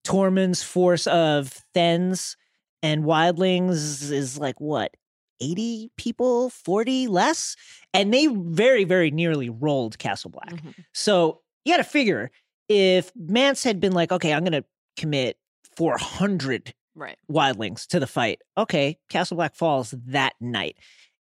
Tormund's 0.05 0.62
force 0.62 1.07
of 1.07 1.62
Thenns 1.74 2.37
and 2.83 3.05
Wildlings 3.05 4.11
is 4.11 4.39
like 4.39 4.61
what, 4.61 4.95
80 5.43 5.90
people, 5.97 6.51
40 6.51 7.09
less? 7.09 7.57
And 7.93 8.12
they 8.14 8.26
very, 8.28 8.84
very 8.84 9.11
nearly 9.11 9.51
rolled 9.51 9.99
Castle 9.99 10.30
Black. 10.30 10.51
Mhm. 10.51 10.74
So 10.95 11.40
you 11.64 11.72
got 11.72 11.78
to 11.78 11.84
figure 11.84 12.30
if 12.68 13.11
Mance 13.16 13.64
had 13.64 13.80
been 13.80 13.93
like, 13.93 14.12
okay, 14.12 14.32
I'm 14.32 14.45
going 14.45 14.53
to 14.53 14.64
commit 14.97 15.36
400 15.76 16.74
Right. 16.95 17.16
wildlings 17.30 17.86
to 17.88 17.99
the 18.01 18.07
fight. 18.07 18.40
Okay, 18.59 18.99
Castle 19.09 19.36
Black 19.36 19.55
falls 19.55 19.95
that 20.07 20.34
night. 20.40 20.76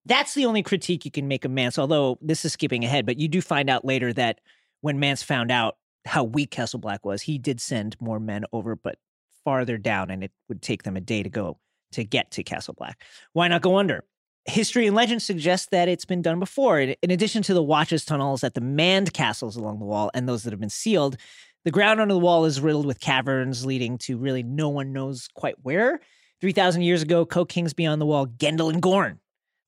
That's 0.05 0.34
the 0.34 0.45
only 0.45 0.63
critique 0.63 1.03
you 1.03 1.11
can 1.11 1.28
make 1.28 1.43
of 1.43 1.51
Mance, 1.51 1.78
although 1.78 2.18
this 2.22 2.45
is 2.45 2.53
skipping 2.53 2.86
ahead, 2.86 3.05
but 3.05 3.18
you 3.20 3.28
do 3.28 3.41
find 3.41 3.70
out 3.70 3.84
later 3.84 4.13
that 4.13 4.39
when 4.82 4.99
Mance 4.99 5.22
found 5.24 5.51
out 5.51 5.78
how 6.05 6.24
weak 6.24 6.51
Castle 6.51 6.80
Black 6.80 7.05
was, 7.05 7.24
he 7.24 7.38
did 7.38 7.59
send 7.59 7.99
more 7.99 8.20
men 8.20 8.45
over, 8.53 8.76
but 8.78 8.97
farther 9.43 9.78
down, 9.78 10.09
and 10.09 10.24
it 10.24 10.32
would 10.47 10.61
take 10.61 10.84
them 10.84 10.95
a 10.95 11.01
day 11.01 11.22
to 11.24 11.30
go 11.30 11.59
to 11.92 12.04
get 12.04 12.32
to 12.32 12.44
Castle 12.44 12.74
Black. 12.78 13.04
Why 13.34 13.48
not 13.48 13.62
go 13.62 13.78
under? 13.78 14.04
History 14.46 14.88
and 14.88 14.96
legend 14.96 15.22
suggest 15.22 15.72
that 15.72 15.90
it's 15.90 16.06
been 16.06 16.22
done 16.22 16.40
before. 16.40 16.80
In 16.80 17.12
addition 17.12 17.44
to 17.44 17.54
the 17.54 17.64
watches 17.64 18.06
tunnels 18.06 18.44
at 18.44 18.54
the 18.54 18.62
manned 18.62 19.14
castles 19.14 19.58
along 19.58 19.80
the 19.80 19.86
wall 19.86 20.10
and 20.14 20.28
those 20.28 20.44
that 20.44 20.54
have 20.54 20.60
been 20.60 20.70
sealed, 20.70 21.18
the 21.66 21.72
ground 21.72 22.00
under 22.00 22.14
the 22.14 22.20
wall 22.20 22.46
is 22.46 22.62
riddled 22.62 22.86
with 22.86 23.02
caverns 23.02 23.66
leading 23.66 23.98
to 24.00 24.18
really 24.18 24.44
no 24.44 24.70
one 24.70 24.94
knows 24.94 25.28
quite 25.34 25.56
where. 25.64 26.00
3,000 26.40 26.82
years 26.82 27.02
ago, 27.02 27.26
co-kings 27.26 27.74
beyond 27.74 28.00
the 28.00 28.06
wall, 28.06 28.28
Gendel 28.28 28.72
and 28.72 28.82
Gorn, 28.82 29.20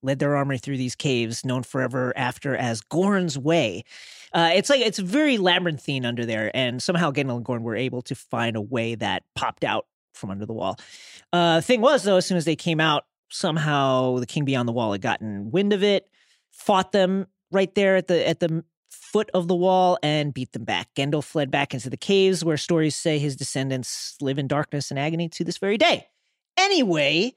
led 0.02 0.18
their 0.18 0.36
army 0.36 0.56
through 0.56 0.78
these 0.78 0.94
caves, 0.94 1.44
known 1.44 1.62
forever 1.62 2.12
after 2.16 2.56
as 2.56 2.80
Gorn's 2.80 3.36
Way. 3.36 3.84
Uh, 4.32 4.50
it's 4.54 4.70
like 4.70 4.80
it's 4.80 4.98
very 4.98 5.36
labyrinthine 5.36 6.06
under 6.06 6.24
there, 6.24 6.50
and 6.54 6.82
somehow 6.82 7.10
Gendel 7.10 7.36
and 7.36 7.44
Gorn 7.44 7.64
were 7.64 7.76
able 7.76 8.02
to 8.02 8.14
find 8.14 8.56
a 8.56 8.60
way 8.60 8.94
that 8.94 9.24
popped 9.34 9.64
out 9.64 9.86
from 10.14 10.30
under 10.30 10.46
the 10.46 10.52
wall. 10.52 10.78
Uh, 11.32 11.60
thing 11.60 11.80
was, 11.80 12.02
though, 12.02 12.16
as 12.16 12.26
soon 12.26 12.36
as 12.36 12.44
they 12.44 12.56
came 12.56 12.80
out, 12.80 13.04
somehow 13.30 14.18
the 14.18 14.26
king 14.26 14.44
beyond 14.44 14.68
the 14.68 14.72
wall 14.72 14.92
had 14.92 15.00
gotten 15.00 15.50
wind 15.50 15.72
of 15.72 15.82
it, 15.82 16.08
fought 16.50 16.92
them 16.92 17.26
right 17.52 17.74
there 17.74 17.96
at 17.96 18.08
the 18.08 18.28
at 18.28 18.40
the 18.40 18.64
foot 18.90 19.30
of 19.34 19.48
the 19.48 19.54
wall, 19.54 19.98
and 20.02 20.34
beat 20.34 20.52
them 20.52 20.64
back. 20.64 20.88
Gendel 20.94 21.22
fled 21.22 21.50
back 21.50 21.74
into 21.74 21.90
the 21.90 21.96
caves, 21.96 22.44
where 22.44 22.56
stories 22.56 22.96
say 22.96 23.18
his 23.18 23.36
descendants 23.36 24.16
live 24.20 24.38
in 24.38 24.46
darkness 24.46 24.90
and 24.90 24.98
agony 24.98 25.28
to 25.28 25.44
this 25.44 25.58
very 25.58 25.78
day. 25.78 26.08
Anyway, 26.56 27.34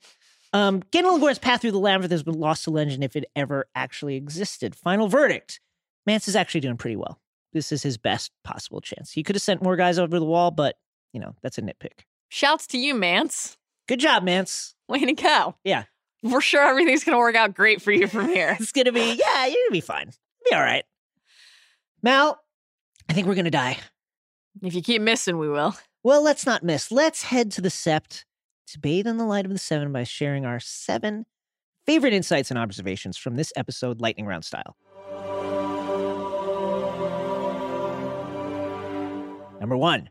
um, 0.51 0.82
Gendel 0.91 1.41
path 1.41 1.61
through 1.61 1.71
the 1.71 1.80
labyrinth 1.80 2.11
has 2.11 2.24
been 2.24 2.39
lost 2.39 2.63
to 2.65 2.71
legend 2.71 3.03
if 3.03 3.15
it 3.15 3.26
ever 3.36 3.67
actually 3.76 4.15
existed. 4.15 4.76
Final 4.76 5.07
verdict: 5.07 5.59
Mance 6.05 6.28
is 6.28 6.36
actually 6.36 6.61
doing 6.61 6.78
pretty 6.78 6.95
well. 6.95 7.19
This 7.53 7.71
is 7.71 7.84
his 7.84 7.97
best 7.97 8.32
possible 8.43 8.82
chance. 8.82 9.11
He 9.11 9.24
could 9.24 9.36
have 9.36 9.43
sent 9.43 9.61
more 9.61 9.76
guys 9.76 9.99
over 9.99 10.19
the 10.19 10.26
wall, 10.26 10.51
but 10.51 10.76
you 11.13 11.19
know 11.19 11.36
that's 11.41 11.57
a 11.57 11.61
nitpick. 11.61 12.05
Shouts 12.34 12.66
to 12.66 12.80
you, 12.80 12.96
Mance. 12.96 13.58
Good 13.88 14.00
job, 14.00 14.24
Mance. 14.24 14.74
Way 14.88 15.06
to 15.06 15.14
go. 15.14 15.54
Yeah. 15.64 15.84
We're 16.24 16.42
sure 16.42 16.68
everything's 16.68 17.04
going 17.04 17.14
to 17.14 17.20
work 17.20 17.36
out 17.36 17.54
great 17.54 17.80
for 17.80 17.92
you 17.92 18.08
from 18.08 18.28
here. 18.28 18.58
It's 18.60 18.72
gonna 18.72 18.92
be 18.92 19.20
yeah, 19.20 19.46
you're 19.46 19.56
gonna 19.66 19.72
be 19.72 19.82
fine. 19.82 20.10
Be 20.50 20.56
all 20.56 20.62
right. 20.64 20.84
Mal, 22.02 22.40
I 23.08 23.14
think 23.14 23.28
we're 23.28 23.36
gonna 23.36 23.52
die. 23.52 23.78
if 24.64 24.74
you 24.74 24.82
keep 24.82 25.04
missing, 25.04 25.38
we 25.38 25.48
will. 25.48 25.76
Well, 26.04 26.24
let's 26.24 26.44
not 26.48 26.64
miss. 26.64 26.92
Let's 26.92 27.22
head 27.22 27.52
to 27.52 27.62
the 27.62 27.70
Sept 27.70 28.24
to 28.70 28.80
bathe 28.80 29.06
in 29.06 29.18
the 29.18 29.26
light 29.26 29.46
of 29.46 29.52
the 29.52 29.60
seven 29.60 29.92
by 29.92 30.04
sharing 30.04 30.44
our 30.44 30.60
seven 30.60 31.28
favorite 31.86 32.14
insights 32.14 32.50
and 32.50 32.58
observations 32.58 33.16
from 33.16 33.36
this 33.36 33.54
episode, 33.56 34.02
lightning 34.02 34.26
round 34.26 34.44
style. 34.44 34.76
Number 39.60 39.78
one, 39.78 40.10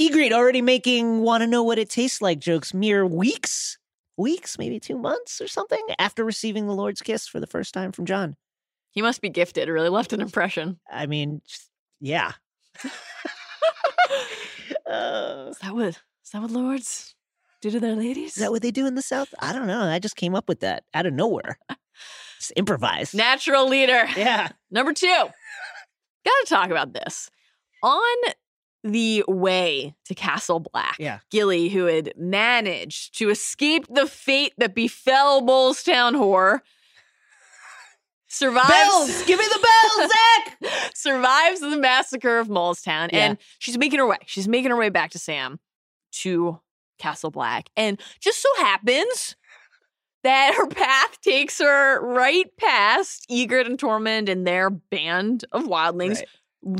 Ygritte 0.00 0.32
already 0.32 0.62
making 0.62 1.20
want 1.20 1.42
to 1.42 1.46
know 1.46 1.62
what 1.62 1.78
it 1.78 1.90
tastes 1.90 2.22
like 2.22 2.38
jokes 2.38 2.72
mere 2.72 3.04
weeks, 3.06 3.78
weeks, 4.16 4.58
maybe 4.58 4.78
two 4.78 4.96
months 4.98 5.40
or 5.40 5.48
something 5.48 5.84
after 5.98 6.24
receiving 6.24 6.66
the 6.66 6.74
Lord's 6.74 7.02
kiss 7.02 7.26
for 7.26 7.40
the 7.40 7.46
first 7.46 7.74
time 7.74 7.92
from 7.92 8.06
Jon. 8.06 8.36
He 8.90 9.02
must 9.02 9.20
be 9.20 9.28
gifted. 9.28 9.68
It 9.68 9.72
really 9.72 9.88
left 9.88 10.12
an 10.12 10.20
impression. 10.20 10.78
I 10.90 11.06
mean, 11.06 11.42
yeah. 12.00 12.32
Uh, 14.86 15.48
Is 15.50 15.58
that 15.58 15.74
what? 15.74 15.88
Is 15.88 16.30
that 16.32 16.40
what 16.40 16.50
lords 16.50 17.14
do 17.60 17.70
to 17.70 17.78
their 17.78 17.94
ladies? 17.94 18.36
is 18.36 18.42
that 18.42 18.50
what 18.50 18.62
they 18.62 18.70
do 18.70 18.86
in 18.86 18.94
the 18.94 19.02
South? 19.02 19.34
I 19.38 19.52
don't 19.52 19.66
know. 19.66 19.82
I 19.82 19.98
just 19.98 20.16
came 20.16 20.34
up 20.34 20.48
with 20.48 20.60
that 20.60 20.84
out 20.94 21.04
of 21.06 21.12
nowhere. 21.12 21.58
Just 22.38 22.52
improvised. 22.56 23.14
Natural 23.14 23.68
leader. 23.68 24.06
yeah. 24.16 24.48
Number 24.70 24.92
two, 24.94 25.06
gotta 25.06 26.46
talk 26.46 26.70
about 26.70 26.92
this. 26.94 27.28
On 27.82 28.16
the 28.84 29.24
way 29.26 29.94
to 30.06 30.14
Castle 30.14 30.60
Black, 30.60 30.96
Yeah. 30.98 31.18
Gilly, 31.30 31.68
who 31.68 31.86
had 31.86 32.12
managed 32.16 33.18
to 33.18 33.28
escape 33.30 33.86
the 33.90 34.06
fate 34.06 34.54
that 34.58 34.74
befell 34.74 35.42
Molestown 35.42 36.14
Whore, 36.14 36.60
survives 38.28 38.68
Bells! 38.68 39.22
Give 39.24 39.38
me 39.38 39.46
the 39.46 39.66
bells, 39.98 40.10
Zach! 40.62 40.92
survives 40.94 41.60
the 41.60 41.76
massacre 41.76 42.38
of 42.38 42.48
Molestown, 42.48 43.10
Yeah. 43.12 43.18
and 43.30 43.38
she's 43.58 43.78
making 43.78 43.98
her 43.98 44.06
way. 44.06 44.18
She's 44.26 44.48
making 44.48 44.70
her 44.70 44.76
way 44.76 44.90
back 44.90 45.10
to 45.12 45.18
Sam 45.18 45.58
to 46.22 46.60
Castle 46.98 47.30
Black, 47.30 47.70
and 47.76 48.00
just 48.20 48.40
so 48.42 48.48
happens 48.58 49.36
that 50.24 50.54
her 50.56 50.66
path 50.66 51.20
takes 51.20 51.58
her 51.60 52.00
right 52.04 52.46
past 52.58 53.26
Ygritte 53.30 53.66
and 53.66 53.78
Tormund 53.78 54.28
and 54.28 54.46
their 54.46 54.68
band 54.68 55.44
of 55.52 55.64
wildlings. 55.64 56.16
Right. 56.16 56.28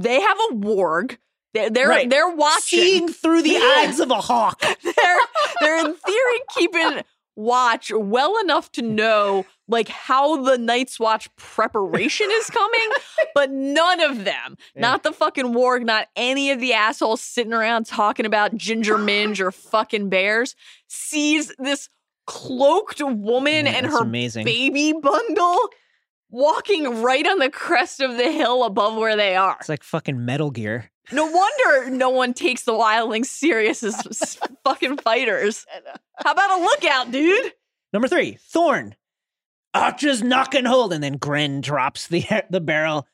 They 0.02 0.20
have 0.20 0.36
a 0.50 0.54
warg. 0.56 1.18
They're 1.54 1.70
they're, 1.70 1.88
Right. 1.88 2.08
they're 2.10 2.28
watching. 2.34 2.78
Seeing 2.80 3.08
through 3.08 3.42
the 3.42 3.56
eyes 3.78 4.00
of 4.00 4.10
a 4.10 4.20
hawk. 4.20 4.60
they're 4.82 5.18
they're 5.60 5.78
in 5.86 5.94
theory 5.94 6.40
keeping 6.56 7.02
watch 7.36 7.92
well 7.94 8.36
enough 8.40 8.70
to 8.72 8.82
know 8.82 9.46
like 9.68 9.88
how 9.88 10.42
the 10.42 10.58
Night's 10.58 10.98
Watch 10.98 11.28
preparation 11.36 12.26
is 12.32 12.46
coming, 12.50 12.88
but 13.34 13.50
none 13.50 14.00
of 14.00 14.24
them, 14.24 14.56
Yeah. 14.74 14.80
not 14.80 15.02
the 15.04 15.12
fucking 15.12 15.46
warg, 15.54 15.84
not 15.84 16.08
any 16.16 16.50
of 16.50 16.58
the 16.58 16.72
assholes 16.72 17.20
sitting 17.20 17.52
around 17.52 17.84
talking 17.86 18.26
about 18.26 18.56
ginger 18.56 18.96
minge 18.98 19.40
or 19.40 19.52
fucking 19.52 20.08
bears, 20.08 20.56
sees 20.88 21.54
this 21.58 21.88
cloaked 22.26 23.00
woman 23.02 23.66
Yeah, 23.66 23.72
and 23.72 23.86
her 23.86 23.98
amazing. 24.02 24.44
baby 24.46 24.92
bundle 24.92 25.58
walking 26.30 27.02
right 27.02 27.26
on 27.26 27.38
the 27.38 27.50
crest 27.50 28.00
of 28.00 28.16
the 28.16 28.30
hill 28.32 28.64
above 28.64 28.96
where 28.96 29.16
they 29.16 29.36
are. 29.36 29.56
It's 29.60 29.68
like 29.68 29.82
fucking 29.84 30.24
Metal 30.24 30.50
Gear. 30.50 30.90
No 31.10 31.26
wonder 31.26 31.90
no 31.90 32.10
one 32.10 32.34
takes 32.34 32.62
the 32.64 32.72
wildlings 32.72 33.26
serious 33.26 33.82
as 33.82 34.38
fucking 34.64 34.98
fighters. 35.04 35.66
How 36.16 36.32
about 36.32 36.60
a 36.60 36.62
lookout, 36.62 37.10
dude? 37.10 37.52
Number 37.92 38.08
three, 38.08 38.38
Thorne. 38.40 38.94
Archers 39.74 40.22
knock 40.22 40.54
and 40.54 40.66
hold, 40.66 40.92
and 40.92 41.02
then 41.02 41.16
Grenn 41.16 41.60
drops 41.60 42.08
the 42.08 42.24
the 42.50 42.60
barrel. 42.60 43.06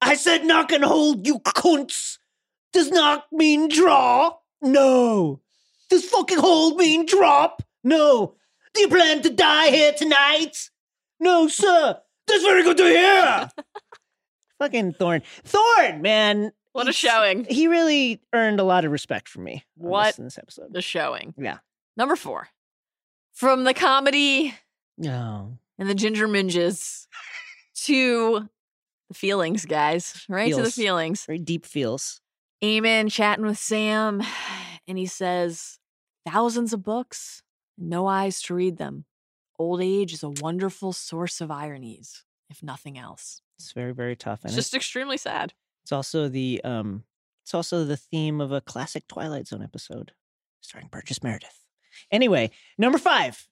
I 0.00 0.14
said 0.14 0.44
knock 0.44 0.72
and 0.72 0.84
hold, 0.84 1.26
you 1.26 1.38
cunts. 1.40 2.18
Does 2.72 2.90
knock 2.90 3.26
mean 3.32 3.68
draw? 3.68 4.36
No. 4.60 5.40
Does 5.88 6.04
fucking 6.04 6.38
hold 6.38 6.76
mean 6.76 7.06
drop? 7.06 7.62
No. 7.82 8.34
Do 8.74 8.80
you 8.80 8.88
plan 8.88 9.22
to 9.22 9.30
die 9.30 9.68
here 9.68 9.92
tonight? 9.92 10.70
No, 11.20 11.48
sir. 11.48 11.98
That's 12.26 12.42
very 12.42 12.64
good 12.64 12.76
to 12.78 12.84
hear. 12.84 13.50
fucking 14.58 14.94
Thorne. 14.94 15.22
Thorne, 15.44 16.02
man. 16.02 16.52
What 16.74 16.88
a 16.88 16.92
showing. 16.92 17.44
He 17.48 17.68
really 17.68 18.20
earned 18.32 18.58
a 18.60 18.64
lot 18.64 18.84
of 18.84 18.92
respect 18.92 19.28
from 19.28 19.44
me. 19.44 19.64
What? 19.76 20.06
this- 20.08 20.18
in 20.18 20.24
this 20.24 20.38
episode? 20.38 20.72
The 20.72 20.82
showing. 20.82 21.32
Yeah. 21.38 21.58
Number 21.96 22.16
four. 22.16 22.48
From 23.32 23.64
the 23.64 23.72
comedy 23.74 24.54
No. 24.98 25.58
and 25.78 25.88
the 25.88 25.94
ginger 25.94 26.28
minges 26.28 27.06
to 27.84 28.48
the 29.08 29.14
Feelings, 29.14 29.64
guys. 29.66 30.24
Right 30.28 30.52
to 30.54 30.62
the 30.62 30.70
feelings. 30.70 31.24
Very 31.26 31.38
deep 31.38 31.64
feels. 31.66 32.20
Aemon 32.62 33.10
chatting 33.10 33.44
with 33.44 33.58
Sam, 33.58 34.22
and 34.88 34.96
he 34.98 35.06
says, 35.06 35.78
Thousands 36.26 36.72
of 36.72 36.82
books, 36.82 37.42
no 37.78 38.06
eyes 38.06 38.40
to 38.42 38.54
read 38.54 38.78
them. 38.78 39.04
Old 39.58 39.82
age 39.82 40.12
is 40.12 40.22
a 40.22 40.30
wonderful 40.30 40.92
source 40.92 41.40
of 41.40 41.50
ironies, 41.50 42.24
if 42.50 42.62
nothing 42.62 42.98
else. 42.98 43.42
It's 43.58 43.72
very, 43.72 43.92
very 43.92 44.16
tough. 44.16 44.40
And 44.42 44.48
It's 44.50 44.56
just 44.56 44.74
extremely 44.74 45.16
sad. 45.18 45.52
It's 45.84 45.92
also 45.92 46.28
the 46.28 46.60
um 46.64 47.04
it's 47.44 47.54
also 47.54 47.84
the 47.84 47.96
theme 47.96 48.40
of 48.40 48.52
a 48.52 48.60
classic 48.60 49.06
Twilight 49.06 49.46
Zone 49.46 49.62
episode 49.62 50.12
starring 50.60 50.88
Burgess 50.90 51.22
Meredith. 51.22 51.60
Anyway, 52.10 52.50
number 52.78 52.98
five. 52.98 53.46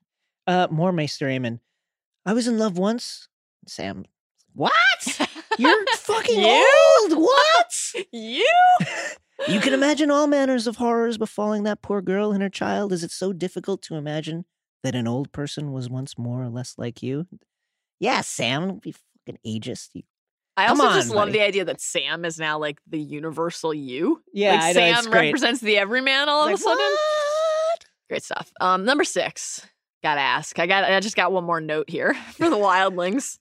Uh 0.46 0.66
more 0.70 0.92
Maester 0.92 1.26
Aemon. 1.26 1.60
I 2.26 2.32
was 2.32 2.48
in 2.48 2.58
love 2.58 2.78
once. 2.78 3.28
Sam. 3.66 4.04
What? 4.54 4.72
You're 5.58 5.84
fucking 5.96 6.40
You? 6.40 6.96
old. 7.02 7.18
What? 7.22 7.72
you? 8.12 8.48
You 9.48 9.58
can 9.58 9.72
imagine 9.72 10.08
all 10.08 10.28
manners 10.28 10.68
of 10.68 10.76
horrors 10.76 11.18
befalling 11.18 11.64
that 11.64 11.82
poor 11.82 12.00
girl 12.00 12.30
and 12.30 12.40
her 12.44 12.48
child. 12.48 12.92
Is 12.92 13.02
it 13.02 13.10
so 13.10 13.32
difficult 13.32 13.82
to 13.82 13.96
imagine 13.96 14.44
that 14.84 14.94
an 14.94 15.08
old 15.08 15.32
person 15.32 15.72
was 15.72 15.90
once 15.90 16.16
more 16.16 16.40
or 16.44 16.48
less 16.48 16.74
like 16.78 17.02
you? 17.02 17.26
Yeah, 17.98 18.20
Sam, 18.20 18.68
don't 18.68 18.82
be 18.82 18.92
fucking 19.26 19.40
ageist. 19.44 19.88
You- 19.94 20.04
I 20.62 20.66
Come 20.68 20.80
also 20.80 20.92
on, 20.92 20.98
just 21.00 21.10
love 21.14 21.32
the 21.32 21.40
idea 21.40 21.64
that 21.64 21.80
Sam 21.80 22.24
is 22.24 22.38
now 22.38 22.58
like 22.58 22.78
the 22.86 22.98
universal 23.00 23.72
you. 23.74 24.22
Yeah, 24.32 24.52
like 24.54 24.76
know, 24.76 24.80
Sam 25.00 25.10
represents 25.12 25.60
the 25.60 25.78
everyman 25.78 26.28
all 26.28 26.44
Like, 26.44 26.54
of 26.54 26.60
a 26.60 26.62
sudden. 26.62 26.78
what? 26.78 27.84
Great 28.08 28.22
stuff. 28.22 28.52
Um, 28.60 28.84
number 28.84 29.04
six. 29.04 29.66
Gotta 30.02 30.20
ask. 30.20 30.58
I 30.58 30.66
got. 30.66 30.84
I 30.84 30.98
just 31.00 31.16
got 31.16 31.32
one 31.32 31.44
more 31.44 31.60
note 31.60 31.88
here 31.88 32.14
for 32.32 32.50
the 32.50 32.56
wildlings. 32.56 33.38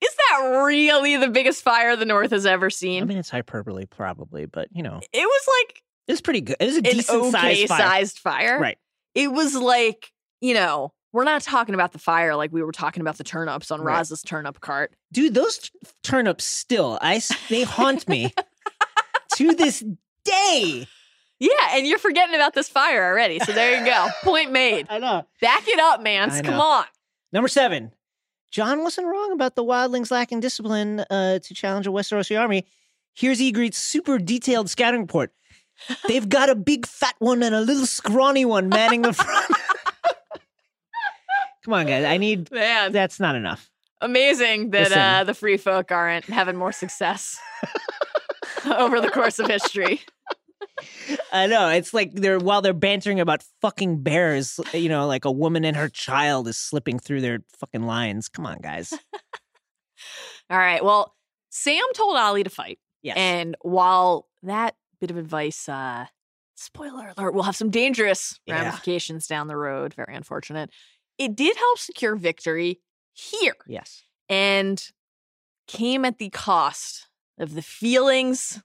Is 0.00 0.14
that 0.30 0.62
really 0.64 1.16
the 1.16 1.28
biggest 1.28 1.62
fire 1.62 1.96
the 1.96 2.04
North 2.06 2.30
has 2.30 2.46
ever 2.46 2.70
seen? 2.70 3.02
I 3.02 3.06
mean, 3.06 3.18
it's 3.18 3.30
hyperbole, 3.30 3.86
probably, 3.86 4.46
but 4.46 4.68
you 4.72 4.82
know, 4.82 5.00
it 5.12 5.26
was 5.26 5.48
like 5.60 5.82
it's 6.06 6.20
pretty 6.20 6.40
good. 6.40 6.56
It 6.60 6.66
was 6.66 6.76
a 6.76 6.82
decent 6.82 7.18
okay 7.24 7.30
sized 7.66 7.68
fire. 7.68 7.78
sized 7.78 8.18
fire. 8.20 8.58
Right. 8.60 8.78
It 9.14 9.30
was 9.32 9.54
like 9.56 10.10
you 10.40 10.54
know 10.54 10.92
we're 11.12 11.24
not 11.24 11.42
talking 11.42 11.74
about 11.74 11.92
the 11.92 11.98
fire 11.98 12.36
like 12.36 12.52
we 12.52 12.62
were 12.62 12.72
talking 12.72 13.00
about 13.00 13.16
the 13.18 13.24
turnips 13.24 13.70
on 13.70 13.80
Right. 13.80 13.96
Ros's 13.96 14.22
turnip 14.22 14.60
cart. 14.60 14.92
Dude, 15.12 15.34
those 15.34 15.58
t- 15.58 15.70
turnips 16.02 16.44
still, 16.44 16.98
I 17.00 17.20
they 17.48 17.62
haunt 17.62 18.06
me 18.08 18.32
to 19.36 19.54
this 19.54 19.84
day. 20.24 20.86
Yeah, 21.40 21.50
and 21.72 21.86
you're 21.86 21.98
forgetting 22.00 22.34
about 22.34 22.54
this 22.54 22.68
fire 22.68 23.04
already. 23.04 23.38
So 23.38 23.52
there 23.52 23.78
you 23.78 23.86
go. 23.86 24.08
Point 24.24 24.50
made. 24.50 24.86
I 24.90 24.98
know. 24.98 25.24
Back 25.40 25.68
it 25.68 25.78
up, 25.78 26.02
man. 26.02 26.30
Come 26.42 26.60
on. 26.60 26.84
Number 27.32 27.48
seven. 27.48 27.92
Jon 28.50 28.82
wasn't 28.82 29.06
wrong 29.06 29.30
about 29.32 29.54
the 29.54 29.62
wildlings 29.64 30.10
lacking 30.10 30.40
discipline 30.40 31.00
uh, 31.10 31.38
to 31.38 31.54
challenge 31.54 31.86
a 31.86 31.90
Westerosi 31.90 32.38
army. 32.40 32.66
Here's 33.14 33.40
Ygritte's 33.40 33.76
super 33.76 34.18
detailed 34.18 34.70
scouting 34.70 35.02
report. 35.02 35.32
They've 36.08 36.28
got 36.28 36.48
a 36.48 36.54
big 36.56 36.86
fat 36.86 37.14
one 37.18 37.42
and 37.42 37.54
a 37.54 37.60
little 37.60 37.86
scrawny 37.86 38.44
one 38.44 38.68
manning 38.68 39.02
the 39.02 39.12
front. 39.12 39.54
Come 41.68 41.74
on, 41.74 41.86
guys. 41.86 42.04
I 42.06 42.16
need. 42.16 42.50
Man, 42.52 42.92
That's 42.92 43.20
not 43.20 43.34
enough. 43.36 43.68
amazing 44.00 44.70
that 44.70 44.84
Listen. 44.84 44.98
uh, 44.98 45.24
the 45.24 45.34
free 45.34 45.58
folk 45.58 45.92
aren't 45.92 46.24
having 46.24 46.56
more 46.56 46.72
success 46.72 47.38
over 48.64 49.02
the 49.02 49.10
course 49.10 49.38
of 49.38 49.48
history. 49.48 50.00
I 51.30 51.46
know. 51.46 51.68
It's 51.68 51.92
like 51.92 52.14
they're 52.14 52.38
while 52.38 52.62
they're 52.62 52.72
bantering 52.72 53.20
about 53.20 53.44
fucking 53.60 54.02
bears, 54.02 54.58
you 54.72 54.88
know, 54.88 55.06
like 55.06 55.26
a 55.26 55.30
woman 55.30 55.66
and 55.66 55.76
her 55.76 55.90
child 55.90 56.48
is 56.48 56.56
slipping 56.56 56.98
through 56.98 57.20
their 57.20 57.40
fucking 57.58 57.82
lines. 57.82 58.28
Come 58.30 58.46
on, 58.46 58.56
guys. 58.62 58.94
All 60.48 60.56
right. 60.58 60.82
Well, 60.82 61.14
Sam 61.50 61.84
told 61.94 62.16
Ollie 62.16 62.44
to 62.44 62.50
fight. 62.50 62.78
Yes. 63.02 63.18
And 63.18 63.56
while 63.60 64.26
that 64.42 64.74
bit 65.02 65.10
of 65.10 65.18
advice, 65.18 65.68
uh, 65.68 66.06
spoiler 66.54 67.12
alert, 67.14 67.34
will 67.34 67.42
have 67.42 67.56
some 67.56 67.68
dangerous 67.70 68.40
Yeah. 68.46 68.54
ramifications 68.62 69.26
down 69.26 69.48
the 69.48 69.56
road, 69.56 69.92
very 69.92 70.14
unfortunate, 70.14 70.70
it 71.18 71.34
did 71.34 71.56
help 71.56 71.78
secure 71.78 72.14
victory 72.16 72.80
here 73.12 73.56
yes. 73.66 74.04
and 74.28 74.90
came 75.66 76.04
at 76.04 76.18
the 76.18 76.30
cost 76.30 77.08
of 77.38 77.54
the 77.54 77.62
feelings 77.62 78.62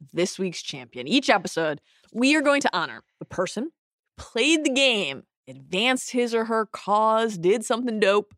of 0.00 0.06
this 0.12 0.38
week's 0.38 0.62
champion. 0.62 1.08
Each 1.08 1.28
episode, 1.28 1.80
we 2.12 2.36
are 2.36 2.40
going 2.40 2.60
to 2.62 2.70
honor 2.72 3.02
the 3.18 3.24
person 3.24 3.64
who 3.64 3.70
played 4.16 4.64
the 4.64 4.70
game, 4.70 5.24
advanced 5.48 6.12
his 6.12 6.34
or 6.34 6.44
her 6.44 6.66
cause, 6.66 7.36
did 7.36 7.64
something 7.64 7.98
dope. 7.98 8.34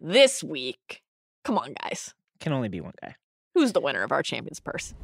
This 0.00 0.44
week, 0.44 1.02
come 1.44 1.58
on, 1.58 1.74
guys. 1.82 2.14
Can 2.38 2.52
only 2.52 2.68
be 2.68 2.80
one 2.80 2.94
guy. 3.02 3.16
Who's 3.54 3.72
the 3.72 3.80
winner 3.80 4.04
of 4.04 4.12
our 4.12 4.22
champion's 4.22 4.60
purse? 4.60 4.94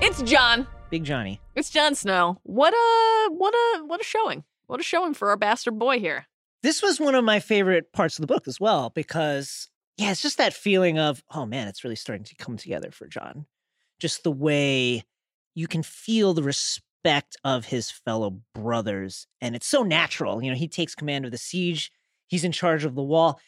It's 0.00 0.22
Jon. 0.22 0.68
Big 0.90 1.04
Johnny. 1.04 1.40
It's 1.54 1.68
Jon 1.68 1.94
Snow. 1.94 2.38
What 2.44 2.72
a 2.72 3.30
what 3.32 3.54
a 3.54 3.84
what 3.84 4.00
a 4.00 4.04
showing. 4.04 4.44
What 4.68 4.80
a 4.80 4.82
showing 4.82 5.12
for 5.12 5.28
our 5.28 5.36
bastard 5.36 5.78
boy 5.78 5.98
here. 5.98 6.26
This 6.62 6.82
was 6.82 6.98
one 6.98 7.14
of 7.14 7.24
my 7.24 7.40
favorite 7.40 7.92
parts 7.92 8.18
of 8.18 8.22
the 8.22 8.26
book 8.26 8.48
as 8.48 8.58
well 8.58 8.90
because 8.94 9.68
yeah, 9.98 10.10
it's 10.10 10.22
just 10.22 10.38
that 10.38 10.54
feeling 10.54 10.98
of 10.98 11.22
oh 11.34 11.44
man, 11.44 11.68
it's 11.68 11.84
really 11.84 11.96
starting 11.96 12.24
to 12.24 12.34
come 12.36 12.56
together 12.56 12.90
for 12.90 13.06
Jon. 13.06 13.44
Just 14.00 14.22
the 14.24 14.32
way 14.32 15.04
you 15.54 15.66
can 15.66 15.82
feel 15.82 16.32
the 16.32 16.42
respect 16.42 17.36
of 17.44 17.66
his 17.66 17.90
fellow 17.90 18.40
brothers 18.54 19.26
and 19.42 19.54
it's 19.54 19.66
so 19.66 19.82
natural. 19.82 20.42
You 20.42 20.50
know, 20.50 20.56
he 20.56 20.68
takes 20.68 20.94
command 20.94 21.26
of 21.26 21.32
the 21.32 21.38
siege. 21.38 21.92
He's 22.28 22.44
in 22.44 22.52
charge 22.52 22.84
of 22.84 22.94
the 22.94 23.02
wall. 23.02 23.40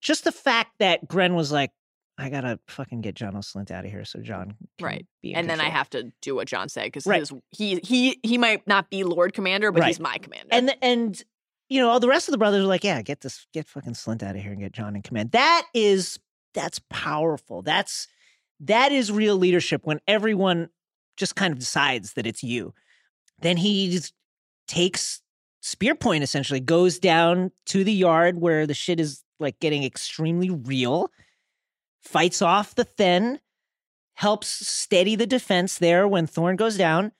Just 0.00 0.22
the 0.22 0.32
fact 0.32 0.72
that 0.78 1.08
Grenn 1.08 1.34
was 1.34 1.50
like 1.50 1.70
I 2.18 2.30
gotta 2.30 2.58
fucking 2.68 3.02
get 3.02 3.14
Janos 3.14 3.52
Slynt 3.52 3.70
out 3.70 3.84
of 3.84 3.90
here 3.90 4.04
so 4.04 4.18
mm, 4.18 4.24
Jon 4.24 4.56
can 4.78 4.84
Right. 4.86 5.06
and 5.34 5.48
then 5.50 5.60
I 5.60 5.68
have 5.68 5.90
to 5.90 6.12
do 6.22 6.34
what 6.34 6.48
Jon 6.48 6.68
said 6.68 6.84
because 6.84 7.06
Right. 7.06 7.28
he 7.50 7.76
he 7.82 8.18
he 8.22 8.38
might 8.38 8.66
not 8.66 8.88
be 8.90 9.04
Lord 9.04 9.34
Commander, 9.34 9.70
but 9.72 9.84
he's 9.84 10.00
my 10.00 10.16
commander. 10.18 10.48
and 10.52 10.74
and 10.80 11.22
you 11.68 11.80
know 11.80 11.90
all 11.90 12.00
the 12.00 12.08
rest 12.08 12.28
of 12.28 12.32
the 12.32 12.38
brothers 12.38 12.64
are 12.64 12.68
like 12.68 12.84
yeah 12.84 13.02
get 13.02 13.20
this 13.20 13.46
get 13.52 13.68
fucking 13.68 13.92
Slynt 13.94 14.22
out 14.22 14.36
of 14.36 14.42
here 14.42 14.52
and 14.52 14.60
get 14.60 14.72
Jon 14.72 14.96
in 14.96 15.02
command 15.02 15.32
that 15.32 15.66
is 15.74 16.18
that's 16.54 16.80
powerful 16.90 17.60
that's 17.62 18.08
that 18.60 18.92
is 18.92 19.12
real 19.12 19.36
leadership 19.36 19.82
when 19.84 20.00
everyone 20.08 20.70
just 21.18 21.36
kind 21.36 21.52
of 21.52 21.58
decides 21.58 22.14
that 22.14 22.26
it's 22.26 22.42
you 22.42 22.72
then 23.40 23.58
he 23.58 23.90
just 23.90 24.14
takes 24.68 25.20
spear 25.60 25.94
point 25.94 26.22
essentially 26.22 26.60
goes 26.60 26.98
down 26.98 27.50
to 27.66 27.84
the 27.84 27.92
yard 27.92 28.40
where 28.40 28.66
the 28.66 28.72
shit 28.74 28.98
is 29.00 29.22
like 29.38 29.58
getting 29.60 29.84
extremely 29.84 30.48
real 30.48 31.10
fights 32.06 32.40
off 32.42 32.74
the 32.74 32.84
Thenn 32.84 33.40
helps 34.14 34.48
steady 34.66 35.14
the 35.16 35.26
defense 35.26 35.78
there 35.78 36.08
when 36.08 36.26
Thorne 36.26 36.56
goes 36.56 36.76
down 36.76 37.12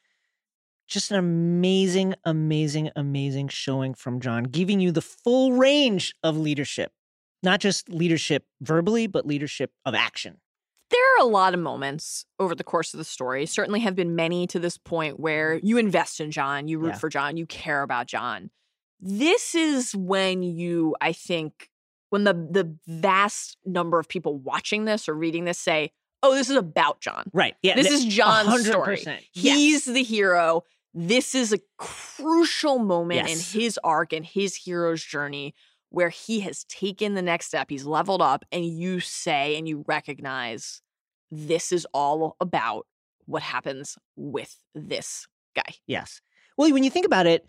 just 0.89 1.11
an 1.11 1.17
amazing, 1.19 2.15
amazing, 2.25 2.91
amazing 2.95 3.49
showing 3.49 3.93
from 3.93 4.21
Jon, 4.21 4.45
giving 4.45 4.79
you 4.79 4.93
the 4.93 5.03
full 5.03 5.53
range 5.53 6.15
of 6.23 6.37
leadership, 6.39 6.93
not 7.43 7.59
just 7.59 7.89
leadership 7.89 8.45
verbally, 8.61 9.09
but 9.09 9.27
leadership 9.27 9.73
of 9.85 9.95
action. 9.95 10.39
there 10.91 11.01
are 11.19 11.23
a 11.27 11.29
lot 11.29 11.53
of 11.55 11.59
moments 11.59 12.25
over 12.39 12.55
the 12.55 12.63
course 12.63 12.95
of 12.95 12.99
the 12.99 13.05
story. 13.05 13.45
Certainly 13.47 13.81
have 13.81 13.97
been 13.97 14.15
many 14.15 14.47
to 14.47 14.61
this 14.61 14.79
point 14.79 15.19
where 15.19 15.55
you 15.61 15.79
invest 15.79 16.21
in 16.21 16.31
Jon, 16.31 16.69
you 16.69 16.79
root 16.79 16.91
Yeah. 16.91 16.99
for 16.99 17.09
Jon, 17.09 17.37
you 17.37 17.45
care 17.47 17.83
about 17.83 18.07
Jon. 18.07 18.51
This 19.01 19.57
is 19.57 19.97
when 19.97 20.45
you, 20.45 20.95
I 21.01 21.13
think, 21.13 21.69
when 22.17 22.25
the 22.25 22.33
the 22.33 22.77
vast 22.87 23.59
number 23.67 23.99
of 23.99 24.09
people 24.09 24.39
watching 24.39 24.87
this 24.87 25.09
or 25.09 25.15
reading 25.15 25.45
this 25.45 25.59
say, 25.59 25.93
"Oh, 26.23 26.35
this 26.35 26.49
is 26.51 26.57
about 26.57 27.01
Jon. 27.01 27.31
Right. 27.33 27.55
Yeah. 27.63 27.75
This 27.77 27.89
th- 27.89 27.99
is 28.01 28.05
Jon's 28.15 28.49
100%. 28.49 28.65
story. 28.67 28.99
Yes. 29.05 29.57
He's 29.57 29.85
the 29.85 30.03
hero. 30.03 30.63
This 30.95 31.35
is 31.35 31.53
a 31.53 31.59
crucial 31.79 32.79
moment 32.79 33.29
Yes. 33.29 33.55
in 33.55 33.61
his 33.61 33.79
arc 33.85 34.13
and 34.15 34.25
his 34.25 34.57
hero's 34.57 35.05
journey 35.05 35.55
where 35.91 36.09
he 36.09 36.41
has 36.41 36.65
taken 36.65 37.15
the 37.15 37.23
next 37.23 37.47
step. 37.47 37.69
He's 37.71 37.85
leveled 37.85 38.23
up, 38.23 38.45
and 38.51 38.65
you 38.65 39.01
say 39.01 39.57
and 39.57 39.69
you 39.69 39.85
recognize 39.87 40.81
this 41.31 41.71
is 41.73 41.87
all 41.93 42.37
about 42.41 42.87
what 43.27 43.43
happens 43.43 43.97
with 44.17 44.57
this 44.75 45.27
guy. 45.55 45.75
Yes. 45.87 46.21
Well, 46.57 46.73
when 46.73 46.83
you 46.85 46.91
think 46.91 47.05
about 47.07 47.27
it, 47.27 47.47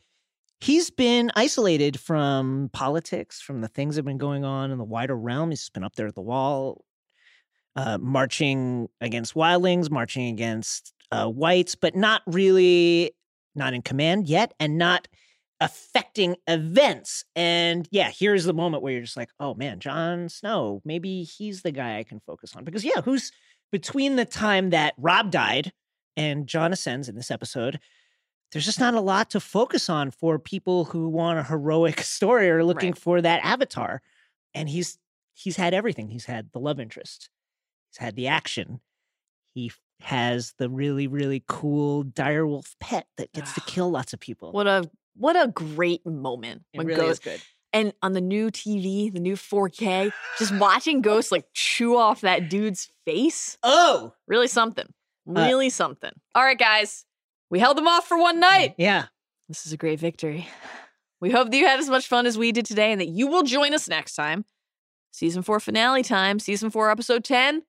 he's 0.60 0.89
been 0.89 1.32
isolated 1.36 1.99
from 1.99 2.70
politics, 2.74 3.41
from 3.41 3.62
the 3.62 3.68
things 3.68 3.95
that 3.95 3.99
have 3.99 4.05
been 4.05 4.18
going 4.18 4.43
on 4.43 4.72
in 4.72 4.78
the 4.78 4.84
wider 4.84 5.16
realm. 5.16 5.51
He's 5.51 5.70
been 5.70 5.84
up 5.84 5.95
there 5.95 6.08
at 6.08 6.16
the 6.16 6.22
wall, 6.22 6.84
uh, 7.76 7.97
marching 7.99 8.88
against 9.01 9.36
wildlings, 9.36 9.91
marching 9.91 10.28
against 10.28 10.93
uh, 11.12 11.28
whites, 11.28 11.76
but 11.76 11.95
not 11.95 12.22
really 12.26 13.12
not 13.55 13.74
in 13.74 13.82
command 13.82 14.28
yet, 14.28 14.53
and 14.60 14.78
not 14.78 15.08
affecting 15.60 16.36
events. 16.47 17.24
And 17.36 17.88
yeah, 17.91 18.12
here's 18.16 18.45
the 18.45 18.53
moment 18.53 18.84
where 18.84 18.93
you're 18.93 19.01
just 19.01 19.18
like, 19.18 19.32
oh 19.39 19.55
man, 19.55 19.80
Jon 19.80 20.30
Snow, 20.30 20.82
maybe 20.86 21.24
he's 21.24 21.64
the 21.64 21.72
guy 21.72 21.97
I 21.97 22.03
can 22.03 22.20
focus 22.20 22.55
on. 22.55 22.64
Because 22.64 22.86
yeah, 22.86 23.01
who's 23.03 23.32
between 23.72 24.16
the 24.16 24.26
time 24.26 24.70
that 24.70 24.93
Robb 24.97 25.32
died 25.32 25.72
and 26.16 26.47
Jon 26.47 26.72
ascends 26.72 27.10
in 27.10 27.16
this 27.16 27.32
episode, 27.32 27.80
there's 28.52 28.66
just 28.66 28.80
not 28.80 28.93
a 28.93 29.02
lot 29.02 29.30
to 29.32 29.39
focus 29.39 29.89
on 29.89 30.12
for 30.12 30.39
people 30.39 30.86
who 30.86 31.10
want 31.10 31.39
a 31.39 31.43
heroic 31.43 32.02
story 32.02 32.50
or 32.50 32.64
looking 32.64 32.91
Right. 32.91 32.98
for 32.98 33.22
that 33.22 33.43
avatar. 33.43 34.02
and 34.54 34.70
he's 34.70 34.98
he's 35.34 35.56
had 35.58 35.74
everything. 35.74 36.10
He's 36.10 36.26
had 36.26 36.52
the 36.54 36.60
love 36.60 36.80
interest. 36.80 37.30
He's 37.91 37.98
had 37.98 38.16
the 38.16 38.28
action. 38.28 38.80
He 39.54 39.72
has 40.02 40.54
the 40.60 40.70
really 40.70 41.08
really 41.08 41.43
cool 41.48 42.04
direwolf 42.06 42.76
pet 42.80 43.08
that 43.18 43.32
gets 43.34 43.54
to 43.54 43.62
kill 43.62 43.89
lots 43.91 44.14
of 44.14 44.20
people. 44.20 44.52
What 44.52 44.68
a 44.68 44.89
what 45.16 45.36
a 45.36 45.48
great 45.48 46.06
moment 46.06 46.64
it 46.74 46.78
when 46.78 46.88
really 46.88 47.02
Ghost 47.02 47.26
is 47.28 47.34
good. 47.34 47.41
and 47.74 47.93
on 48.04 48.14
the 48.14 48.22
new 48.22 48.52
TV, 48.52 49.12
the 49.12 49.20
new 49.20 49.36
4K, 49.36 50.12
just 50.38 50.54
watching 50.58 51.02
Ghost 51.02 51.32
like 51.32 51.45
chew 51.56 51.98
off 51.98 52.22
that 52.22 52.50
dude's 52.50 52.91
face. 53.06 53.58
Oh, 53.64 54.14
Really 54.28 54.48
something. 54.48 54.86
Uh, 55.28 55.32
Really 55.48 55.70
something. 55.72 56.12
All 56.36 56.43
right, 56.43 56.58
guys. 56.58 57.04
We 57.50 57.60
held 57.60 57.78
them 57.78 57.88
off 57.88 58.08
for 58.08 58.18
one 58.18 58.39
night. 58.39 58.76
yeah. 58.78 59.06
This 59.48 59.66
is 59.66 59.72
a 59.72 59.78
great 59.78 60.00
victory. 60.00 60.50
We 61.22 61.32
hope 61.32 61.50
that 61.50 61.58
you 61.58 61.66
had 61.66 61.80
as 61.80 61.89
much 61.89 62.06
fun 62.08 62.26
as 62.26 62.38
we 62.38 62.52
did 62.52 62.66
today 62.66 62.91
and 62.91 63.00
that 63.00 63.08
you 63.08 63.28
will 63.28 63.43
join 63.43 63.74
us 63.74 63.88
next 63.88 64.14
time. 64.16 64.43
Season 65.12 65.41
4 65.41 65.60
finale 65.62 66.04
time, 66.04 66.38
season 66.38 66.70
4 66.70 66.91
episode 66.91 67.24
10, 67.24 67.64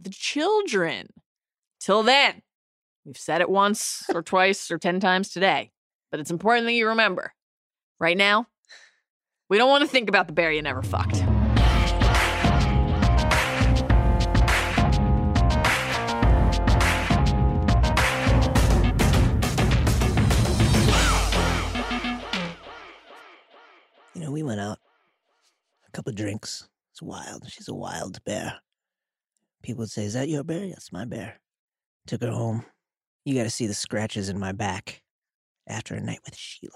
The 0.00 0.08
Children. 0.10 1.08
Till 1.80 2.02
then, 2.02 2.42
we've 3.04 3.18
said 3.18 3.42
it 3.42 3.50
once 3.50 4.04
or 4.14 4.22
twice 4.22 4.70
or 4.70 4.78
10 4.78 5.00
times 5.00 5.28
today, 5.28 5.70
but 6.10 6.18
it's 6.18 6.30
important 6.30 6.66
that 6.66 6.72
you 6.72 6.88
remember. 6.88 7.34
Right 8.00 8.16
now, 8.16 8.46
we 9.50 9.58
don't 9.58 9.68
want 9.68 9.82
to 9.82 9.88
think 9.88 10.08
about 10.08 10.26
the 10.28 10.32
bear 10.32 10.50
you 10.50 10.62
never 10.62 10.82
fucked. 10.82 11.22
We 24.38 24.44
went 24.44 24.60
out, 24.60 24.78
a 25.86 25.90
couple 25.90 26.12
drinks. 26.12 26.68
It's 26.92 27.02
wild. 27.02 27.50
She's 27.50 27.68
a 27.68 27.74
wild 27.74 28.22
bear. 28.24 28.54
People 29.64 29.80
would 29.80 29.90
say, 29.90 30.04
Is 30.04 30.12
that 30.12 30.28
your 30.28 30.44
bear? 30.44 30.68
That's 30.68 30.92
my 30.92 31.04
bear. 31.04 31.40
Took 32.06 32.22
her 32.22 32.30
home. 32.30 32.64
You 33.24 33.34
got 33.34 33.42
to 33.42 33.50
see 33.50 33.66
the 33.66 33.74
scratches 33.74 34.28
in 34.28 34.38
my 34.38 34.52
back 34.52 35.02
after 35.66 35.96
a 35.96 36.00
night 36.00 36.20
with 36.24 36.36
Sheila. 36.36 36.72